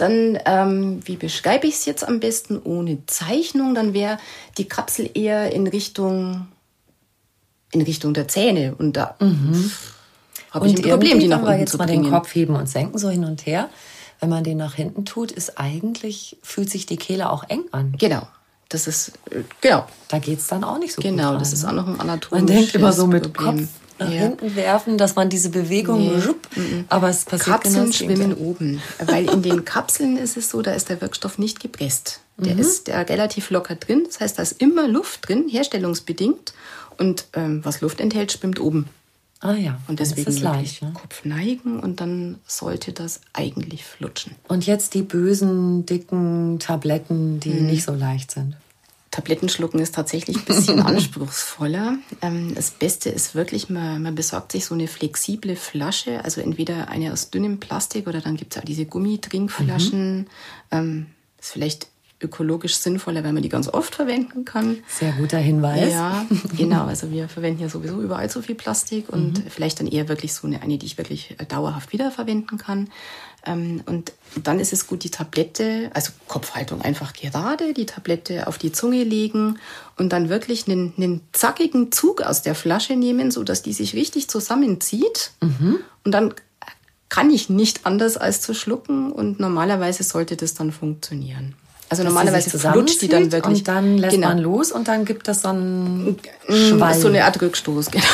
dann, 0.00 0.38
ähm, 0.46 1.00
wie 1.04 1.16
beschreibe 1.16 1.66
ich 1.66 1.74
es 1.74 1.84
jetzt 1.84 2.06
am 2.06 2.20
besten 2.20 2.60
ohne 2.62 3.04
Zeichnung, 3.06 3.74
dann 3.74 3.92
wäre 3.92 4.18
die 4.58 4.66
Kapsel 4.66 5.10
eher 5.14 5.52
in 5.52 5.66
Richtung, 5.66 6.48
in 7.72 7.82
Richtung 7.82 8.14
der 8.14 8.28
Zähne. 8.28 8.74
Und 8.78 8.96
da 8.96 9.16
habe 10.50 10.66
ich 10.66 10.76
ein 10.76 10.82
Problem, 10.82 11.20
die 11.20 11.28
nach 11.28 11.42
unten 11.42 11.60
jetzt 11.60 11.72
zu 11.72 11.78
mal 11.78 11.86
bringen. 11.86 12.04
den 12.04 12.12
Kopf 12.12 12.34
heben 12.34 12.56
und 12.56 12.68
senken, 12.68 12.98
so 12.98 13.10
hin 13.10 13.24
und 13.24 13.46
her, 13.46 13.68
wenn 14.20 14.28
man 14.28 14.44
den 14.44 14.58
nach 14.58 14.74
hinten 14.74 15.04
tut, 15.04 15.32
ist 15.32 15.58
eigentlich, 15.58 16.38
fühlt 16.42 16.70
sich 16.70 16.86
die 16.86 16.96
Kehle 16.96 17.30
auch 17.30 17.44
eng 17.48 17.64
an. 17.72 17.94
Genau. 17.98 18.26
Das 18.68 18.86
ist, 18.86 19.12
äh, 19.30 19.42
genau. 19.60 19.86
Da 20.08 20.18
geht's 20.18 20.46
dann 20.46 20.62
auch 20.64 20.78
nicht 20.78 20.92
so 20.92 21.02
gut 21.02 21.10
Genau, 21.10 21.36
das 21.36 21.52
ist 21.52 21.64
ne? 21.64 21.70
auch 21.70 21.72
noch 21.72 21.86
ein 21.86 21.96
Man 21.96 22.08
anatomisches 22.08 22.56
denkt 22.56 22.74
immer 22.74 22.92
so 22.92 23.06
mit 23.06 23.32
Problem. 23.32 23.58
Kopf 23.58 23.68
nach 24.00 24.10
Ja. 24.10 24.20
hinten 24.22 24.56
werfen, 24.56 24.98
dass 24.98 25.14
man 25.14 25.28
diese 25.28 25.50
Bewegung, 25.50 26.14
Nee. 26.16 26.20
schupp, 26.22 26.48
aber 26.88 27.08
es 27.10 27.24
passiert 27.24 27.62
Kapseln 27.62 27.74
genau 27.74 27.86
das 27.86 27.96
schwimmen 27.96 28.34
oben, 28.34 28.82
weil 29.06 29.30
in 29.30 29.42
den 29.42 29.64
Kapseln 29.64 30.16
ist 30.16 30.36
es 30.36 30.50
so, 30.50 30.62
da 30.62 30.72
ist 30.72 30.88
der 30.88 31.00
Wirkstoff 31.00 31.38
nicht 31.38 31.60
gepresst. 31.60 32.20
Der 32.38 32.54
Mhm. 32.54 32.60
ist 32.60 32.86
der 32.88 33.08
relativ 33.08 33.50
locker 33.50 33.74
drin. 33.74 34.04
Das 34.06 34.18
heißt, 34.20 34.38
da 34.38 34.42
ist 34.42 34.60
immer 34.62 34.88
Luft 34.88 35.28
drin, 35.28 35.46
herstellungsbedingt. 35.48 36.54
Und 36.98 37.26
ähm, 37.34 37.60
was 37.64 37.80
Luft 37.82 38.00
enthält, 38.00 38.32
schwimmt 38.32 38.60
oben. 38.60 38.86
Ah 39.42 39.54
ja, 39.54 39.78
Und 39.88 40.00
deswegen 40.00 40.28
ist 40.28 40.36
es 40.36 40.42
leicht. 40.42 40.82
Ne? 40.82 40.92
Kopf 40.92 41.24
neigen 41.24 41.80
und 41.80 42.00
dann 42.02 42.38
sollte 42.46 42.92
das 42.92 43.20
eigentlich 43.32 43.84
flutschen. 43.86 44.32
Und 44.48 44.66
jetzt 44.66 44.92
die 44.92 45.00
bösen, 45.02 45.86
dicken 45.86 46.58
Tabletten, 46.58 47.40
die 47.40 47.48
Mhm. 47.50 47.66
nicht 47.66 47.84
so 47.84 47.92
leicht 47.94 48.30
sind. 48.32 48.56
Tabletten 49.10 49.48
schlucken 49.48 49.80
ist 49.80 49.94
tatsächlich 49.94 50.36
ein 50.36 50.44
bisschen 50.44 50.80
anspruchsvoller. 50.86 51.98
Ähm, 52.22 52.54
das 52.54 52.70
Beste 52.70 53.10
ist 53.10 53.34
wirklich, 53.34 53.68
man, 53.68 54.02
man 54.02 54.14
besorgt 54.14 54.52
sich 54.52 54.64
so 54.64 54.74
eine 54.74 54.86
flexible 54.86 55.56
Flasche, 55.56 56.24
also 56.24 56.40
entweder 56.40 56.88
eine 56.88 57.12
aus 57.12 57.30
dünnem 57.30 57.58
Plastik 57.58 58.06
oder 58.06 58.20
dann 58.20 58.36
gibt 58.36 58.54
es 58.54 58.60
auch 58.60 58.64
diese 58.64 58.86
Gummitrinkflaschen. 58.86 60.28
Ähm, 60.70 61.06
ist 61.40 61.52
vielleicht 61.52 61.88
ökologisch 62.20 62.76
sinnvoller, 62.76 63.24
weil 63.24 63.32
man 63.32 63.42
die 63.42 63.48
ganz 63.48 63.68
oft 63.68 63.94
verwenden 63.94 64.44
kann. 64.44 64.78
Sehr 64.88 65.12
guter 65.12 65.38
Hinweis. 65.38 65.92
Ja, 65.92 66.26
genau. 66.56 66.84
Also 66.84 67.10
wir 67.10 67.28
verwenden 67.28 67.62
ja 67.62 67.68
sowieso 67.68 68.00
überall 68.00 68.30
so 68.30 68.42
viel 68.42 68.54
Plastik 68.54 69.08
und 69.08 69.42
vielleicht 69.48 69.80
dann 69.80 69.86
eher 69.86 70.08
wirklich 70.08 70.34
so 70.34 70.46
eine, 70.46 70.62
eine, 70.62 70.78
die 70.78 70.86
ich 70.86 70.98
wirklich 70.98 71.36
äh, 71.38 71.46
dauerhaft 71.46 71.92
wiederverwenden 71.92 72.58
kann. 72.58 72.90
Ähm, 73.46 73.82
und 73.86 74.12
dann 74.42 74.60
ist 74.60 74.72
es 74.72 74.86
gut, 74.86 75.02
die 75.02 75.10
Tablette, 75.10 75.90
also 75.94 76.12
Kopfhaltung 76.28 76.82
einfach 76.82 77.14
gerade, 77.14 77.72
die 77.72 77.86
Tablette 77.86 78.46
auf 78.46 78.58
die 78.58 78.72
Zunge 78.72 79.02
legen 79.02 79.58
und 79.96 80.12
dann 80.12 80.28
wirklich 80.28 80.68
einen, 80.68 80.92
einen 80.96 81.22
zackigen 81.32 81.90
Zug 81.90 82.22
aus 82.22 82.42
der 82.42 82.54
Flasche 82.54 82.96
nehmen, 82.96 83.30
so 83.30 83.42
dass 83.42 83.62
die 83.62 83.72
sich 83.72 83.94
richtig 83.94 84.28
zusammenzieht. 84.28 85.32
Und 86.04 86.12
dann 86.12 86.34
kann 87.08 87.30
ich 87.30 87.50
nicht 87.50 87.86
anders 87.86 88.16
als 88.16 88.40
zu 88.40 88.54
schlucken 88.54 89.12
und 89.12 89.40
normalerweise 89.40 90.02
sollte 90.02 90.36
das 90.36 90.54
dann 90.54 90.72
funktionieren. 90.72 91.54
Also 91.90 92.04
Dass 92.04 92.12
normalerweise 92.12 92.56
flutscht 92.56 93.02
die 93.02 93.08
dann 93.08 93.32
wirklich. 93.32 93.58
Und 93.58 93.68
dann 93.68 93.98
lässt 93.98 94.14
Genau. 94.14 94.28
man 94.28 94.38
los 94.38 94.70
und 94.70 94.86
dann 94.86 95.04
gibt 95.04 95.26
das 95.26 95.42
so 95.42 95.48
einen 95.48 96.16
Mm, 96.48 96.52
Schwall. 96.54 96.94
So 96.94 97.08
eine 97.08 97.24
Art 97.24 97.42
Rückstoß, 97.42 97.90
genau. 97.90 98.04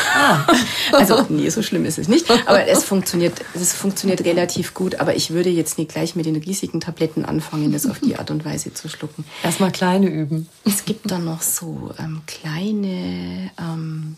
Also, 0.92 1.26
nee, 1.28 1.48
so 1.50 1.62
schlimm 1.62 1.84
ist 1.84 1.98
es 1.98 2.08
nicht. 2.08 2.26
Aber 2.46 2.66
es 2.66 2.84
funktioniert, 2.84 3.34
es 3.54 3.74
funktioniert 3.74 4.24
relativ 4.24 4.72
gut. 4.72 4.98
Aber 4.98 5.14
ich 5.14 5.30
würde 5.30 5.50
jetzt 5.50 5.76
nicht 5.78 5.90
gleich 5.92 6.16
mit 6.16 6.24
den 6.26 6.36
riesigen 6.36 6.80
Tabletten 6.80 7.24
anfangen, 7.26 7.70
das 7.72 7.86
auf 7.86 8.00
die 8.00 8.16
Art 8.16 8.30
und 8.30 8.44
Weise 8.46 8.72
zu 8.72 8.88
schlucken. 8.88 9.24
Erstmal 9.42 9.72
kleine 9.72 10.08
üben. 10.08 10.48
Es 10.64 10.84
gibt 10.86 11.10
dann 11.10 11.24
noch 11.26 11.42
so 11.42 11.90
ähm, 11.98 12.22
kleine, 12.26 13.50
ähm, 13.60 14.16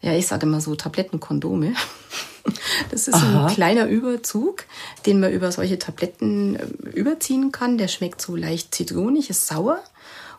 ja, 0.00 0.12
ich 0.12 0.26
sage 0.26 0.46
immer 0.46 0.60
so 0.60 0.74
Tablettenkondome. 0.74 1.74
Das 2.90 3.08
ist 3.08 3.14
Aha. 3.14 3.46
ein 3.46 3.54
kleiner 3.54 3.86
Überzug, 3.86 4.64
den 5.04 5.20
man 5.20 5.30
über 5.32 5.52
solche 5.52 5.78
Tabletten 5.78 6.56
äh, 6.56 6.66
überziehen 6.94 7.52
kann. 7.52 7.76
Der 7.76 7.88
schmeckt 7.88 8.22
so 8.22 8.36
leicht 8.36 8.74
zitronig, 8.74 9.28
ist 9.28 9.46
sauer 9.46 9.80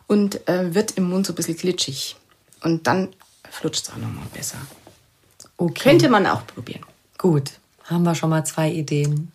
und 0.08 0.48
äh, 0.48 0.74
wird 0.74 0.92
im 0.92 1.04
Mund 1.04 1.26
so 1.26 1.32
ein 1.32 1.36
bisschen 1.36 1.56
glitschig. 1.56 2.16
Und 2.62 2.88
dann 2.88 3.08
flutscht 3.48 3.84
es 3.84 3.90
auch 3.90 3.96
nochmal 3.96 4.26
besser. 4.34 4.58
Okay. 5.56 5.90
Könnte 5.90 6.08
man 6.08 6.26
auch 6.26 6.44
probieren. 6.46 6.84
Gut, 7.16 7.52
haben 7.84 8.02
wir 8.02 8.16
schon 8.16 8.30
mal 8.30 8.44
zwei 8.44 8.70
Ideen. 8.70 9.30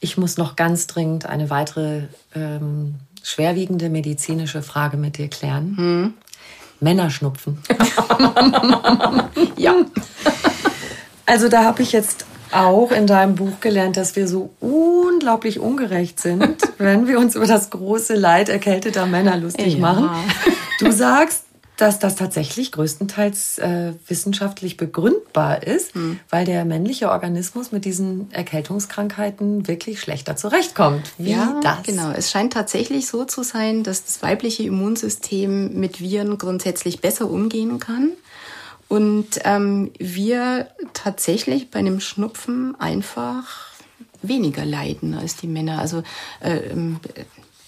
Ich 0.00 0.16
muss 0.16 0.36
noch 0.36 0.56
ganz 0.56 0.86
dringend 0.86 1.26
eine 1.26 1.50
weitere 1.50 2.08
ähm, 2.34 2.96
schwerwiegende 3.22 3.90
medizinische 3.90 4.62
Frage 4.62 4.96
mit 4.96 5.18
dir 5.18 5.28
klären. 5.28 5.76
Hm. 5.76 6.14
Männerschnupfen. 6.84 7.58
Ja. 9.56 9.74
Also 11.26 11.48
da 11.48 11.64
habe 11.64 11.82
ich 11.82 11.92
jetzt 11.92 12.26
auch 12.52 12.92
in 12.92 13.06
deinem 13.06 13.34
Buch 13.34 13.60
gelernt, 13.60 13.96
dass 13.96 14.14
wir 14.14 14.28
so 14.28 14.50
unglaublich 14.60 15.58
ungerecht 15.58 16.20
sind, 16.20 16.56
wenn 16.78 17.06
wir 17.08 17.18
uns 17.18 17.34
über 17.34 17.46
das 17.46 17.70
große 17.70 18.14
Leid 18.14 18.48
erkälteter 18.48 19.06
Männer 19.06 19.36
lustig 19.36 19.74
Ja. 19.74 19.80
machen. 19.80 20.10
Du 20.80 20.90
sagst, 20.92 21.44
dass 21.76 21.98
das 21.98 22.14
tatsächlich 22.14 22.70
größtenteils 22.72 23.58
äh, 23.58 23.94
wissenschaftlich 24.06 24.76
begründbar 24.76 25.64
ist, 25.64 25.92
weil 26.30 26.44
der 26.44 26.64
männliche 26.64 27.10
Organismus 27.10 27.72
mit 27.72 27.84
diesen 27.84 28.30
Erkältungskrankheiten 28.32 29.66
wirklich 29.66 30.00
schlechter 30.00 30.36
zurechtkommt. 30.36 31.12
Wie 31.18 31.32
ja, 31.32 31.58
das? 31.62 31.82
genau. 31.82 32.12
Es 32.12 32.30
scheint 32.30 32.52
tatsächlich 32.52 33.08
so 33.08 33.24
zu 33.24 33.42
sein, 33.42 33.82
dass 33.82 34.04
das 34.04 34.22
weibliche 34.22 34.62
Immunsystem 34.62 35.78
mit 35.78 36.00
Viren 36.00 36.38
grundsätzlich 36.38 37.00
besser 37.00 37.28
umgehen 37.28 37.80
kann. 37.80 38.12
Und 38.88 39.40
ähm, 39.44 39.90
wir 39.98 40.68
tatsächlich 40.92 41.70
bei 41.70 41.80
einem 41.80 42.00
Schnupfen 42.00 42.78
einfach 42.78 43.72
weniger 44.22 44.64
leiden 44.64 45.14
als 45.14 45.36
die 45.36 45.48
Männer. 45.48 45.80
Also 45.80 46.02
äh, 46.40 46.56
ähm, 46.56 47.00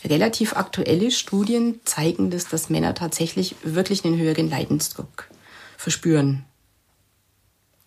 relativ 0.07 0.54
aktuelle 0.57 1.11
Studien 1.11 1.80
zeigen, 1.84 2.30
dass, 2.30 2.48
dass 2.48 2.70
Männer 2.70 2.94
tatsächlich 2.94 3.54
wirklich 3.62 4.04
einen 4.04 4.18
höheren 4.18 4.48
Leidensdruck 4.50 5.28
verspüren. 5.76 6.44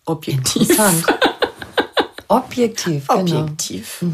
Objektiv. 0.06 0.62
Interessant. 0.70 1.04
Objektiv, 2.28 3.08
genau. 3.08 3.40
Objektiv. 3.42 4.04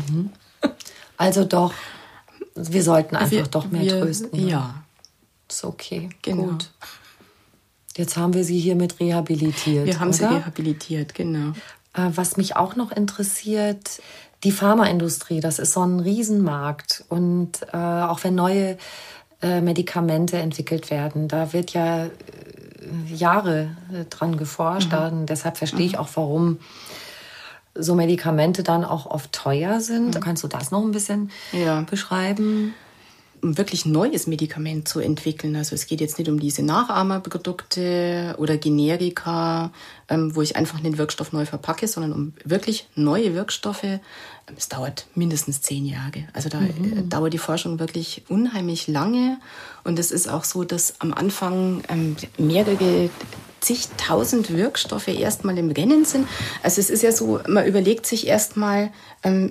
Also 1.16 1.44
doch, 1.44 1.72
wir 2.54 2.82
sollten 2.82 3.16
einfach 3.16 3.30
Wir- 3.30 3.42
doch 3.44 3.70
mehr 3.70 3.82
wir- 3.82 4.00
trösten. 4.00 4.30
ne? 4.44 4.50
Ja, 4.50 4.84
Ist 5.48 5.64
okay. 5.64 6.08
genau. 6.22 6.44
Gut. 6.44 6.70
Jetzt 7.96 8.16
haben 8.16 8.34
wir 8.34 8.44
sie 8.44 8.58
hiermit 8.58 9.00
rehabilitiert. 9.00 9.86
Wir 9.86 10.00
haben 10.00 10.12
sie 10.12 10.24
oder? 10.24 10.36
rehabilitiert, 10.36 11.14
genau. 11.14 11.52
Äh, 11.94 12.10
Was 12.14 12.36
mich 12.36 12.56
auch 12.56 12.76
noch 12.76 12.92
interessiert, 12.92 14.02
die 14.46 14.52
Pharmaindustrie, 14.52 15.40
das 15.40 15.58
ist 15.58 15.72
so 15.72 15.80
ein 15.84 15.98
Riesenmarkt. 15.98 17.04
Und 17.08 17.62
äh, 17.72 17.76
auch 17.76 18.22
wenn 18.22 18.36
neue 18.36 18.78
äh, 19.42 19.60
Medikamente 19.60 20.36
entwickelt 20.38 20.88
werden, 20.88 21.26
da 21.26 21.52
wird 21.52 21.72
ja 21.72 22.04
äh, 22.04 22.10
Jahre 23.12 23.76
äh, 23.92 24.04
dran 24.08 24.36
geforscht. 24.36 24.94
Und 24.94 25.26
deshalb 25.26 25.56
verstehe 25.56 25.84
ich 25.84 25.98
auch, 25.98 26.08
warum 26.14 26.60
so 27.74 27.96
Medikamente 27.96 28.62
dann 28.62 28.84
auch 28.84 29.06
oft 29.06 29.32
teuer 29.32 29.80
sind. 29.80 30.20
Kannst 30.22 30.44
du 30.44 30.48
das 30.48 30.70
noch 30.70 30.82
ein 30.84 30.92
bisschen 30.92 31.32
Ja. 31.50 31.80
beschreiben? 31.80 32.72
Um 33.42 33.58
wirklich 33.58 33.86
neues 33.86 34.26
Medikament 34.26 34.88
zu 34.88 35.00
entwickeln. 35.00 35.56
Also 35.56 35.74
es 35.74 35.86
geht 35.86 36.00
jetzt 36.00 36.18
nicht 36.18 36.28
um 36.28 36.38
diese 36.40 36.62
Nachahmerprodukte 36.62 38.34
oder 38.38 38.56
Generika, 38.56 39.72
ähm, 40.08 40.34
wo 40.34 40.42
ich 40.42 40.56
einfach 40.56 40.80
den 40.80 40.98
Wirkstoff 40.98 41.32
neu 41.32 41.46
verpacke, 41.46 41.88
sondern 41.88 42.12
um 42.12 42.32
wirklich 42.44 42.88
neue 42.94 43.34
Wirkstoffe. 43.34 43.84
Ähm, 43.84 44.00
Es 44.56 44.68
dauert 44.68 45.06
mindestens 45.14 45.60
zehn 45.60 45.86
Jahre. 45.86 46.28
Also 46.32 46.48
da 46.48 46.60
äh, 46.62 47.02
dauert 47.08 47.32
die 47.32 47.38
Forschung 47.38 47.78
wirklich 47.78 48.24
unheimlich 48.28 48.88
lange. 48.88 49.38
Und 49.84 49.98
es 49.98 50.10
ist 50.10 50.28
auch 50.28 50.44
so, 50.44 50.64
dass 50.64 51.00
am 51.00 51.12
Anfang 51.12 51.82
ähm, 51.88 52.16
mehrere 52.38 53.10
zigtausend 53.60 54.56
Wirkstoffe 54.56 55.08
erstmal 55.08 55.58
im 55.58 55.70
Rennen 55.70 56.04
sind. 56.04 56.28
Also 56.62 56.80
es 56.80 56.88
ist 56.90 57.02
ja 57.02 57.10
so, 57.10 57.40
man 57.48 57.66
überlegt 57.66 58.06
sich 58.06 58.26
erstmal, 58.26 58.92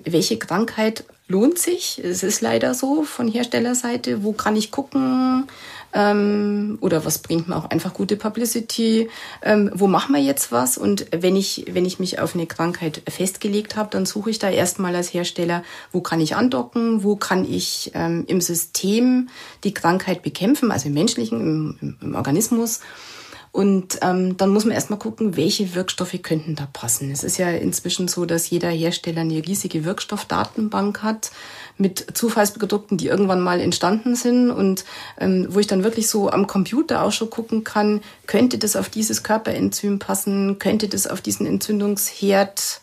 welche 0.06 0.38
Krankheit 0.38 1.04
lohnt 1.28 1.58
sich. 1.58 2.02
Es 2.04 2.24
ist 2.24 2.42
leider 2.42 2.74
so 2.74 3.04
von 3.04 3.28
Herstellerseite. 3.28 4.24
Wo 4.24 4.34
kann 4.34 4.56
ich 4.56 4.72
gucken? 4.72 5.48
Ähm, 5.94 6.78
oder 6.82 7.06
was 7.06 7.20
bringt 7.20 7.48
mir 7.48 7.56
auch 7.56 7.70
einfach 7.70 7.94
gute 7.94 8.18
Publicity? 8.18 9.10
Ähm, 9.42 9.72
wo 9.74 9.88
machen 9.88 10.14
wir 10.14 10.22
jetzt 10.22 10.52
was? 10.52 10.78
Und 10.78 11.08
wenn 11.12 11.36
ich, 11.36 11.66
wenn 11.72 11.86
ich 11.86 12.00
mich 12.00 12.20
auf 12.20 12.36
eine 12.36 12.46
Krankheit 12.46 13.02
festgelegt 13.08 13.78
habe, 13.78 13.90
dann 13.92 14.06
suche 14.06 14.30
ich 14.30 14.38
da 14.38 14.50
erstmal 14.50 14.96
als 14.96 15.14
Hersteller, 15.14 15.64
wo 15.94 16.02
kann 16.02 16.20
ich 16.20 16.36
andocken? 16.36 17.04
Wo 17.04 17.16
kann 17.16 17.50
ich 17.50 17.92
ähm, 17.96 18.26
im 18.28 18.42
System 18.42 19.30
die 19.64 19.74
Krankheit 19.74 20.22
bekämpfen? 20.22 20.72
Also 20.72 20.88
im 20.88 20.94
menschlichen, 20.94 21.40
im, 21.40 21.78
im, 21.82 21.98
im 22.02 22.16
Organismus. 22.16 22.82
Und 23.56 24.00
ähm, 24.02 24.36
dann 24.36 24.50
muss 24.50 24.66
man 24.66 24.74
erstmal 24.74 25.00
gucken, 25.00 25.38
welche 25.38 25.76
Wirkstoffe 25.76 26.20
könnten 26.22 26.56
da 26.56 26.68
passen. 26.74 27.10
Es 27.10 27.24
ist 27.24 27.38
ja 27.38 27.50
inzwischen 27.50 28.10
so, 28.10 28.26
dass 28.26 28.50
jeder 28.50 28.68
Hersteller 28.68 29.22
eine 29.22 29.48
riesige 29.48 29.86
Wirkstoffdatenbank 29.86 31.02
hat 31.04 31.32
mit 31.78 32.18
Zufallsprodukten, 32.18 32.98
die 32.98 33.08
irgendwann 33.08 33.40
mal 33.40 33.62
entstanden 33.62 34.18
sind 34.18 34.52
und 34.52 34.84
ähm, 35.22 35.48
wo 35.52 35.60
ich 35.60 35.68
dann 35.68 35.86
wirklich 35.86 36.10
so 36.10 36.30
am 36.30 36.48
Computer 36.48 37.02
auch 37.02 37.14
schon 37.14 37.30
gucken 37.30 37.64
kann, 37.64 38.02
könnte 38.28 38.58
das 38.58 38.76
auf 38.76 38.90
dieses 38.90 39.24
Körperenzym 39.24 40.00
passen, 40.00 40.60
könnte 40.60 40.90
das 40.90 41.08
auf 41.08 41.22
diesen 41.22 41.46
Entzündungsherd 41.46 42.82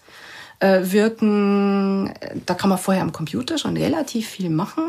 äh, 0.61 0.81
wirken. 0.85 2.15
Da 2.47 2.55
kann 2.55 2.71
man 2.71 2.79
vorher 2.79 3.03
am 3.03 3.13
Computer 3.13 3.59
schon 3.59 3.77
relativ 3.77 4.27
viel 4.27 4.49
machen 4.49 4.85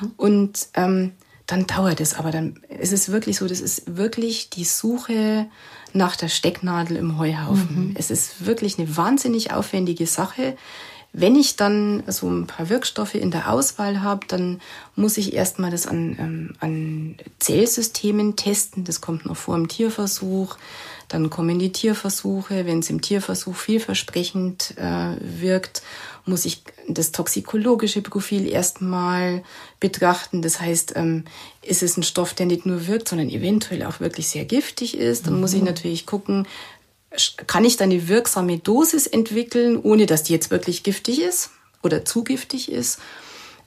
mhm. 0.00 0.12
und 0.16 0.66
ähm, 0.74 1.12
dann 1.48 1.66
dauert 1.66 2.00
es. 2.00 2.14
Aber 2.14 2.30
dann 2.30 2.60
ist 2.78 2.92
es 2.92 3.10
wirklich 3.10 3.38
so, 3.38 3.48
das 3.48 3.60
ist 3.60 3.96
wirklich 3.96 4.50
die 4.50 4.64
Suche 4.64 5.46
nach 5.92 6.14
der 6.14 6.28
Stecknadel 6.28 6.96
im 6.96 7.18
Heuhaufen. 7.18 7.88
Mhm. 7.88 7.94
Es 7.98 8.12
ist 8.12 8.46
wirklich 8.46 8.78
eine 8.78 8.96
wahnsinnig 8.96 9.52
aufwendige 9.52 10.06
Sache. 10.06 10.56
Wenn 11.14 11.34
ich 11.36 11.56
dann 11.56 12.02
so 12.06 12.28
ein 12.28 12.46
paar 12.46 12.68
Wirkstoffe 12.68 13.14
in 13.14 13.30
der 13.30 13.50
Auswahl 13.50 14.02
habe, 14.02 14.26
dann 14.28 14.60
muss 14.94 15.16
ich 15.16 15.32
erstmal 15.32 15.70
das 15.70 15.86
an, 15.86 16.16
ähm, 16.20 16.52
an 16.60 17.16
Zellsystemen 17.38 18.36
testen. 18.36 18.84
Das 18.84 19.00
kommt 19.00 19.24
noch 19.24 19.36
vor 19.36 19.56
im 19.56 19.68
Tierversuch. 19.68 20.58
Dann 21.08 21.30
kommen 21.30 21.58
die 21.58 21.72
Tierversuche. 21.72 22.66
Wenn 22.66 22.80
es 22.80 22.90
im 22.90 23.00
Tierversuch 23.00 23.56
vielversprechend 23.56 24.74
äh, 24.76 25.16
wirkt, 25.20 25.82
muss 26.26 26.44
ich 26.44 26.62
das 26.86 27.12
toxikologische 27.12 28.02
Profil 28.02 28.46
erstmal 28.46 29.42
betrachten. 29.80 30.42
Das 30.42 30.60
heißt, 30.60 30.94
ähm, 30.96 31.24
ist 31.62 31.82
es 31.82 31.96
ein 31.96 32.02
Stoff, 32.02 32.34
der 32.34 32.46
nicht 32.46 32.66
nur 32.66 32.86
wirkt, 32.86 33.08
sondern 33.08 33.30
eventuell 33.30 33.84
auch 33.84 34.00
wirklich 34.00 34.28
sehr 34.28 34.44
giftig 34.44 34.96
ist. 34.96 35.26
Dann 35.26 35.34
mhm. 35.34 35.40
muss 35.40 35.54
ich 35.54 35.60
mhm. 35.60 35.66
natürlich 35.66 36.06
gucken, 36.06 36.46
kann 37.46 37.64
ich 37.64 37.76
da 37.76 37.84
eine 37.84 38.08
wirksame 38.08 38.58
Dosis 38.58 39.06
entwickeln, 39.06 39.78
ohne 39.82 40.06
dass 40.06 40.22
die 40.24 40.34
jetzt 40.34 40.50
wirklich 40.50 40.82
giftig 40.82 41.22
ist 41.22 41.50
oder 41.82 42.04
zu 42.04 42.22
giftig 42.22 42.70
ist. 42.70 42.98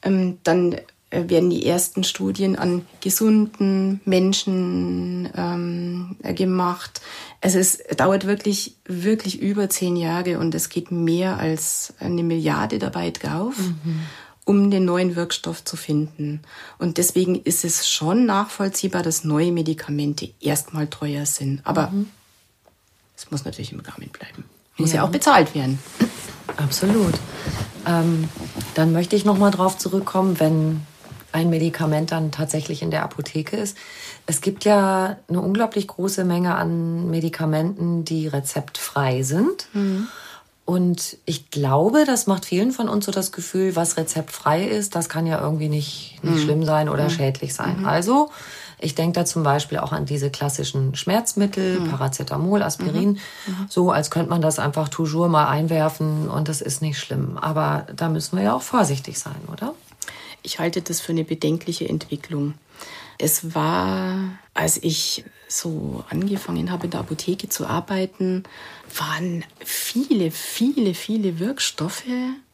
Ähm, 0.03 0.37
dann 0.43 0.79
werden 1.11 1.49
die 1.49 1.65
ersten 1.65 2.03
Studien 2.03 2.55
an 2.55 2.85
gesunden 3.01 3.99
Menschen 4.05 5.29
ähm, 5.35 6.15
gemacht. 6.23 7.01
Also 7.41 7.59
es 7.59 7.79
dauert 7.97 8.25
wirklich, 8.25 8.75
wirklich 8.85 9.41
über 9.41 9.69
zehn 9.69 9.95
Jahre 9.97 10.39
und 10.39 10.55
es 10.55 10.69
geht 10.69 10.91
mehr 10.91 11.37
als 11.37 11.93
eine 11.99 12.23
Milliarde 12.23 12.79
dabei 12.79 13.11
drauf, 13.11 13.57
mhm. 13.57 14.01
um 14.45 14.71
den 14.71 14.85
neuen 14.85 15.15
Wirkstoff 15.15 15.63
zu 15.65 15.75
finden. 15.75 16.41
Und 16.79 16.97
deswegen 16.97 17.35
ist 17.35 17.65
es 17.65 17.89
schon 17.89 18.25
nachvollziehbar, 18.25 19.03
dass 19.03 19.25
neue 19.25 19.51
Medikamente 19.51 20.29
erstmal 20.39 20.87
teuer 20.87 21.25
sind. 21.25 21.61
Aber 21.65 21.89
mhm. 21.89 22.07
es 23.17 23.29
muss 23.31 23.43
natürlich 23.43 23.73
im 23.73 23.81
Rahmen 23.81 24.09
bleiben. 24.09 24.45
Muss 24.77 24.91
ja, 24.93 24.97
ja 24.97 25.03
auch 25.03 25.11
bezahlt 25.11 25.53
werden. 25.55 25.77
Absolut. 26.57 27.15
Ähm, 27.85 28.29
dann 28.75 28.93
möchte 28.93 29.15
ich 29.15 29.25
noch 29.25 29.37
mal 29.37 29.51
drauf 29.51 29.77
zurückkommen, 29.77 30.39
wenn 30.39 30.81
ein 31.31 31.49
Medikament 31.49 32.11
dann 32.11 32.31
tatsächlich 32.31 32.81
in 32.81 32.91
der 32.91 33.03
Apotheke 33.03 33.57
ist. 33.57 33.77
Es 34.25 34.41
gibt 34.41 34.65
ja 34.65 35.17
eine 35.27 35.41
unglaublich 35.41 35.87
große 35.87 36.23
Menge 36.25 36.55
an 36.55 37.09
Medikamenten, 37.09 38.05
die 38.05 38.27
rezeptfrei 38.27 39.23
sind. 39.23 39.67
Mhm. 39.73 40.07
Und 40.65 41.17
ich 41.25 41.49
glaube, 41.49 42.05
das 42.05 42.27
macht 42.27 42.45
vielen 42.45 42.71
von 42.71 42.87
uns 42.87 43.05
so 43.05 43.11
das 43.11 43.31
Gefühl, 43.31 43.75
was 43.75 43.97
rezeptfrei 43.97 44.63
ist, 44.63 44.95
das 44.95 45.09
kann 45.09 45.25
ja 45.25 45.41
irgendwie 45.41 45.67
nicht, 45.69 46.19
nicht 46.23 46.35
mhm. 46.35 46.39
schlimm 46.39 46.65
sein 46.65 46.87
oder 46.87 47.05
mhm. 47.05 47.09
schädlich 47.09 47.53
sein. 47.53 47.79
Mhm. 47.79 47.87
Also, 47.87 48.29
ich 48.79 48.95
denke 48.95 49.19
da 49.19 49.25
zum 49.25 49.43
Beispiel 49.43 49.79
auch 49.79 49.91
an 49.91 50.05
diese 50.05 50.29
klassischen 50.29 50.95
Schmerzmittel, 50.95 51.79
mhm. 51.79 51.89
Paracetamol, 51.89 52.63
Aspirin, 52.63 53.19
mhm. 53.47 53.65
so 53.69 53.91
als 53.91 54.11
könnte 54.11 54.29
man 54.29 54.41
das 54.41 54.59
einfach 54.59 54.87
toujours 54.87 55.29
mal 55.29 55.47
einwerfen 55.47 56.29
und 56.29 56.47
das 56.47 56.61
ist 56.61 56.81
nicht 56.81 56.99
schlimm. 56.99 57.37
Aber 57.37 57.85
da 57.95 58.07
müssen 58.07 58.37
wir 58.37 58.43
ja 58.43 58.53
auch 58.55 58.61
vorsichtig 58.61 59.19
sein, 59.19 59.41
oder? 59.51 59.73
Ich 60.43 60.59
halte 60.59 60.81
das 60.81 61.01
für 61.01 61.11
eine 61.11 61.23
bedenkliche 61.23 61.87
Entwicklung. 61.87 62.55
Es 63.17 63.53
war, 63.53 64.39
als 64.53 64.77
ich 64.77 65.23
so 65.47 66.03
angefangen 66.09 66.71
habe, 66.71 66.85
in 66.85 66.91
der 66.91 67.01
Apotheke 67.01 67.49
zu 67.49 67.67
arbeiten, 67.67 68.43
waren 68.95 69.43
viele, 69.59 70.31
viele, 70.31 70.93
viele 70.93 71.39
Wirkstoffe 71.39 72.03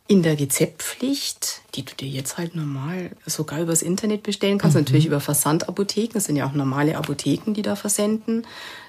in 0.08 0.24
der 0.24 0.40
Rezeptpflicht, 0.40 1.62
die 1.76 1.84
du 1.84 1.94
dir 1.96 2.08
jetzt 2.08 2.38
halt 2.38 2.56
normal 2.56 3.12
sogar 3.26 3.62
übers 3.62 3.82
Internet 3.82 4.24
bestellen 4.24 4.58
kannst, 4.58 4.76
mhm. 4.76 4.84
natürlich 4.84 5.06
über 5.06 5.20
Versandapotheken, 5.20 6.14
das 6.14 6.26
sind 6.26 6.38
ja 6.38 6.48
auch 6.48 6.54
normale 6.54 6.98
Apotheken, 6.98 7.54
die 7.54 7.62
da 7.62 7.76
versenden. 7.76 8.48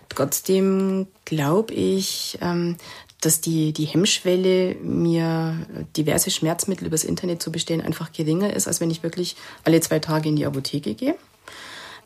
Trotzdem 0.08 1.08
glaube 1.24 1.74
ich, 1.74 2.38
ähm, 2.40 2.76
dass 3.20 3.40
die, 3.40 3.72
die 3.72 3.86
Hemmschwelle, 3.86 4.76
mir 4.76 5.66
diverse 5.96 6.30
Schmerzmittel 6.30 6.86
übers 6.86 7.04
Internet 7.04 7.42
zu 7.42 7.50
bestellen, 7.50 7.80
einfach 7.80 8.12
geringer 8.12 8.52
ist, 8.54 8.68
als 8.68 8.80
wenn 8.80 8.90
ich 8.90 9.02
wirklich 9.02 9.36
alle 9.64 9.80
zwei 9.80 9.98
Tage 9.98 10.28
in 10.28 10.36
die 10.36 10.46
Apotheke 10.46 10.94
gehe. 10.94 11.16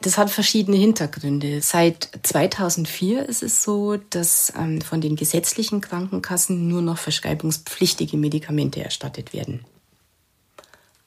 Das 0.01 0.19
hat 0.19 0.31
verschiedene 0.31 0.77
Hintergründe. 0.77 1.61
Seit 1.61 2.09
2004 2.23 3.29
ist 3.29 3.43
es 3.43 3.63
so, 3.63 3.97
dass 3.97 4.53
ähm, 4.59 4.81
von 4.81 5.01
den 5.01 5.15
gesetzlichen 5.15 5.81
Krankenkassen 5.81 6.67
nur 6.67 6.83
noch 6.83 6.99
verschreibungspflichtige 6.99 8.17
Medikamente 8.17 8.83
erstattet 8.83 9.33
werden. 9.33 9.65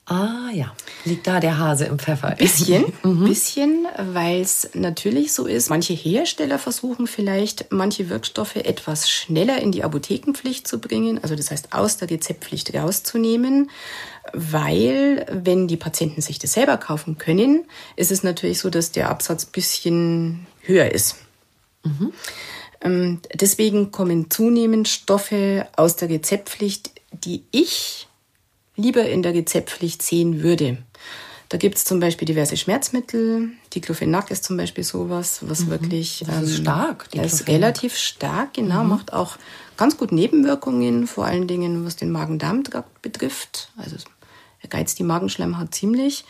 Ah 0.07 0.51
ja, 0.53 0.71
liegt 1.03 1.25
da 1.25 1.39
der 1.39 1.57
Hase 1.57 1.85
im 1.85 1.97
Pfeffer. 1.97 2.27
Ein 2.27 2.37
bisschen, 2.37 2.93
mhm. 3.03 3.25
bisschen, 3.25 3.87
weil 3.97 4.41
es 4.41 4.69
natürlich 4.75 5.33
so 5.33 5.47
ist. 5.47 5.69
Manche 5.71 5.93
Hersteller 5.93 6.59
versuchen 6.59 7.07
vielleicht, 7.07 7.71
manche 7.71 8.07
Wirkstoffe 8.09 8.55
etwas 8.55 9.09
schneller 9.09 9.59
in 9.59 9.71
die 9.71 9.83
Apothekenpflicht 9.83 10.67
zu 10.67 10.79
bringen, 10.79 11.19
also 11.23 11.35
das 11.35 11.49
heißt 11.49 11.73
aus 11.73 11.97
der 11.97 12.11
Rezeptpflicht 12.11 12.75
rauszunehmen, 12.75 13.71
weil 14.31 15.25
wenn 15.31 15.67
die 15.67 15.77
Patienten 15.77 16.21
sich 16.21 16.37
das 16.37 16.53
selber 16.53 16.77
kaufen 16.77 17.17
können, 17.17 17.65
ist 17.95 18.11
es 18.11 18.21
natürlich 18.21 18.59
so, 18.59 18.69
dass 18.69 18.91
der 18.91 19.09
Absatz 19.09 19.45
bisschen 19.45 20.45
höher 20.61 20.91
ist. 20.91 21.15
Mhm. 21.83 22.13
Ähm, 22.81 23.21
deswegen 23.33 23.91
kommen 23.91 24.29
zunehmend 24.29 24.87
Stoffe 24.87 25.67
aus 25.75 25.95
der 25.95 26.09
Rezeptpflicht, 26.09 26.91
die 27.11 27.43
ich 27.51 28.07
lieber 28.75 29.07
in 29.07 29.23
der 29.23 29.33
Rezeptpflicht 29.33 30.01
sehen 30.01 30.41
würde. 30.41 30.77
Da 31.49 31.57
gibt 31.57 31.77
es 31.77 31.85
zum 31.85 31.99
Beispiel 31.99 32.25
diverse 32.25 32.57
Schmerzmittel. 32.57 33.49
Diclofenac 33.73 34.31
ist 34.31 34.43
zum 34.43 34.57
Beispiel 34.57 34.83
sowas, 34.83 35.39
was 35.41 35.61
mhm. 35.61 35.69
wirklich 35.69 36.23
das 36.25 36.43
ist 36.43 36.57
ähm, 36.57 36.63
stark. 36.63 37.07
Das 37.11 37.33
ist 37.33 37.47
relativ 37.47 37.95
stark, 37.95 38.55
genau, 38.55 38.83
mhm. 38.83 38.89
macht 38.89 39.13
auch 39.13 39.37
ganz 39.77 39.97
gut 39.97 40.11
Nebenwirkungen, 40.11 41.07
vor 41.07 41.25
allen 41.25 41.47
Dingen 41.47 41.85
was 41.85 41.95
den 41.95 42.11
Magen-Darm-Trakt 42.11 43.01
betrifft. 43.01 43.69
Also 43.77 43.97
er 44.61 44.69
geizt 44.69 44.97
die 44.97 45.03
Magenschleimhaut 45.03 45.73
ziemlich. 45.75 46.25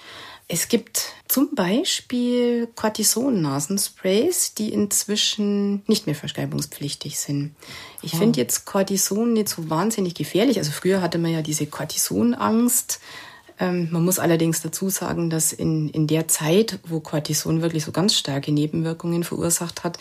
Es 0.48 0.68
gibt 0.68 1.14
zum 1.28 1.56
Beispiel 1.56 2.68
Cortison-Nasensprays, 2.76 4.54
die 4.54 4.72
inzwischen 4.72 5.82
nicht 5.88 6.06
mehr 6.06 6.16
verschreibungspflichtig 6.16 7.18
sind. 7.18 7.56
Ich 8.04 8.14
oh. 8.14 8.18
finde 8.18 8.40
jetzt 8.40 8.66
Cortison 8.66 9.34
nicht 9.34 9.50
so 9.50 9.70
wahnsinnig 9.72 10.14
gefährlich. 10.14 10.60
Also 10.60 10.72
früher 10.72 11.02
hatte 11.02 11.18
man 11.18 11.32
ja 11.32 11.42
diese 11.42 11.66
Cortison-Angst. 11.66 13.00
Ähm, 13.60 13.88
man 13.92 14.06
muss 14.06 14.20
allerdings 14.20 14.62
dazu 14.62 14.90
sagen, 14.90 15.32
dass 15.32 15.52
in, 15.52 15.90
in 15.90 16.06
der 16.06 16.28
Zeit, 16.28 16.80
wo 16.88 17.00
Cortison 17.00 17.64
wirklich 17.64 17.84
so 17.84 17.92
ganz 17.92 18.14
starke 18.14 18.52
Nebenwirkungen 18.52 19.24
verursacht 19.24 19.84
hat, 19.84 19.98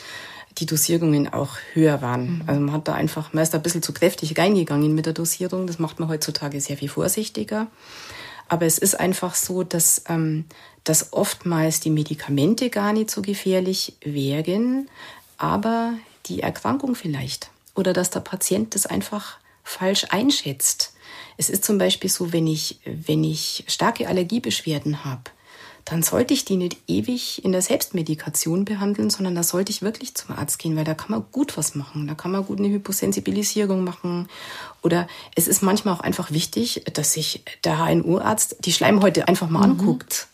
die 0.58 0.66
Dosierungen 0.66 1.32
auch 1.32 1.56
höher 1.72 2.02
waren. 2.02 2.36
Mhm. 2.36 2.42
Also 2.46 2.60
man 2.60 2.74
hat 2.74 2.88
da 2.88 2.94
einfach, 2.94 3.32
man 3.32 3.42
ist 3.42 3.54
da 3.54 3.58
ein 3.58 3.62
bisschen 3.62 3.82
zu 3.82 3.94
kräftig 3.94 4.36
reingegangen 4.36 4.94
mit 4.94 5.06
der 5.06 5.14
Dosierung. 5.14 5.66
Das 5.66 5.78
macht 5.78 6.00
man 6.00 6.10
heutzutage 6.10 6.60
sehr 6.60 6.76
viel 6.76 6.90
vorsichtiger. 6.90 7.68
Aber 8.54 8.66
es 8.66 8.78
ist 8.78 9.00
einfach 9.00 9.34
so, 9.34 9.64
dass, 9.64 10.04
ähm, 10.08 10.44
dass 10.84 11.12
oftmals 11.12 11.80
die 11.80 11.90
Medikamente 11.90 12.70
gar 12.70 12.92
nicht 12.92 13.10
so 13.10 13.20
gefährlich 13.20 13.96
wären, 14.00 14.88
aber 15.38 15.94
die 16.26 16.40
Erkrankung 16.40 16.94
vielleicht. 16.94 17.50
Oder 17.74 17.92
dass 17.92 18.10
der 18.10 18.20
Patient 18.20 18.76
das 18.76 18.86
einfach 18.86 19.38
falsch 19.64 20.06
einschätzt. 20.10 20.92
Es 21.36 21.50
ist 21.50 21.64
zum 21.64 21.78
Beispiel 21.78 22.08
so, 22.08 22.32
wenn 22.32 22.46
ich, 22.46 22.78
wenn 22.84 23.24
ich 23.24 23.64
starke 23.66 24.06
Allergiebeschwerden 24.06 25.04
habe, 25.04 25.32
dann 25.84 26.02
sollte 26.02 26.32
ich 26.32 26.46
die 26.46 26.56
nicht 26.56 26.78
ewig 26.88 27.44
in 27.44 27.52
der 27.52 27.60
Selbstmedikation 27.60 28.64
behandeln, 28.64 29.10
sondern 29.10 29.34
da 29.34 29.42
sollte 29.42 29.70
ich 29.70 29.82
wirklich 29.82 30.14
zum 30.14 30.34
Arzt 30.34 30.58
gehen, 30.58 30.76
weil 30.76 30.84
da 30.84 30.94
kann 30.94 31.10
man 31.10 31.24
gut 31.30 31.58
was 31.58 31.74
machen. 31.74 32.06
Da 32.06 32.14
kann 32.14 32.30
man 32.30 32.46
gut 32.46 32.58
eine 32.58 32.68
Hyposensibilisierung 32.68 33.84
machen. 33.84 34.28
Oder 34.82 35.06
es 35.34 35.46
ist 35.46 35.62
manchmal 35.62 35.94
auch 35.94 36.00
einfach 36.00 36.30
wichtig, 36.30 36.84
dass 36.94 37.12
sich 37.12 37.42
der 37.64 37.84
HNO-Arzt 37.84 38.56
die 38.60 38.72
Schleimhäute 38.72 39.28
einfach 39.28 39.50
mal 39.50 39.66
mhm. 39.66 39.72
anguckt. 39.72 40.28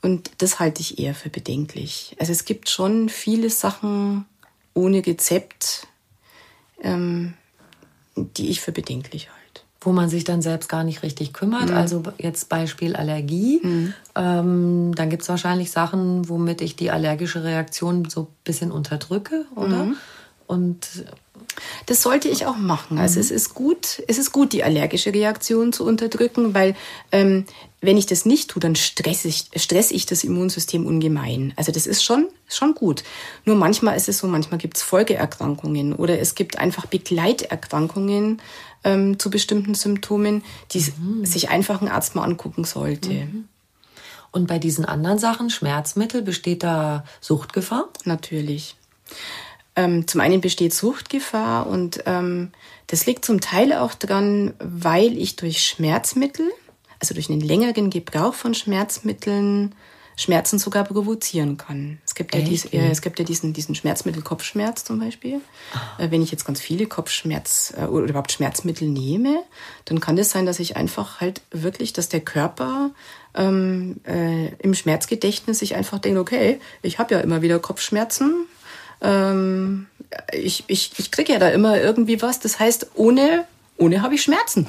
Und 0.00 0.30
das 0.38 0.58
halte 0.58 0.80
ich 0.80 0.98
eher 0.98 1.14
für 1.14 1.28
bedenklich. 1.28 2.16
Also 2.18 2.32
es 2.32 2.46
gibt 2.46 2.70
schon 2.70 3.10
viele 3.10 3.50
Sachen 3.50 4.24
ohne 4.72 5.04
Rezept, 5.04 5.86
ähm, 6.82 7.34
die 8.16 8.48
ich 8.48 8.60
für 8.60 8.72
bedenklich 8.72 9.28
halte 9.28 9.37
wo 9.88 9.92
man 9.92 10.10
sich 10.10 10.24
dann 10.24 10.42
selbst 10.42 10.68
gar 10.68 10.84
nicht 10.84 11.02
richtig 11.02 11.32
kümmert. 11.32 11.70
Mhm. 11.70 11.76
Also 11.76 12.02
jetzt 12.18 12.50
Beispiel 12.50 12.94
Allergie. 12.94 13.60
Mhm. 13.62 13.94
Ähm, 14.14 14.94
dann 14.94 15.08
gibt 15.08 15.22
es 15.22 15.30
wahrscheinlich 15.30 15.70
Sachen, 15.70 16.28
womit 16.28 16.60
ich 16.60 16.76
die 16.76 16.90
allergische 16.90 17.42
Reaktion 17.42 18.06
so 18.10 18.20
ein 18.20 18.26
bisschen 18.44 18.70
unterdrücke, 18.70 19.46
oder? 19.54 19.86
Mhm. 19.86 19.96
Und 20.46 20.86
das 21.86 22.02
sollte 22.02 22.28
ich 22.28 22.44
auch 22.44 22.58
machen. 22.58 22.98
Also 22.98 23.14
mhm. 23.14 23.20
es 23.22 23.30
ist 23.30 23.54
gut, 23.54 24.02
es 24.06 24.18
ist 24.18 24.30
gut, 24.30 24.52
die 24.52 24.62
allergische 24.62 25.14
Reaktion 25.14 25.72
zu 25.72 25.86
unterdrücken, 25.86 26.52
weil 26.52 26.76
ähm, 27.10 27.46
wenn 27.80 27.96
ich 27.96 28.04
das 28.04 28.26
nicht 28.26 28.50
tue, 28.50 28.60
dann 28.60 28.76
stresse 28.76 29.28
ich, 29.28 29.46
stress 29.56 29.90
ich 29.90 30.04
das 30.04 30.22
Immunsystem 30.22 30.84
ungemein. 30.84 31.54
Also 31.56 31.72
das 31.72 31.86
ist 31.86 32.04
schon, 32.04 32.28
schon 32.56 32.74
gut. 32.74 33.04
Nur 33.44 33.56
manchmal 33.56 33.96
ist 33.96 34.08
es 34.08 34.18
so, 34.18 34.26
manchmal 34.26 34.58
gibt 34.58 34.76
es 34.76 34.82
Folgeerkrankungen 34.82 35.94
oder 35.94 36.18
es 36.18 36.34
gibt 36.34 36.58
einfach 36.58 36.86
Begleiterkrankungen 36.86 38.40
ähm, 38.84 39.18
zu 39.18 39.30
bestimmten 39.30 39.74
Symptomen, 39.74 40.42
die 40.72 40.80
mhm. 40.98 41.24
sich 41.24 41.50
einfach 41.50 41.82
ein 41.82 41.88
Arzt 41.88 42.14
mal 42.14 42.24
angucken 42.24 42.64
sollte. 42.64 43.10
Mhm. 43.10 43.48
Und 44.30 44.46
bei 44.46 44.58
diesen 44.58 44.84
anderen 44.84 45.18
Sachen, 45.18 45.50
Schmerzmittel, 45.50 46.22
besteht 46.22 46.62
da 46.62 47.04
Suchtgefahr? 47.20 47.88
Natürlich. 48.04 48.76
Ähm, 49.74 50.06
zum 50.06 50.20
einen 50.20 50.40
besteht 50.40 50.74
Suchtgefahr 50.74 51.66
und 51.66 52.02
ähm, 52.06 52.50
das 52.88 53.06
liegt 53.06 53.24
zum 53.24 53.40
Teil 53.40 53.72
auch 53.72 53.94
daran, 53.94 54.54
weil 54.58 55.16
ich 55.16 55.36
durch 55.36 55.62
Schmerzmittel, 55.62 56.50
also 57.00 57.14
durch 57.14 57.30
einen 57.30 57.40
längeren 57.40 57.90
Gebrauch 57.90 58.34
von 58.34 58.54
Schmerzmitteln, 58.54 59.74
Schmerzen 60.18 60.58
sogar 60.58 60.82
provozieren 60.82 61.56
kann. 61.58 61.98
Es 62.04 62.16
gibt 62.16 62.34
ja, 62.34 62.40
dies, 62.40 62.64
äh, 62.64 62.90
es 62.90 63.02
gibt 63.02 63.20
ja 63.20 63.24
diesen, 63.24 63.52
diesen 63.52 63.76
Schmerzmittel 63.76 64.20
Kopfschmerz 64.20 64.82
zum 64.82 64.98
Beispiel. 64.98 65.40
Ah. 65.72 66.02
Äh, 66.02 66.10
wenn 66.10 66.22
ich 66.22 66.32
jetzt 66.32 66.44
ganz 66.44 66.60
viele 66.60 66.86
Kopfschmerz 66.86 67.72
äh, 67.78 67.84
oder 67.84 68.08
überhaupt 68.08 68.32
Schmerzmittel 68.32 68.88
nehme, 68.88 69.44
dann 69.84 70.00
kann 70.00 70.18
es 70.18 70.26
das 70.26 70.32
sein, 70.32 70.44
dass 70.44 70.58
ich 70.58 70.76
einfach 70.76 71.20
halt 71.20 71.42
wirklich, 71.52 71.92
dass 71.92 72.08
der 72.08 72.20
Körper 72.20 72.90
ähm, 73.36 74.00
äh, 74.08 74.48
im 74.56 74.74
Schmerzgedächtnis 74.74 75.60
sich 75.60 75.76
einfach 75.76 76.00
denkt, 76.00 76.18
okay, 76.18 76.58
ich 76.82 76.98
habe 76.98 77.14
ja 77.14 77.20
immer 77.20 77.40
wieder 77.40 77.60
Kopfschmerzen. 77.60 78.46
Ähm, 79.00 79.86
ich, 80.32 80.64
ich, 80.66 80.98
ich 80.98 81.12
kriege 81.12 81.34
ja 81.34 81.38
da 81.38 81.48
immer 81.50 81.80
irgendwie 81.80 82.20
was. 82.20 82.40
Das 82.40 82.58
heißt, 82.58 82.88
ohne, 82.94 83.44
ohne 83.76 84.02
habe 84.02 84.16
ich 84.16 84.22
Schmerzen. 84.22 84.66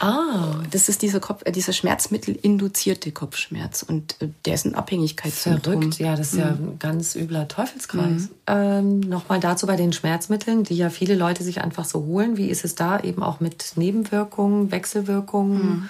Ah. 0.00 0.54
Das 0.70 0.88
ist 0.88 1.02
dieser, 1.02 1.20
Kopf, 1.20 1.42
äh, 1.44 1.52
dieser 1.52 1.72
schmerzmittelinduzierte 1.72 3.12
Kopfschmerz 3.12 3.82
und 3.82 4.20
äh, 4.20 4.28
der 4.44 4.54
ist 4.54 4.64
ein 4.64 4.74
Abhängigkeitssymptom. 4.74 5.74
Verrückt, 5.74 5.98
ja, 5.98 6.16
das 6.16 6.28
ist 6.28 6.34
mhm. 6.34 6.40
ja 6.40 6.46
ein 6.46 6.76
ganz 6.78 7.14
übler 7.14 7.48
Teufelskreis. 7.48 8.22
Mhm. 8.22 8.30
Ähm, 8.46 9.00
Nochmal 9.00 9.40
dazu 9.40 9.66
bei 9.66 9.76
den 9.76 9.92
Schmerzmitteln, 9.92 10.64
die 10.64 10.76
ja 10.76 10.90
viele 10.90 11.14
Leute 11.14 11.42
sich 11.44 11.60
einfach 11.60 11.84
so 11.84 12.04
holen. 12.04 12.36
Wie 12.36 12.48
ist 12.48 12.64
es 12.64 12.74
da 12.74 13.00
eben 13.00 13.22
auch 13.22 13.40
mit 13.40 13.72
Nebenwirkungen, 13.76 14.70
Wechselwirkungen? 14.70 15.58
Mhm. 15.62 15.88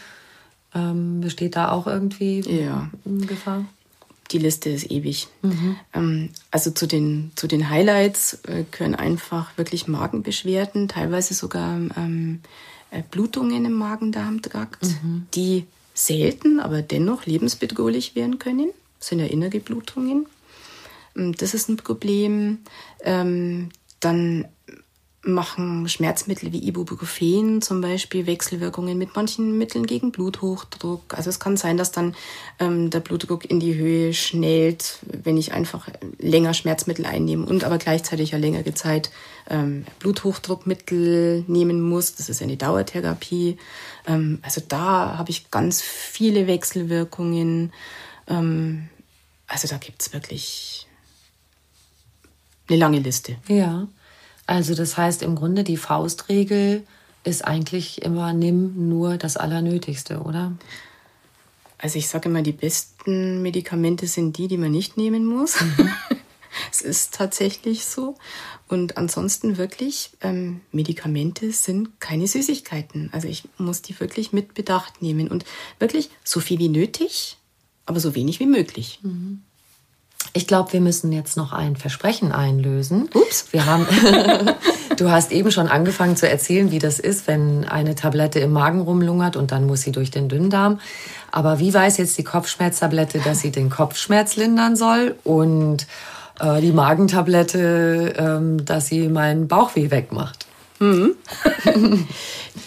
Ähm, 0.75 1.21
besteht 1.21 1.57
da 1.57 1.71
auch 1.71 1.87
irgendwie 1.87 2.41
ja. 2.41 2.89
Gefahr? 3.05 3.65
Die 4.31 4.39
Liste 4.39 4.71
ist 4.71 4.91
ewig. 4.91 5.29
Mhm. 5.43 5.77
Ähm, 5.93 6.31
also 6.51 6.71
zu 6.71 6.87
den, 6.87 7.33
zu 7.35 7.47
den 7.47 7.69
Highlights 7.69 8.41
äh, 8.45 8.65
gehören 8.71 8.95
einfach 8.95 9.57
wirklich 9.59 9.87
Magenbeschwerden, 9.89 10.89
teilweise 10.89 11.35
sogar 11.35 11.75
ähm, 11.75 12.41
äh, 12.45 12.49
Blutungen 13.01 13.65
im 13.65 13.73
Magen-Darm-Trakt, 13.73 14.83
mhm. 14.83 15.27
die 15.35 15.67
selten, 15.95 16.61
aber 16.61 16.83
dennoch 16.83 17.27
lebensbedrohlich 17.27 18.15
werden 18.15 18.39
können. 18.39 18.71
Das 18.99 19.09
sind 19.09 19.21
ja 19.21 19.27
innere 19.27 19.61
Blutungen. 19.61 20.27
Ähm, 21.17 21.35
das 21.35 21.55
ist 21.55 21.69
ein 21.69 21.77
Problem. 21.77 22.59
Ähm, 23.03 23.71
dann 24.01 24.47
machen 25.25 25.89
Schmerzmittel 25.89 26.53
wie 26.53 26.67
Ibuprofen 26.67 27.63
zum 27.63 27.81
Beispiel 27.81 28.27
Wechselwirkungen 28.27 28.99
mit 28.99 29.15
manchen 29.15 29.57
Mitteln 29.57 29.87
gegen 29.87 30.11
Bluthochdruck. 30.11 31.15
Also 31.17 31.31
es 31.31 31.39
kann 31.39 31.57
sein, 31.57 31.77
dass 31.77 31.93
dann 31.93 32.17
ähm, 32.59 32.91
der 32.91 33.01
Blutdruck 33.01 33.45
in 33.45 33.61
die 33.61 33.75
Höhe 33.75 34.15
schnellt, 34.15 34.99
wenn 35.03 35.37
ich 35.37 35.53
einfach 35.53 35.89
länger 36.19 36.55
Schmerzmittel 36.55 37.07
einnehme 37.07 37.47
und 37.47 37.63
aber 37.63 37.79
gleichzeitig 37.79 38.33
ja 38.33 38.39
längere 38.39 38.75
Zeit 38.75 39.13
ähm, 39.49 39.85
Bluthochdruckmittel 40.01 41.45
nehmen 41.47 41.81
muss. 41.81 42.17
Das 42.17 42.29
ist 42.29 42.43
eine 42.43 42.57
Dauertherapie. 42.57 43.59
Ähm, 44.09 44.41
also 44.43 44.61
da 44.67 45.19
habe 45.19 45.31
ich 45.31 45.53
ganz 45.53 45.83
viele 45.83 46.49
Wechselwirkungen. 46.49 47.73
Ähm, 48.27 48.89
also 49.47 49.69
da 49.69 49.77
gibt's 49.77 50.13
wirklich 50.13 50.89
eine 52.69 52.79
lange 52.79 52.99
Liste. 52.99 53.37
Ja. 53.47 53.87
Also 54.47 54.75
das 54.75 54.97
heißt 54.97 55.23
im 55.23 55.37
Grunde, 55.37 55.65
die 55.65 55.77
Faustregel 55.77 56.85
ist 57.25 57.45
eigentlich 57.45 58.03
immer, 58.03 58.33
nimm 58.33 58.89
nur 58.89 59.17
das 59.17 59.37
Allernötigste, 59.37 60.21
oder? 60.21 60.53
Also 61.79 61.99
ich 61.99 62.09
sage 62.09 62.29
immer, 62.29 62.43
die 62.43 62.53
besten 62.53 63.43
Medikamente 63.43 64.07
sind 64.07 64.39
die, 64.39 64.49
die 64.49 64.57
man 64.57 64.71
nicht 64.71 64.97
nehmen 64.97 65.25
muss. 65.25 65.61
Mhm. 65.61 65.91
es 66.71 66.81
ist 66.81 67.15
tatsächlich 67.15 67.85
so. 67.85 68.17
Und 68.69 68.97
ansonsten 68.97 69.59
wirklich, 69.59 70.11
ähm, 70.21 70.61
Medikamente 70.71 71.53
sind 71.53 72.01
keine 72.01 72.27
Süßigkeiten. 72.27 73.11
Also 73.13 73.29
ich 73.29 73.45
muss 73.59 73.83
die 73.83 73.99
wirklich 73.99 74.33
mit 74.33 74.55
Bedacht 74.55 75.03
nehmen 75.03 75.29
und 75.29 75.45
wirklich 75.79 76.11
so 76.25 76.41
viel 76.41 76.59
wie 76.59 76.69
nötig, 76.69 77.37
aber 77.85 78.01
so 78.01 78.15
wenig 78.15 78.41
wie 78.41 78.47
möglich. 78.47 79.01
Mhm. 79.03 79.43
Ich 80.35 80.47
glaube, 80.47 80.73
wir 80.73 80.81
müssen 80.81 81.13
jetzt 81.13 81.37
noch 81.37 81.53
ein 81.53 81.77
Versprechen 81.77 82.33
einlösen. 82.33 83.11
Ups. 83.13 83.47
Wir 83.53 83.67
haben, 83.67 83.87
du 84.97 85.11
hast 85.11 85.31
eben 85.31 85.51
schon 85.51 85.69
angefangen 85.69 86.17
zu 86.17 86.27
erzählen, 86.27 86.71
wie 86.71 86.79
das 86.79 86.99
ist, 86.99 87.27
wenn 87.27 87.67
eine 87.67 87.95
Tablette 87.95 88.41
im 88.41 88.53
Magen 88.53 88.81
rumlungert 88.81 89.37
und 89.37 89.53
dann 89.53 89.67
muss 89.67 89.83
sie 89.83 89.93
durch 89.93 90.11
den 90.11 90.31
Dünndarm. 90.31 90.81
Aber 91.31 91.59
wie 91.59 91.75
weiß 91.75 91.99
jetzt 91.99 92.17
die 92.17 92.25
Kopfschmerztablette, 92.25 93.21
dass 93.21 93.41
sie 93.41 93.51
den 93.51 93.69
Kopfschmerz 93.69 94.37
lindern 94.37 94.75
soll 94.75 95.17
und 95.23 95.87
äh, 96.41 96.63
die 96.63 96.73
Magentablette, 96.73 98.15
ähm, 98.17 98.65
dass 98.65 98.87
sie 98.87 99.09
meinen 99.09 99.49
Bauchweh 99.49 99.91
wegmacht? 99.91 100.47
Mhm. 100.79 101.15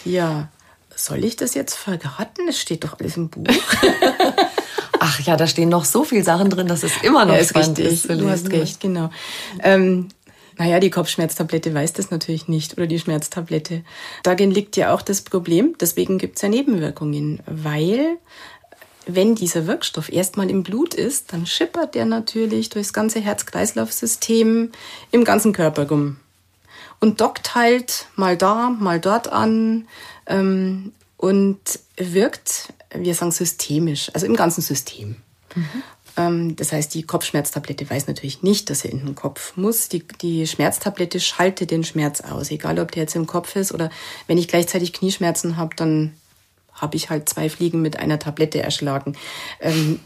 ja, 0.04 0.48
soll 0.94 1.24
ich 1.24 1.34
das 1.34 1.54
jetzt 1.54 1.74
verraten? 1.74 2.48
Es 2.48 2.60
steht 2.60 2.84
doch 2.84 2.98
alles 3.00 3.16
im 3.16 3.28
Buch. 3.28 3.44
Ach 5.08 5.20
ja, 5.20 5.36
da 5.36 5.46
stehen 5.46 5.68
noch 5.68 5.84
so 5.84 6.02
viele 6.02 6.24
Sachen 6.24 6.50
drin, 6.50 6.66
dass 6.66 6.82
es 6.82 6.92
immer 7.04 7.24
noch 7.24 7.36
ja, 7.36 7.44
spannend 7.44 7.78
richtig. 7.78 8.10
ist. 8.10 8.20
Du 8.20 8.28
hast 8.28 8.50
recht, 8.50 8.80
genau. 8.80 9.10
Ähm, 9.62 10.08
naja, 10.58 10.80
die 10.80 10.90
Kopfschmerztablette 10.90 11.72
weiß 11.72 11.92
das 11.92 12.10
natürlich 12.10 12.48
nicht 12.48 12.76
oder 12.76 12.88
die 12.88 12.98
Schmerztablette. 12.98 13.84
Darin 14.24 14.50
liegt 14.50 14.76
ja 14.76 14.92
auch 14.92 15.02
das 15.02 15.22
Problem, 15.22 15.76
deswegen 15.80 16.18
gibt 16.18 16.36
es 16.36 16.42
ja 16.42 16.48
Nebenwirkungen, 16.48 17.40
weil 17.46 18.16
wenn 19.06 19.36
dieser 19.36 19.68
Wirkstoff 19.68 20.10
erstmal 20.10 20.50
im 20.50 20.64
Blut 20.64 20.92
ist, 20.92 21.32
dann 21.32 21.46
schippert 21.46 21.94
der 21.94 22.04
natürlich 22.04 22.70
durchs 22.70 22.92
ganze 22.92 23.20
Herz-Kreislauf-System 23.20 24.72
im 25.12 25.24
ganzen 25.24 25.52
Körper 25.52 25.88
rum 25.88 26.16
und 26.98 27.20
dockt 27.20 27.54
halt 27.54 28.06
mal 28.16 28.36
da, 28.36 28.70
mal 28.70 28.98
dort 28.98 29.28
an 29.28 29.86
ähm, 30.26 30.92
und 31.16 31.60
wirkt 31.96 32.72
wir 32.98 33.14
sagen 33.14 33.32
systemisch, 33.32 34.10
also 34.14 34.26
im 34.26 34.36
ganzen 34.36 34.62
System. 34.62 35.16
Mhm. 35.54 36.56
das 36.56 36.72
heißt, 36.72 36.94
die 36.94 37.02
Kopfschmerztablette 37.02 37.88
weiß 37.88 38.08
natürlich 38.08 38.42
nicht, 38.42 38.68
dass 38.68 38.84
er 38.84 38.92
in 38.92 39.04
den 39.04 39.14
Kopf 39.14 39.56
muss. 39.56 39.88
Die, 39.88 40.02
die 40.20 40.46
Schmerztablette 40.46 41.20
schaltet 41.20 41.70
den 41.70 41.84
Schmerz 41.84 42.20
aus, 42.20 42.50
egal 42.50 42.78
ob 42.78 42.90
der 42.92 43.02
jetzt 43.02 43.16
im 43.16 43.26
Kopf 43.26 43.56
ist 43.56 43.72
oder 43.72 43.90
wenn 44.26 44.38
ich 44.38 44.48
gleichzeitig 44.48 44.92
Knieschmerzen 44.92 45.56
habe, 45.56 45.74
dann 45.76 46.14
habe 46.72 46.96
ich 46.96 47.10
halt 47.10 47.28
zwei 47.28 47.48
Fliegen 47.48 47.82
mit 47.82 47.98
einer 47.98 48.18
Tablette 48.18 48.62
erschlagen. 48.62 49.16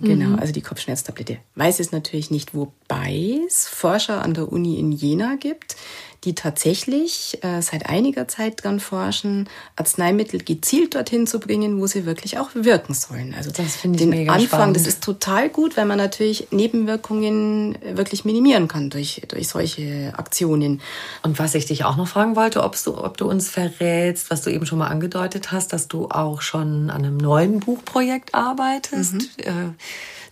Genau, 0.00 0.36
also 0.36 0.52
die 0.52 0.62
Kopfschmerztablette. 0.62 1.38
Weiß 1.54 1.80
es 1.80 1.90
natürlich 1.92 2.30
nicht, 2.30 2.54
wobei 2.54 3.40
es 3.46 3.66
Forscher 3.66 4.22
an 4.22 4.34
der 4.34 4.50
Uni 4.52 4.78
in 4.78 4.92
Jena 4.92 5.36
gibt, 5.36 5.76
die 6.24 6.34
tatsächlich 6.34 7.38
äh, 7.42 7.62
seit 7.62 7.88
einiger 7.88 8.26
Zeit 8.26 8.64
daran 8.64 8.80
forschen, 8.80 9.48
Arzneimittel 9.76 10.42
gezielt 10.42 10.96
dorthin 10.96 11.26
zu 11.28 11.38
bringen, 11.38 11.80
wo 11.80 11.86
sie 11.86 12.06
wirklich 12.06 12.38
auch 12.38 12.50
wirken 12.54 12.94
sollen. 12.94 13.34
Also 13.36 13.50
das 13.52 13.76
finde 13.76 13.96
ich 13.96 14.02
den 14.02 14.10
mega 14.10 14.32
Anfang, 14.32 14.48
spannend. 14.48 14.76
das 14.76 14.86
ist 14.86 15.02
total 15.02 15.48
gut, 15.48 15.76
weil 15.76 15.86
man 15.86 15.98
natürlich 15.98 16.48
Nebenwirkungen 16.50 17.78
wirklich 17.92 18.24
minimieren 18.24 18.66
kann 18.66 18.90
durch, 18.90 19.22
durch 19.28 19.48
solche 19.48 20.12
Aktionen. 20.16 20.80
Und 21.22 21.38
was 21.38 21.54
ich 21.54 21.66
dich 21.66 21.84
auch 21.84 21.96
noch 21.96 22.08
fragen 22.08 22.34
wollte, 22.34 22.64
ob 22.64 22.76
du, 22.82 22.98
ob 22.98 23.16
du 23.16 23.28
uns 23.28 23.48
verrätst, 23.48 24.30
was 24.30 24.42
du 24.42 24.50
eben 24.50 24.66
schon 24.66 24.78
mal 24.78 24.88
angedeutet 24.88 25.52
hast, 25.52 25.72
dass 25.72 25.86
du 25.86 26.08
auch 26.08 26.40
schon 26.40 26.90
an 26.90 27.04
einem 27.04 27.16
neuen 27.16 27.60
Buchprojekt 27.60 28.34
arbeitest. 28.34 29.38
Äh, 29.38 29.52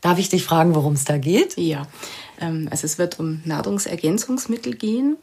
darf 0.00 0.18
ich 0.18 0.28
dich 0.28 0.44
fragen, 0.44 0.74
worum 0.74 0.94
es 0.94 1.04
da 1.04 1.18
geht? 1.18 1.56
Ja, 1.56 1.86
ähm, 2.40 2.68
also 2.70 2.84
es 2.84 2.98
wird 2.98 3.18
um 3.18 3.42
Nahrungsergänzungsmittel 3.44 4.74
gehen, 4.74 5.16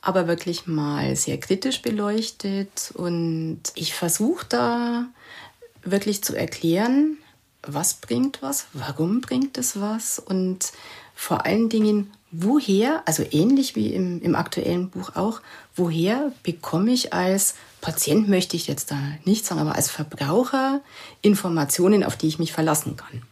aber 0.00 0.26
wirklich 0.26 0.66
mal 0.66 1.16
sehr 1.16 1.38
kritisch 1.38 1.82
beleuchtet. 1.82 2.92
Und 2.94 3.60
ich 3.74 3.94
versuche 3.94 4.46
da 4.48 5.06
wirklich 5.82 6.22
zu 6.22 6.34
erklären, 6.34 7.18
was 7.62 7.94
bringt 7.94 8.42
was, 8.42 8.66
warum 8.72 9.20
bringt 9.20 9.58
es 9.58 9.80
was 9.80 10.18
und 10.18 10.72
vor 11.14 11.46
allen 11.46 11.68
Dingen, 11.68 12.12
woher, 12.30 13.02
also 13.06 13.24
ähnlich 13.30 13.74
wie 13.74 13.92
im, 13.92 14.20
im 14.20 14.34
aktuellen 14.34 14.90
Buch 14.90 15.16
auch, 15.16 15.40
woher 15.74 16.32
bekomme 16.42 16.92
ich 16.92 17.12
als 17.12 17.54
Patient, 17.80 18.28
möchte 18.28 18.56
ich 18.56 18.66
jetzt 18.66 18.90
da 18.90 18.98
nicht 19.24 19.46
sagen, 19.46 19.60
aber 19.60 19.74
als 19.74 19.90
Verbraucher 19.90 20.80
Informationen, 21.22 22.04
auf 22.04 22.16
die 22.16 22.28
ich 22.28 22.38
mich 22.38 22.52
verlassen 22.52 22.96
kann. 22.96 23.22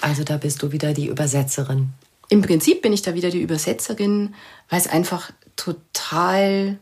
Also 0.00 0.24
da 0.24 0.36
bist 0.36 0.62
du 0.62 0.72
wieder 0.72 0.94
die 0.94 1.06
Übersetzerin. 1.06 1.90
Im 2.28 2.42
Prinzip 2.42 2.82
bin 2.82 2.92
ich 2.92 3.02
da 3.02 3.14
wieder 3.14 3.30
die 3.30 3.42
Übersetzerin, 3.42 4.34
weil 4.68 4.80
es 4.80 4.86
einfach 4.86 5.32
total, 5.56 6.78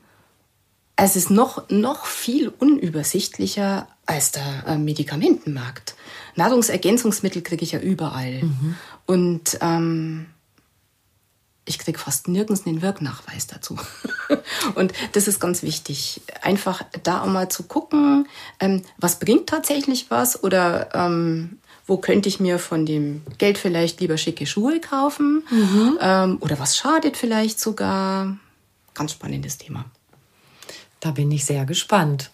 es 0.96 1.16
ist 1.16 1.30
noch, 1.30 1.68
noch 1.68 2.06
viel 2.06 2.48
unübersichtlicher 2.48 3.88
als 4.06 4.32
der 4.32 4.64
äh, 4.66 4.78
Medikamentenmarkt. 4.78 5.94
Nahrungsergänzungsmittel 6.36 7.42
kriege 7.42 7.64
ich 7.64 7.72
ja 7.72 7.80
überall. 7.80 8.42
Und 9.06 9.58
ähm, 9.60 10.26
ich 11.68 11.78
kriege 11.78 11.98
fast 11.98 12.28
nirgends 12.28 12.66
einen 12.66 12.82
Wirknachweis 12.82 13.46
dazu. 13.46 13.78
Und 14.74 14.92
das 15.12 15.28
ist 15.28 15.40
ganz 15.40 15.62
wichtig. 15.62 16.22
Einfach 16.42 16.82
da 17.02 17.22
auch 17.22 17.26
mal 17.26 17.48
zu 17.48 17.64
gucken, 17.64 18.26
ähm, 18.58 18.82
was 18.96 19.18
bringt 19.18 19.48
tatsächlich 19.48 20.10
was 20.10 20.42
oder 20.42 20.88
ähm, 20.94 21.58
wo 21.86 21.96
könnte 21.96 22.28
ich 22.28 22.40
mir 22.40 22.58
von 22.58 22.84
dem 22.84 23.22
Geld 23.38 23.58
vielleicht 23.58 24.00
lieber 24.00 24.18
schicke 24.18 24.46
Schuhe 24.46 24.80
kaufen 24.80 25.44
ähm, 26.00 26.38
oder 26.40 26.58
was 26.58 26.76
schadet 26.76 27.16
vielleicht 27.16 27.60
sogar. 27.60 28.36
Ganz 28.94 29.12
spannendes 29.12 29.58
Thema. 29.58 29.84
Da 31.00 31.12
bin 31.12 31.30
ich 31.30 31.44
sehr 31.44 31.64
gespannt. 31.64 32.30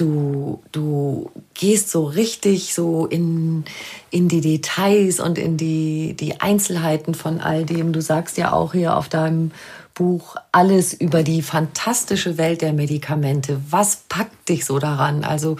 Du, 0.00 0.62
du 0.72 1.30
gehst 1.52 1.90
so 1.90 2.04
richtig 2.04 2.72
so 2.72 3.04
in, 3.04 3.64
in 4.10 4.28
die 4.28 4.40
Details 4.40 5.20
und 5.20 5.36
in 5.36 5.58
die, 5.58 6.16
die 6.18 6.40
Einzelheiten 6.40 7.14
von 7.14 7.40
all 7.40 7.66
dem. 7.66 7.92
Du 7.92 8.00
sagst 8.00 8.38
ja 8.38 8.52
auch 8.52 8.72
hier 8.72 8.96
auf 8.96 9.10
deinem 9.10 9.50
Buch 9.92 10.36
alles 10.52 10.94
über 10.94 11.22
die 11.22 11.42
fantastische 11.42 12.38
Welt 12.38 12.62
der 12.62 12.72
Medikamente. 12.72 13.60
Was 13.68 14.04
packt 14.08 14.48
dich 14.48 14.64
so 14.64 14.78
daran? 14.78 15.22
Also 15.22 15.58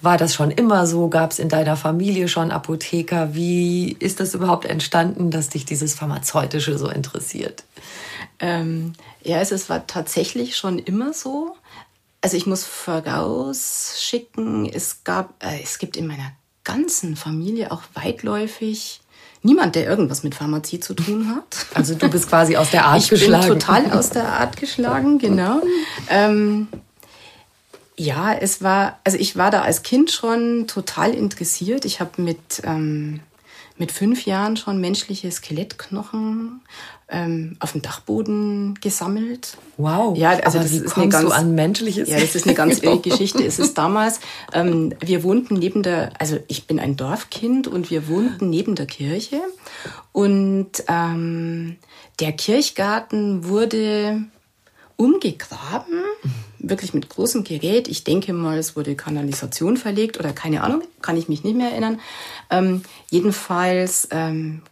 war 0.00 0.18
das 0.18 0.34
schon 0.34 0.52
immer 0.52 0.86
so? 0.86 1.08
Gab 1.08 1.32
es 1.32 1.40
in 1.40 1.48
deiner 1.48 1.76
Familie 1.76 2.28
schon 2.28 2.52
Apotheker? 2.52 3.34
Wie 3.34 3.96
ist 3.98 4.20
das 4.20 4.34
überhaupt 4.34 4.66
entstanden, 4.66 5.32
dass 5.32 5.48
dich 5.48 5.64
dieses 5.64 5.94
Pharmazeutische 5.94 6.78
so 6.78 6.88
interessiert? 6.88 7.64
Ähm, 8.38 8.92
ja, 9.24 9.38
also 9.38 9.56
es 9.56 9.68
war 9.68 9.86
tatsächlich 9.88 10.56
schon 10.56 10.78
immer 10.78 11.12
so. 11.12 11.56
Also 12.24 12.38
ich 12.38 12.46
muss 12.46 12.64
vorausschicken, 12.64 14.64
es 14.64 15.04
gab, 15.04 15.44
äh, 15.44 15.62
es 15.62 15.76
gibt 15.76 15.98
in 15.98 16.06
meiner 16.06 16.32
ganzen 16.64 17.16
Familie 17.16 17.70
auch 17.70 17.82
weitläufig 17.92 19.02
niemand, 19.42 19.74
der 19.74 19.86
irgendwas 19.86 20.22
mit 20.22 20.34
Pharmazie 20.34 20.80
zu 20.80 20.94
tun 20.94 21.28
hat. 21.28 21.66
Also 21.74 21.94
du 21.94 22.08
bist 22.08 22.30
quasi 22.30 22.56
aus 22.56 22.70
der 22.70 22.86
Art 22.86 23.02
ich 23.02 23.10
geschlagen. 23.10 23.46
bin 23.46 23.60
total 23.60 23.92
aus 23.92 24.08
der 24.08 24.26
Art 24.26 24.56
geschlagen, 24.56 25.18
genau. 25.18 25.60
Ähm, 26.08 26.68
ja, 27.94 28.32
es 28.32 28.62
war, 28.62 29.00
also 29.04 29.18
ich 29.18 29.36
war 29.36 29.50
da 29.50 29.60
als 29.60 29.82
Kind 29.82 30.10
schon 30.10 30.66
total 30.66 31.12
interessiert. 31.12 31.84
Ich 31.84 32.00
habe 32.00 32.22
mit 32.22 32.62
ähm, 32.64 33.20
mit 33.76 33.90
fünf 33.90 34.24
Jahren 34.24 34.56
schon 34.56 34.80
menschliche 34.80 35.30
Skelettknochen 35.30 36.60
ähm, 37.08 37.56
auf 37.60 37.72
dem 37.72 37.82
Dachboden 37.82 38.74
gesammelt. 38.80 39.56
Wow. 39.76 40.16
Ja, 40.16 40.30
also 40.30 40.58
das 40.58 40.72
ist 40.72 40.96
eine 40.96 41.08
ganz, 41.08 41.26
du 41.26 41.34
an 41.34 41.54
menschliches? 41.54 42.08
Ja, 42.08 42.18
das 42.18 42.34
ist 42.34 42.46
eine 42.46 42.54
ganz 42.54 42.78
irre 42.78 43.00
Geschichte. 43.00 43.44
Es 43.44 43.58
ist 43.58 43.76
damals, 43.78 44.20
ähm, 44.52 44.94
wir 45.00 45.22
wohnten 45.22 45.54
neben 45.54 45.82
der, 45.82 46.12
also 46.18 46.38
ich 46.48 46.66
bin 46.66 46.80
ein 46.80 46.96
Dorfkind 46.96 47.66
und 47.68 47.90
wir 47.90 48.08
wohnten 48.08 48.48
neben 48.48 48.74
der 48.74 48.86
Kirche 48.86 49.40
und 50.12 50.84
ähm, 50.88 51.76
der 52.20 52.32
Kirchgarten 52.32 53.46
wurde 53.46 54.24
umgegraben, 54.96 56.02
wirklich 56.58 56.94
mit 56.94 57.08
großem 57.08 57.44
Gerät. 57.44 57.88
Ich 57.88 58.04
denke 58.04 58.32
mal, 58.32 58.58
es 58.58 58.76
wurde 58.76 58.94
Kanalisation 58.94 59.76
verlegt 59.76 60.18
oder 60.18 60.32
keine 60.32 60.62
Ahnung, 60.62 60.82
kann 61.02 61.16
ich 61.16 61.28
mich 61.28 61.44
nicht 61.44 61.56
mehr 61.56 61.70
erinnern. 61.70 62.00
Ähm, 62.50 62.82
jedenfalls 63.10 64.08
ähm, 64.12 64.62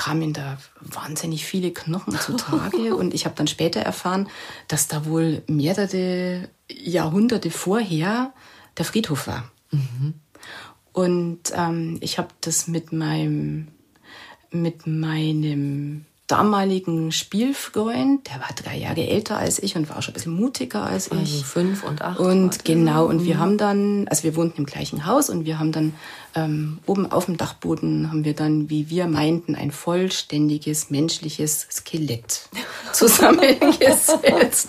kamen 0.00 0.32
da 0.32 0.56
wahnsinnig 0.80 1.44
viele 1.44 1.72
Knochen 1.72 2.18
zutage 2.18 2.96
und 3.00 3.12
ich 3.12 3.26
habe 3.26 3.34
dann 3.36 3.46
später 3.46 3.80
erfahren, 3.80 4.30
dass 4.66 4.88
da 4.88 5.04
wohl 5.04 5.42
mehrere 5.46 6.48
Jahrhunderte 6.72 7.50
vorher 7.50 8.32
der 8.78 8.86
Friedhof 8.86 9.26
war. 9.26 9.50
Und 10.92 11.40
ähm, 11.54 11.98
ich 12.00 12.16
habe 12.16 12.28
das 12.40 12.66
mit 12.66 12.92
meinem 12.92 13.68
mit 14.50 14.86
meinem 14.86 16.06
damaligen 16.30 17.10
Spielfreund, 17.12 18.28
der 18.28 18.40
war 18.40 18.48
drei 18.54 18.76
Jahre 18.76 19.06
älter 19.06 19.36
als 19.36 19.58
ich 19.58 19.76
und 19.76 19.88
war 19.88 19.98
auch 19.98 20.02
schon 20.02 20.12
ein 20.12 20.14
bisschen 20.14 20.34
mutiger 20.34 20.84
als 20.84 21.08
ich. 21.08 21.18
Also 21.18 21.44
fünf 21.44 21.82
und 21.82 22.02
acht. 22.02 22.20
Und 22.20 22.64
genau, 22.64 23.06
und 23.06 23.24
wir 23.24 23.38
haben 23.38 23.58
dann, 23.58 24.06
also 24.08 24.22
wir 24.22 24.36
wohnten 24.36 24.58
im 24.58 24.66
gleichen 24.66 25.06
Haus 25.06 25.28
und 25.28 25.44
wir 25.44 25.58
haben 25.58 25.72
dann 25.72 25.94
ähm, 26.36 26.78
oben 26.86 27.10
auf 27.10 27.26
dem 27.26 27.36
Dachboden 27.36 28.08
haben 28.10 28.24
wir 28.24 28.34
dann, 28.34 28.70
wie 28.70 28.88
wir 28.88 29.06
meinten, 29.06 29.56
ein 29.56 29.72
vollständiges 29.72 30.90
menschliches 30.90 31.66
Skelett 31.70 32.48
zusammengesetzt. 32.92 34.68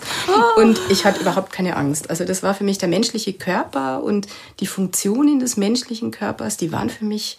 und 0.56 0.80
ich 0.90 1.04
hatte 1.04 1.20
überhaupt 1.20 1.52
keine 1.52 1.76
Angst. 1.76 2.10
Also 2.10 2.24
das 2.24 2.42
war 2.42 2.54
für 2.54 2.64
mich 2.64 2.78
der 2.78 2.88
menschliche 2.88 3.32
Körper 3.32 4.02
und 4.02 4.26
die 4.58 4.66
Funktionen 4.66 5.38
des 5.38 5.56
menschlichen 5.56 6.10
Körpers, 6.10 6.56
die 6.56 6.72
waren 6.72 6.90
für 6.90 7.04
mich 7.04 7.38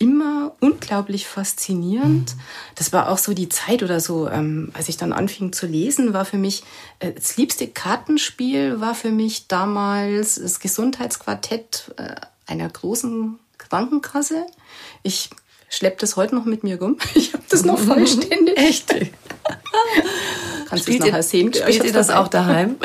immer 0.00 0.52
unglaublich 0.60 1.26
faszinierend. 1.26 2.34
Das 2.74 2.92
war 2.92 3.10
auch 3.10 3.18
so 3.18 3.34
die 3.34 3.50
Zeit 3.50 3.82
oder 3.82 4.00
so, 4.00 4.28
ähm, 4.28 4.70
als 4.72 4.88
ich 4.88 4.96
dann 4.96 5.12
anfing 5.12 5.52
zu 5.52 5.66
lesen, 5.66 6.14
war 6.14 6.24
für 6.24 6.38
mich 6.38 6.64
äh, 7.00 7.12
das 7.12 7.36
liebste 7.36 7.68
Kartenspiel 7.68 8.80
war 8.80 8.94
für 8.94 9.10
mich 9.10 9.46
damals 9.46 10.36
das 10.36 10.58
Gesundheitsquartett 10.58 11.92
äh, 11.98 12.14
einer 12.46 12.68
großen 12.68 13.38
Krankenkasse. 13.58 14.46
Ich 15.02 15.28
schleppe 15.68 15.98
das 16.00 16.16
heute 16.16 16.34
noch 16.34 16.46
mit 16.46 16.64
mir 16.64 16.80
rum. 16.80 16.96
Ich 17.14 17.34
habe 17.34 17.44
das 17.50 17.64
noch 17.66 17.78
vollständig. 17.78 18.56
Echt? 18.56 18.94
Kannst 20.70 20.86
du 20.86 20.92
es 20.92 20.96
Spielt 20.96 21.04
ihr, 21.04 21.10
nachher 21.10 21.22
sehen? 21.24 21.52
Spielt 21.52 21.74
ihr 21.74 21.82
hab's 21.82 21.92
das 21.92 22.10
auch 22.10 22.28
daheim? 22.28 22.76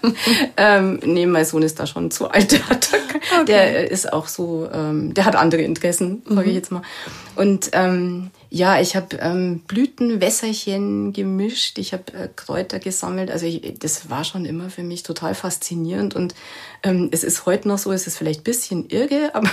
ähm, 0.58 1.00
nee, 1.02 1.24
mein 1.24 1.46
Sohn 1.46 1.62
ist 1.62 1.80
da 1.80 1.86
schon 1.86 2.10
zu 2.10 2.28
alt. 2.28 2.52
Der, 2.52 2.68
hat 2.68 2.92
da, 2.92 3.44
der 3.44 3.90
ist 3.90 4.12
auch 4.12 4.28
so, 4.28 4.68
ähm, 4.70 5.14
der 5.14 5.24
hat 5.24 5.34
andere 5.34 5.62
Interessen, 5.62 6.22
sage 6.28 6.50
ich 6.50 6.54
jetzt 6.54 6.70
mal. 6.70 6.82
Und 7.34 7.70
ähm, 7.72 8.30
ja, 8.50 8.78
ich 8.78 8.96
habe 8.96 9.16
ähm, 9.16 9.60
Blütenwässerchen 9.60 11.14
gemischt, 11.14 11.78
ich 11.78 11.94
habe 11.94 12.12
äh, 12.12 12.28
Kräuter 12.36 12.78
gesammelt. 12.78 13.30
Also 13.30 13.46
ich, 13.46 13.78
das 13.78 14.10
war 14.10 14.24
schon 14.24 14.44
immer 14.44 14.68
für 14.68 14.82
mich 14.82 15.02
total 15.02 15.34
faszinierend. 15.34 16.14
Und 16.14 16.34
ähm, 16.82 17.08
es 17.12 17.24
ist 17.24 17.46
heute 17.46 17.66
noch 17.66 17.78
so, 17.78 17.92
es 17.92 18.06
ist 18.06 18.18
vielleicht 18.18 18.40
ein 18.40 18.44
bisschen 18.44 18.90
irre, 18.90 19.30
aber 19.34 19.48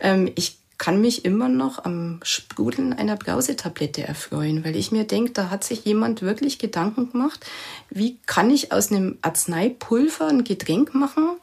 ähm, 0.00 0.28
ich 0.34 0.58
kann 0.78 1.00
mich 1.00 1.24
immer 1.24 1.48
noch 1.48 1.84
am 1.84 2.20
Sprudeln 2.22 2.92
einer 2.92 3.16
Brausetablette 3.16 4.02
erfreuen, 4.02 4.64
weil 4.64 4.76
ich 4.76 4.90
mir 4.92 5.04
denke, 5.04 5.32
da 5.32 5.50
hat 5.50 5.64
sich 5.64 5.84
jemand 5.84 6.22
wirklich 6.22 6.58
Gedanken 6.58 7.12
gemacht, 7.12 7.44
wie 7.90 8.18
kann 8.26 8.50
ich 8.50 8.72
aus 8.72 8.90
einem 8.90 9.18
Arzneipulver 9.22 10.28
ein 10.28 10.44
Getränk 10.44 10.94
machen, 10.94 11.36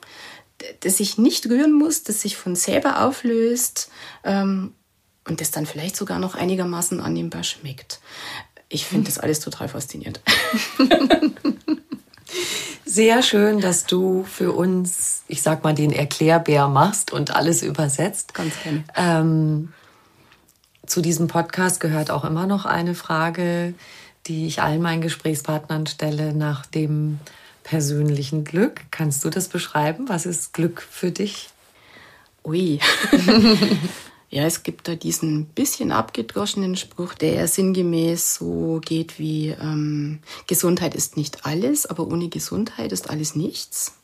das 0.82 1.00
ich 1.00 1.18
nicht 1.18 1.46
rühren 1.48 1.72
muss, 1.72 2.04
das 2.04 2.22
sich 2.22 2.36
von 2.36 2.56
selber 2.56 3.06
auflöst 3.06 3.90
ähm, 4.24 4.74
und 5.28 5.42
das 5.42 5.52
dann 5.52 5.66
vielleicht 5.66 5.96
sogar 5.96 6.20
noch 6.20 6.36
einigermaßen 6.36 7.00
annehmbar 7.00 7.44
schmeckt. 7.44 8.00
Ich 8.68 8.86
finde 8.86 9.06
das 9.06 9.18
alles 9.18 9.40
total 9.40 9.68
faszinierend. 9.68 10.22
Sehr 12.92 13.22
schön, 13.22 13.62
dass 13.62 13.86
du 13.86 14.24
für 14.24 14.52
uns, 14.52 15.22
ich 15.28 15.44
sag 15.44 15.64
mal, 15.64 15.76
den 15.76 15.92
Erklärbär 15.92 16.68
machst 16.68 17.14
und 17.14 17.36
alles 17.36 17.62
übersetzt. 17.62 18.34
Ganz 18.34 18.54
gerne. 18.64 18.84
Ähm, 18.96 19.74
zu 20.88 21.00
diesem 21.02 21.28
Podcast 21.28 21.82
gehört 21.82 22.10
auch 22.10 22.26
immer 22.26 22.48
noch 22.48 22.66
eine 22.66 22.96
Frage, 22.96 23.76
die 24.26 24.48
ich 24.48 24.64
allen 24.64 24.82
meinen 24.82 25.02
Gesprächspartnern 25.04 25.86
stelle 25.86 26.34
nach 26.34 26.66
dem 26.66 27.20
persönlichen 27.62 28.44
Glück. 28.44 28.82
Kannst 28.90 29.24
du 29.24 29.30
das 29.30 29.50
beschreiben? 29.50 30.10
Was 30.10 30.26
ist 30.26 30.54
Glück 30.54 30.82
für 30.82 31.12
dich? 31.12 31.50
Ui. 32.44 32.80
ja, 34.30 34.44
es 34.44 34.62
gibt 34.62 34.88
da 34.88 34.96
diesen 34.96 35.46
bisschen 35.46 35.92
abgedroschenen 35.92 36.76
Spruch, 36.76 37.16
der 37.16 37.48
sinngemäß 37.48 38.36
so 38.36 38.80
geht 38.84 39.18
wie 39.18 39.50
ähm, 39.50 40.20
Gesundheit 40.46 40.94
ist 40.94 41.18
nicht 41.18 41.46
alles, 41.46 41.88
aber 41.88 42.08
ohne 42.08 42.30
Gesundheit 42.30 42.92
ist 42.92 43.10
alles 43.10 43.36
nichts. 43.36 43.96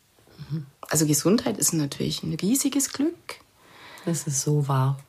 Mhm. 0.49 0.65
Also 0.81 1.05
Gesundheit 1.05 1.57
ist 1.59 1.73
natürlich 1.73 2.23
ein 2.23 2.33
riesiges 2.33 2.91
Glück. 2.91 3.39
Das 4.05 4.25
ist 4.25 4.41
so 4.41 4.67
wahr. 4.67 4.99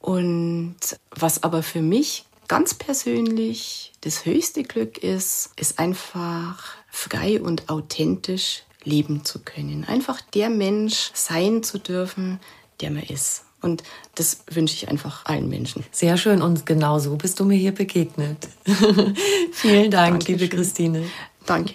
Und 0.00 0.76
was 1.10 1.42
aber 1.42 1.62
für 1.62 1.82
mich 1.82 2.26
ganz 2.48 2.74
persönlich 2.74 3.92
das 4.02 4.26
höchste 4.26 4.64
Glück 4.64 4.98
ist, 4.98 5.50
ist 5.56 5.78
einfach 5.78 6.74
frei 6.90 7.40
und 7.40 7.70
authentisch 7.70 8.64
leben 8.84 9.24
zu 9.24 9.38
können. 9.38 9.84
Einfach 9.84 10.20
der 10.20 10.50
Mensch 10.50 11.10
sein 11.14 11.62
zu 11.62 11.78
dürfen, 11.78 12.38
der 12.80 12.90
man 12.90 13.04
ist. 13.04 13.44
Und 13.62 13.82
das 14.16 14.44
wünsche 14.50 14.74
ich 14.74 14.88
einfach 14.88 15.24
allen 15.24 15.48
Menschen. 15.48 15.84
Sehr 15.90 16.16
schön 16.16 16.42
und 16.42 16.66
genau 16.66 16.98
so 16.98 17.16
bist 17.16 17.40
du 17.40 17.44
mir 17.44 17.56
hier 17.56 17.72
begegnet. 17.72 18.48
Vielen 19.52 19.90
Dank, 19.90 20.20
Dankeschön. 20.20 20.38
liebe 20.38 20.54
Christine. 20.54 21.04
Danke. 21.46 21.74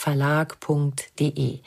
verlag.de. 0.00 1.58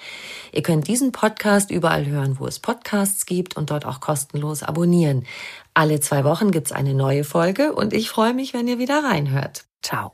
Ihr 0.51 0.63
könnt 0.63 0.87
diesen 0.87 1.11
Podcast 1.11 1.69
überall 1.69 2.07
hören, 2.07 2.39
wo 2.39 2.47
es 2.47 2.59
Podcasts 2.59 3.27
gibt 3.27 3.55
und 3.55 3.69
dort 3.69 3.85
auch 3.85 3.99
kostenlos 3.99 4.63
abonnieren. 4.63 5.27
Alle 5.75 5.99
zwei 5.99 6.23
Wochen 6.23 6.49
gibt's 6.49 6.71
eine 6.71 6.95
neue 6.95 7.25
Folge 7.25 7.73
und 7.73 7.93
ich 7.93 8.09
freue 8.09 8.33
mich, 8.33 8.55
wenn 8.55 8.67
ihr 8.67 8.79
wieder 8.79 9.03
reinhört. 9.03 9.65
Ciao. 9.83 10.13